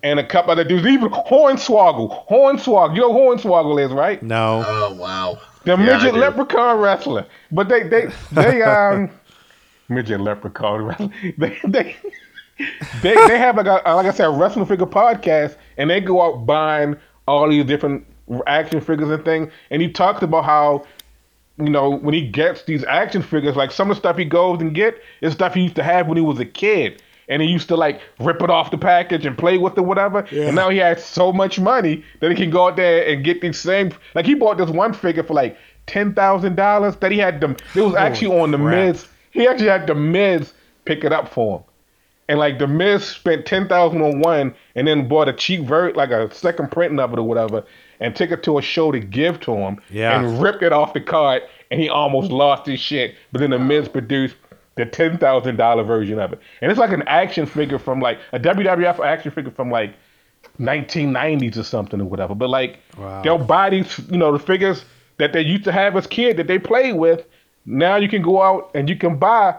And 0.05 0.19
a 0.19 0.27
couple 0.27 0.51
other 0.51 0.65
dudes, 0.65 0.85
even 0.85 1.11
Hornswoggle. 1.11 2.27
Hornswoggle. 2.27 2.97
You 2.97 3.03
know 3.03 3.13
who 3.13 3.21
Hornswoggle 3.37 3.85
is, 3.87 3.93
right? 3.93 4.21
No, 4.21 4.65
Oh 4.67 4.95
wow. 4.95 5.39
The 5.65 5.73
Yeah, 5.73 5.77
midget 5.77 6.15
leprechaun 6.15 6.81
wrestler. 6.81 7.25
But 7.53 7.69
they 7.69 7.85
they 7.85 8.09
they 8.33 8.63
um 8.65 9.11
midget 9.89 10.21
leprechaun 10.21 10.83
wrestler. 10.83 11.11
They 11.39 11.57
they 11.69 11.97
they, 13.03 13.15
they 13.15 13.39
have 13.39 13.57
like 13.57 13.67
a 13.67 13.83
like 13.95 14.07
I 14.07 14.13
said 14.13 14.27
a 14.27 14.31
wrestling 14.31 14.67
figure 14.67 14.87
podcast 14.87 15.57
and 15.77 15.91
they 15.91 16.01
go 16.01 16.23
out 16.23 16.47
buying 16.47 16.97
all 17.27 17.49
these 17.49 17.65
different 17.65 18.07
action 18.47 18.81
figures 18.81 19.11
and 19.11 19.25
things. 19.25 19.53
And 19.71 19.83
he 19.83 19.91
talked 19.91 20.23
about 20.23 20.45
how 20.45 20.87
you 21.59 21.71
know 21.71 21.91
when 21.91 22.15
he 22.15 22.29
gets 22.29 22.65
these 22.65 22.85
action 22.85 23.23
figures, 23.23 23.57
like 23.57 23.71
some 23.71 23.91
of 23.91 23.97
the 23.97 24.01
stuff 24.01 24.17
he 24.17 24.25
goes 24.25 24.61
and 24.61 24.75
get 24.75 25.01
is 25.21 25.33
stuff 25.33 25.55
he 25.55 25.63
used 25.63 25.77
to 25.77 25.83
have 25.83 26.07
when 26.07 26.17
he 26.17 26.23
was 26.23 26.39
a 26.39 26.45
kid. 26.45 27.03
And 27.29 27.41
he 27.41 27.49
used 27.49 27.69
to 27.69 27.77
like 27.77 28.01
rip 28.19 28.43
it 28.43 28.51
off 28.51 28.71
the 28.71 28.77
package 28.79 29.25
and 29.25 29.39
play 29.39 29.57
with 29.57 29.79
it, 29.79 29.83
whatever. 29.83 30.27
And 30.47 30.57
now 30.57 30.69
he 30.69 30.79
has 30.79 31.03
so 31.05 31.33
much 31.33 31.59
money 31.59 32.05
that 32.21 32.31
he 32.31 32.37
can 32.37 32.51
go 32.51 32.67
out 32.69 32.77
there 32.77 33.07
and 33.09 33.25
get 33.25 33.41
these 33.41 33.59
same. 33.59 33.93
Like 34.15 34.27
he 34.27 34.35
bought 34.35 34.59
this 34.59 34.69
one 34.69 34.93
figure 34.93 35.23
for 35.23 35.33
like 35.33 35.57
ten 35.87 36.15
thousand 36.15 36.57
dollars 36.57 36.97
that 36.97 37.11
he 37.11 37.19
had 37.19 37.41
them. 37.41 37.57
It 37.75 37.81
was 37.81 37.95
actually 37.95 38.39
on 38.39 38.51
the 38.51 38.59
crap. 38.59 38.87
Miz. 38.87 39.07
He 39.31 39.47
actually 39.47 39.69
had 39.69 39.87
the 39.87 39.95
Miz 39.95 40.53
pick 40.85 41.05
it 41.05 41.13
up 41.13 41.33
for 41.33 41.59
him. 41.59 41.65
And 42.29 42.39
like 42.39 42.59
the 42.59 42.67
Miz 42.67 43.05
spent 43.05 43.47
ten 43.47 43.69
thousand 43.69 44.01
on 44.03 44.21
one, 44.21 44.55
and 44.75 44.87
then 44.87 45.09
bought 45.09 45.29
a 45.29 45.33
cheap 45.33 45.63
vert, 45.63 45.97
like 45.97 46.11
a 46.11 46.33
second 46.35 46.71
printing 46.71 46.99
of 47.01 47.13
it 47.13 47.19
or 47.19 47.23
whatever, 47.25 47.65
and 48.01 48.15
took 48.15 48.31
it 48.31 48.43
to 48.45 48.59
a 48.59 48.63
show 48.63 48.93
to 48.93 49.01
give 49.01 49.41
to 49.41 49.55
him. 49.55 49.81
Yeah. 49.91 50.19
And 50.19 50.41
ripped 50.41 50.63
it 50.63 50.73
off 50.73 50.95
the 50.95 51.01
card 51.01 51.43
and 51.71 51.81
he 51.81 51.89
almost 51.89 52.31
lost 52.31 52.67
his 52.67 52.79
shit. 52.81 53.15
But 53.33 53.41
then 53.41 53.51
the 53.51 53.59
Miz 53.59 53.89
produced 53.89 54.37
the 54.77 54.87
ten 54.87 55.19
thousand 55.19 55.57
dollar 55.57 55.83
version 55.83 56.19
of 56.19 56.33
it, 56.33 56.41
and 56.63 56.71
it's 56.71 56.79
like 56.81 56.93
an 56.93 57.03
action 57.07 57.45
figure 57.45 57.79
from 57.79 58.01
like 58.01 58.19
a 58.33 58.39
WWF 58.39 59.05
action 59.05 59.31
figure 59.33 59.51
from 59.51 59.71
like 59.71 59.95
1990s 60.61 61.57
or 61.57 61.63
something 61.63 62.01
or 62.01 62.05
whatever. 62.05 62.35
But 62.35 62.51
like 62.51 62.79
Wow. 62.97 63.23
they'll 63.23 63.39
buy 63.39 63.71
these, 63.71 63.99
you 64.11 64.19
know, 64.19 64.33
the 64.33 64.39
figures 64.39 64.85
that 65.19 65.33
they 65.33 65.41
used 65.43 65.65
to 65.65 65.73
have 65.73 65.97
as 65.97 66.07
kids 66.07 66.37
that 66.37 66.47
they 66.47 66.59
played 66.59 66.95
with. 66.95 67.27
Now 67.65 67.97
you 67.97 68.09
can 68.09 68.23
go 68.23 68.43
out 68.43 68.71
and 68.75 68.89
you 68.89 68.97
can 68.97 69.17
buy, 69.19 69.57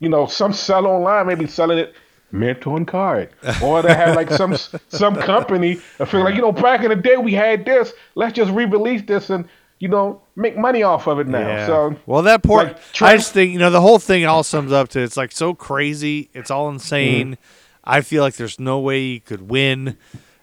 you 0.00 0.08
know, 0.08 0.26
some 0.26 0.52
sell 0.52 0.86
online, 0.86 1.26
maybe 1.26 1.46
selling 1.46 1.78
it 1.78 1.94
mint 2.32 2.66
on 2.66 2.84
card, 2.84 3.30
or 3.62 3.82
they 3.82 3.94
have 3.94 4.16
like 4.16 4.30
some 4.30 4.56
some 4.88 5.14
company. 5.16 5.80
I 6.00 6.04
feel 6.04 6.24
like 6.24 6.34
you 6.34 6.40
know, 6.40 6.52
back 6.52 6.82
in 6.82 6.88
the 6.88 6.96
day 6.96 7.16
we 7.16 7.34
had 7.34 7.64
this. 7.64 7.92
Let's 8.14 8.34
just 8.34 8.50
re-release 8.50 9.02
this 9.02 9.30
and 9.30 9.48
you 9.78 9.88
know 9.88 10.22
make 10.36 10.56
money 10.56 10.82
off 10.82 11.06
of 11.06 11.20
it 11.20 11.28
now. 11.28 11.40
Yeah. 11.40 11.66
So 11.66 11.96
well, 12.06 12.22
that 12.22 12.42
poor. 12.42 12.64
like, 12.64 12.78
I 13.00 13.16
just 13.16 13.32
think 13.32 13.52
you 13.52 13.58
know 13.58 13.70
the 13.70 13.80
whole 13.80 13.98
thing 13.98 14.24
all 14.24 14.42
sums 14.42 14.72
up 14.72 14.88
to 14.90 15.00
it's 15.00 15.16
like 15.16 15.32
so 15.32 15.54
crazy. 15.54 16.30
It's 16.34 16.50
all 16.50 16.68
insane. 16.68 17.32
Mm-hmm. 17.32 17.42
I 17.84 18.00
feel 18.02 18.22
like 18.22 18.34
there's 18.34 18.60
no 18.60 18.78
way 18.78 19.00
you 19.00 19.20
could 19.20 19.48
win. 19.48 19.96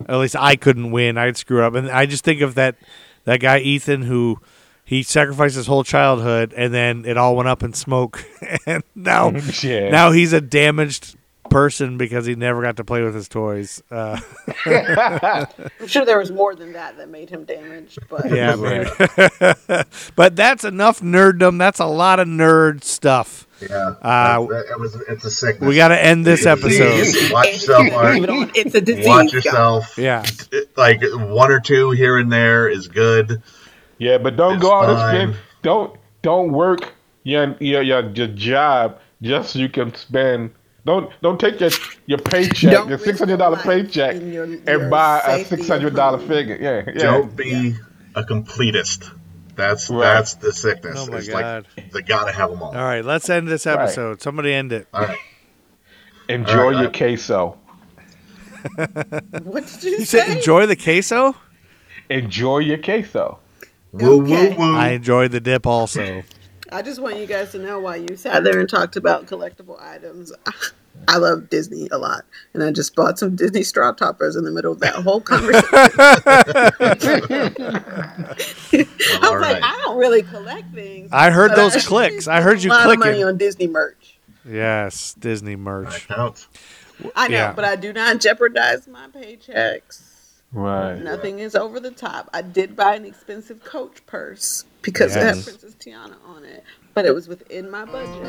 At 0.08 0.18
least 0.18 0.36
I 0.36 0.56
couldn't 0.56 0.92
win. 0.92 1.18
I'd 1.18 1.38
screw 1.38 1.64
up. 1.64 1.76
And 1.76 1.90
I 1.90 2.06
just 2.06 2.24
think 2.24 2.42
of 2.42 2.56
that 2.56 2.76
that 3.26 3.40
guy 3.40 3.60
Ethan 3.60 4.04
who 4.04 4.40
he 4.88 5.04
sacrificed 5.04 5.56
his 5.58 5.68
whole 5.68 5.84
childhood 5.84 6.54
and 6.56 6.74
then 6.74 7.04
it 7.06 7.18
all 7.18 7.36
went 7.36 7.50
up 7.50 7.62
in 7.62 7.74
smoke. 7.74 8.24
and 8.66 8.82
now 8.96 9.32
Yeah. 9.62 9.90
now 9.90 10.12
he's 10.12 10.32
a 10.32 10.40
damaged 10.42 11.18
person 11.50 11.98
because 11.98 12.26
he 12.26 12.36
never 12.36 12.62
got 12.62 12.78
to 12.78 12.84
play 12.86 13.02
with 13.04 13.14
his 13.14 13.28
toys. 13.28 13.84
Uh, 13.92 14.20
I'm 14.66 15.88
sure 15.88 16.06
there 16.06 16.18
was 16.20 16.32
more 16.32 16.56
than 16.56 16.74
that 16.74 16.98
that 16.98 17.10
made 17.10 17.30
him 17.30 17.44
damaged, 17.46 18.00
but 18.10 18.30
yeah, 18.30 18.56
man. 18.56 18.88
but 20.16 20.36
that's 20.36 20.64
enough 20.64 21.02
nerddom. 21.02 21.58
That's 21.58 21.80
a 21.80 21.86
lot 21.86 22.20
of 22.20 22.28
nerd 22.28 22.84
stuff. 22.84 23.46
Yeah, 23.62 23.96
Uh, 24.02 24.46
that, 24.46 24.66
that 24.70 24.80
was 24.80 24.96
it's 25.10 25.26
a 25.26 25.32
sickness. 25.32 25.68
We 25.68 25.76
got 25.76 25.88
to 25.88 26.02
end 26.02 26.26
this 26.26 26.46
episode. 26.46 27.32
Watch 27.32 27.54
yourself, 27.54 27.92
Art. 27.94 28.14
Leave 28.14 28.24
it 28.26 28.30
on. 28.30 28.52
It's 28.54 28.76
a 28.76 28.82
disease. 28.82 29.08
Watch 29.08 29.34
yourself. 29.34 29.98
Yeah. 29.98 30.24
Like 30.76 31.02
one 31.12 31.52
or 31.52 31.60
two 31.60 31.92
here 31.92 32.18
and 32.18 32.32
there 32.32 32.70
is 32.70 32.88
good. 32.88 33.42
Yeah, 34.00 34.18
but 34.18 34.36
don't 34.38 34.56
It's 34.56 34.62
go 34.62 34.74
out 34.74 34.90
and 34.90 34.98
fine. 34.98 35.16
spend. 35.34 35.36
Don't 35.64 35.98
don't 36.22 36.52
work 36.52 36.94
your 37.24 37.56
your 37.60 37.82
your, 37.82 38.10
your 38.12 38.28
job 38.28 39.00
just 39.22 39.52
so 39.54 39.60
you 39.60 39.70
can 39.70 39.94
spend. 39.96 40.52
Don't 40.86 41.12
don't 41.22 41.40
take 41.40 41.60
your 41.60 41.72
your 42.06 42.20
paycheck, 42.20 42.72
Don't 42.72 42.90
your 42.90 42.98
six 43.00 43.20
hundred 43.20 43.38
dollar 43.38 43.58
paycheck, 43.58 44.16
in 44.16 44.32
your- 44.32 44.44
and 44.46 44.90
buy 44.90 45.20
a 45.26 45.44
six 45.46 45.68
hundred 45.68 45.96
dollar 45.96 46.18
figure. 46.20 46.58
Yeah, 46.60 46.84
yeah. 46.96 47.02
Don't 47.04 47.36
be 47.36 47.76
a 48.16 48.24
completist. 48.24 49.12
That's 49.56 49.90
Right. 49.90 50.00
that's 50.14 50.36
the 50.36 50.54
sickness. 50.54 50.96
Oh 51.00 51.08
my 51.12 51.18
it's 51.18 51.28
God. 51.28 51.66
like 51.76 51.92
they 51.92 52.02
gotta 52.04 52.32
have 52.32 52.52
them 52.52 52.62
all. 52.62 52.70
All 52.78 52.84
right, 52.84 53.04
let's 53.04 53.28
end 53.30 53.48
this 53.48 53.66
episode. 53.66 54.22
Somebody 54.22 54.54
end 54.54 54.72
it. 54.72 54.88
All 54.94 55.02
right. 55.02 55.18
Enjoy 56.30 56.52
All 56.60 56.72
right, 56.72 56.80
your 56.82 56.90
I- 56.90 56.98
queso. 56.98 57.58
What 59.44 59.66
did 59.68 59.84
you, 59.84 59.92
You 59.92 60.06
say? 60.06 60.20
said 60.20 60.38
enjoy 60.38 60.66
the 60.68 60.76
queso? 60.76 61.36
Enjoy 62.10 62.60
your 62.60 62.78
queso. 62.78 63.40
Woo 63.94 64.22
Okay. 64.24 64.50
woo 64.50 64.58
woo. 64.58 64.76
I 64.76 64.90
enjoyed 64.90 65.32
the 65.32 65.40
dip 65.40 65.66
also. 65.66 66.24
I 66.72 66.82
just 66.82 67.02
want 67.02 67.18
you 67.18 67.26
guys 67.26 67.52
to 67.54 67.60
know 67.60 67.80
why 67.80 67.96
you 67.98 68.16
sat 68.18 68.44
there 68.44 68.60
and 68.60 68.70
talked 68.70 68.96
about 68.98 69.26
collectible 69.26 69.82
items. 69.82 70.34
I 71.08 71.18
love 71.18 71.50
Disney 71.50 71.88
a 71.92 71.98
lot, 71.98 72.26
and 72.54 72.64
I 72.64 72.72
just 72.72 72.96
bought 72.96 73.18
some 73.20 73.36
Disney 73.36 73.64
straw 73.64 73.92
toppers 73.94 74.36
in 74.36 74.44
the 74.44 74.52
middle 74.52 74.74
of 74.74 74.80
that 74.80 74.96
whole 74.96 75.22
conversation. 75.22 75.70
I 78.74 79.20
was 79.22 79.24
all 79.24 79.40
like. 79.40 79.62
I 79.64 79.80
don't 79.86 79.98
really 79.98 80.24
collect 80.24 80.74
things. 80.74 81.10
I 81.12 81.30
heard 81.32 81.52
those 81.56 81.76
I 81.76 81.80
clicks. 81.82 82.28
I 82.28 82.42
heard 82.42 82.62
you 82.64 82.72
a 82.72 82.74
lot 82.74 82.82
of 82.92 83.00
money 83.00 83.12
clicking. 83.12 83.24
on 83.26 83.38
Disney 83.38 83.68
merch. 83.68 84.18
Yes, 84.50 85.14
Disney 85.20 85.56
merch. 85.56 86.08
Counts. 86.08 86.48
I 87.16 87.28
know, 87.28 87.36
Yeah. 87.38 87.54
but 87.54 87.64
I 87.64 87.76
do 87.76 87.94
not 87.94 88.20
jeopardize 88.20 88.88
my 88.88 89.08
paychecks. 89.08 90.02
Right. 90.58 90.96
Nothing 91.00 91.38
is 91.38 91.56
over 91.56 91.80
the 91.80 91.92
top. 91.92 92.30
I 92.34 92.42
did 92.42 92.76
buy 92.76 92.96
an 92.96 93.06
expensive 93.06 93.64
Coach 93.64 94.04
purse 94.08 94.66
because 94.82 95.16
it 95.16 95.20
Yes. 95.20 95.36
had 95.36 95.44
Princess 95.60 95.76
Tiana 95.76 96.16
on 96.26 96.44
it, 96.46 96.64
but 96.96 97.06
it 97.06 97.14
was 97.14 97.28
within 97.28 97.70
my 97.70 97.86
budget, 97.86 98.26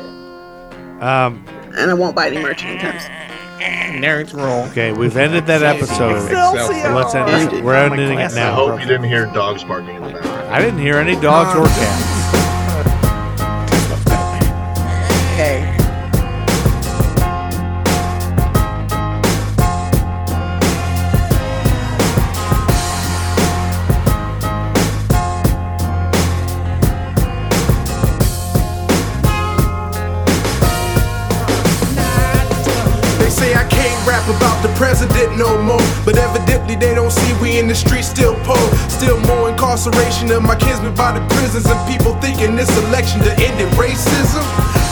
Um, 1.01 1.43
and 1.75 1.89
I 1.89 1.93
won't 1.95 2.15
buy 2.15 2.27
any 2.27 2.37
merch 2.37 2.63
anytime 2.63 2.99
soon. 2.99 4.01
Nerds 4.03 4.33
roll. 4.33 4.65
okay, 4.67 4.93
we've 4.93 5.17
ended 5.17 5.47
that 5.47 5.63
episode. 5.63 6.23
Excelsior. 6.25 6.93
Let's 6.93 7.15
end 7.15 7.51
this. 7.51 7.61
We're 7.63 7.73
ending 7.75 8.11
it 8.11 8.15
now. 8.15 8.23
I 8.25 8.29
now. 8.35 8.53
hope 8.53 8.79
you 8.79 8.85
didn't 8.85 9.07
hear 9.09 9.25
dogs 9.25 9.63
barking 9.63 9.95
in 9.95 10.03
the 10.03 10.09
background. 10.11 10.49
I 10.53 10.59
didn't 10.61 10.79
hear 10.79 10.97
any 10.97 11.19
dogs 11.19 11.57
or 11.57 11.65
cats. 11.65 12.18
We 37.41 37.59
in 37.59 37.67
the 37.67 37.75
streets 37.75 38.07
still 38.07 38.35
poor. 38.43 38.57
Still 38.89 39.19
more 39.21 39.49
incarceration 39.49 40.31
of 40.31 40.43
my 40.43 40.55
kinsmen 40.55 40.95
by 40.95 41.17
the 41.17 41.25
prisons. 41.35 41.65
And 41.65 41.79
people 41.87 42.15
thinking 42.21 42.55
this 42.55 42.69
election 42.87 43.21
to 43.21 43.31
end 43.31 43.59
it 43.59 43.69
racism. 43.73 44.43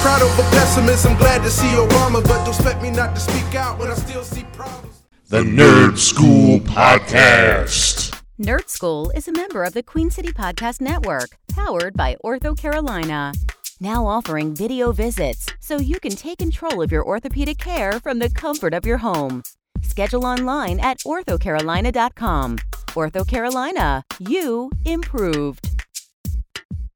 Proud 0.01 0.21
over 0.21 0.43
pessimism, 0.51 1.15
glad 1.17 1.43
to 1.43 1.49
see 1.49 1.67
Obama. 1.75 2.23
But 2.23 2.45
don't 2.45 2.55
expect 2.55 2.81
me 2.81 2.91
not 2.91 3.15
to 3.15 3.21
speak 3.21 3.55
out 3.55 3.79
when 3.79 3.89
I 3.89 3.95
still 3.95 4.23
see 4.23 4.43
problems. 4.53 5.03
The 5.29 5.43
Nerd 5.43 5.97
Skool 5.97 6.61
Podcast. 6.61 8.21
Nerd 8.39 8.67
Skool 8.67 9.13
is 9.13 9.27
a 9.27 9.33
member 9.33 9.63
of 9.63 9.73
the 9.73 9.83
Queen 9.83 10.09
City 10.09 10.31
Podcast 10.31 10.79
Network, 10.79 11.37
powered 11.49 11.95
by 11.95 12.15
OrthoCarolina. 12.23 13.35
Now 13.81 14.05
offering 14.05 14.55
video 14.55 14.91
visits 14.91 15.47
so 15.59 15.77
you 15.77 15.99
can 15.99 16.13
take 16.15 16.37
control 16.37 16.81
of 16.81 16.91
your 16.91 17.05
orthopedic 17.05 17.57
care 17.57 17.99
from 17.99 18.19
the 18.19 18.29
comfort 18.29 18.73
of 18.73 18.85
your 18.85 18.99
home. 18.99 19.43
Schedule 19.83 20.25
online 20.25 20.79
at 20.79 20.99
orthocarolina.com. 20.99 22.57
OrthoCarolina, 22.87 24.03
you 24.19 24.71
improved. 24.85 25.69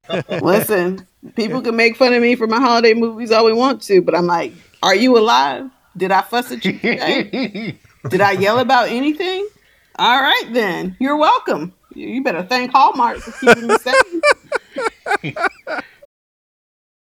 Listen, 0.42 1.06
people 1.36 1.62
can 1.62 1.76
make 1.76 1.96
fun 1.96 2.12
of 2.12 2.20
me 2.22 2.34
for 2.34 2.46
my 2.46 2.60
holiday 2.60 2.94
movies 2.94 3.30
all 3.30 3.44
we 3.44 3.52
want 3.52 3.82
to, 3.82 4.02
but 4.02 4.14
I'm 4.14 4.26
like, 4.26 4.52
are 4.82 4.94
you 4.94 5.16
alive? 5.16 5.70
Did 5.96 6.10
I 6.10 6.22
fuss 6.22 6.50
at 6.50 6.64
you 6.64 6.72
today? 6.72 7.78
Did 8.08 8.20
I 8.20 8.32
yell 8.32 8.58
about 8.58 8.88
anything? 8.88 9.46
All 9.96 10.20
right, 10.20 10.48
then. 10.52 10.96
You're 10.98 11.16
welcome. 11.16 11.74
You 11.94 12.08
you 12.08 12.22
better 12.22 12.42
thank 12.42 12.72
Hallmark 12.72 13.18
for 13.18 13.32
keeping 13.32 13.68
me 13.68 13.76
safe. 13.78 14.22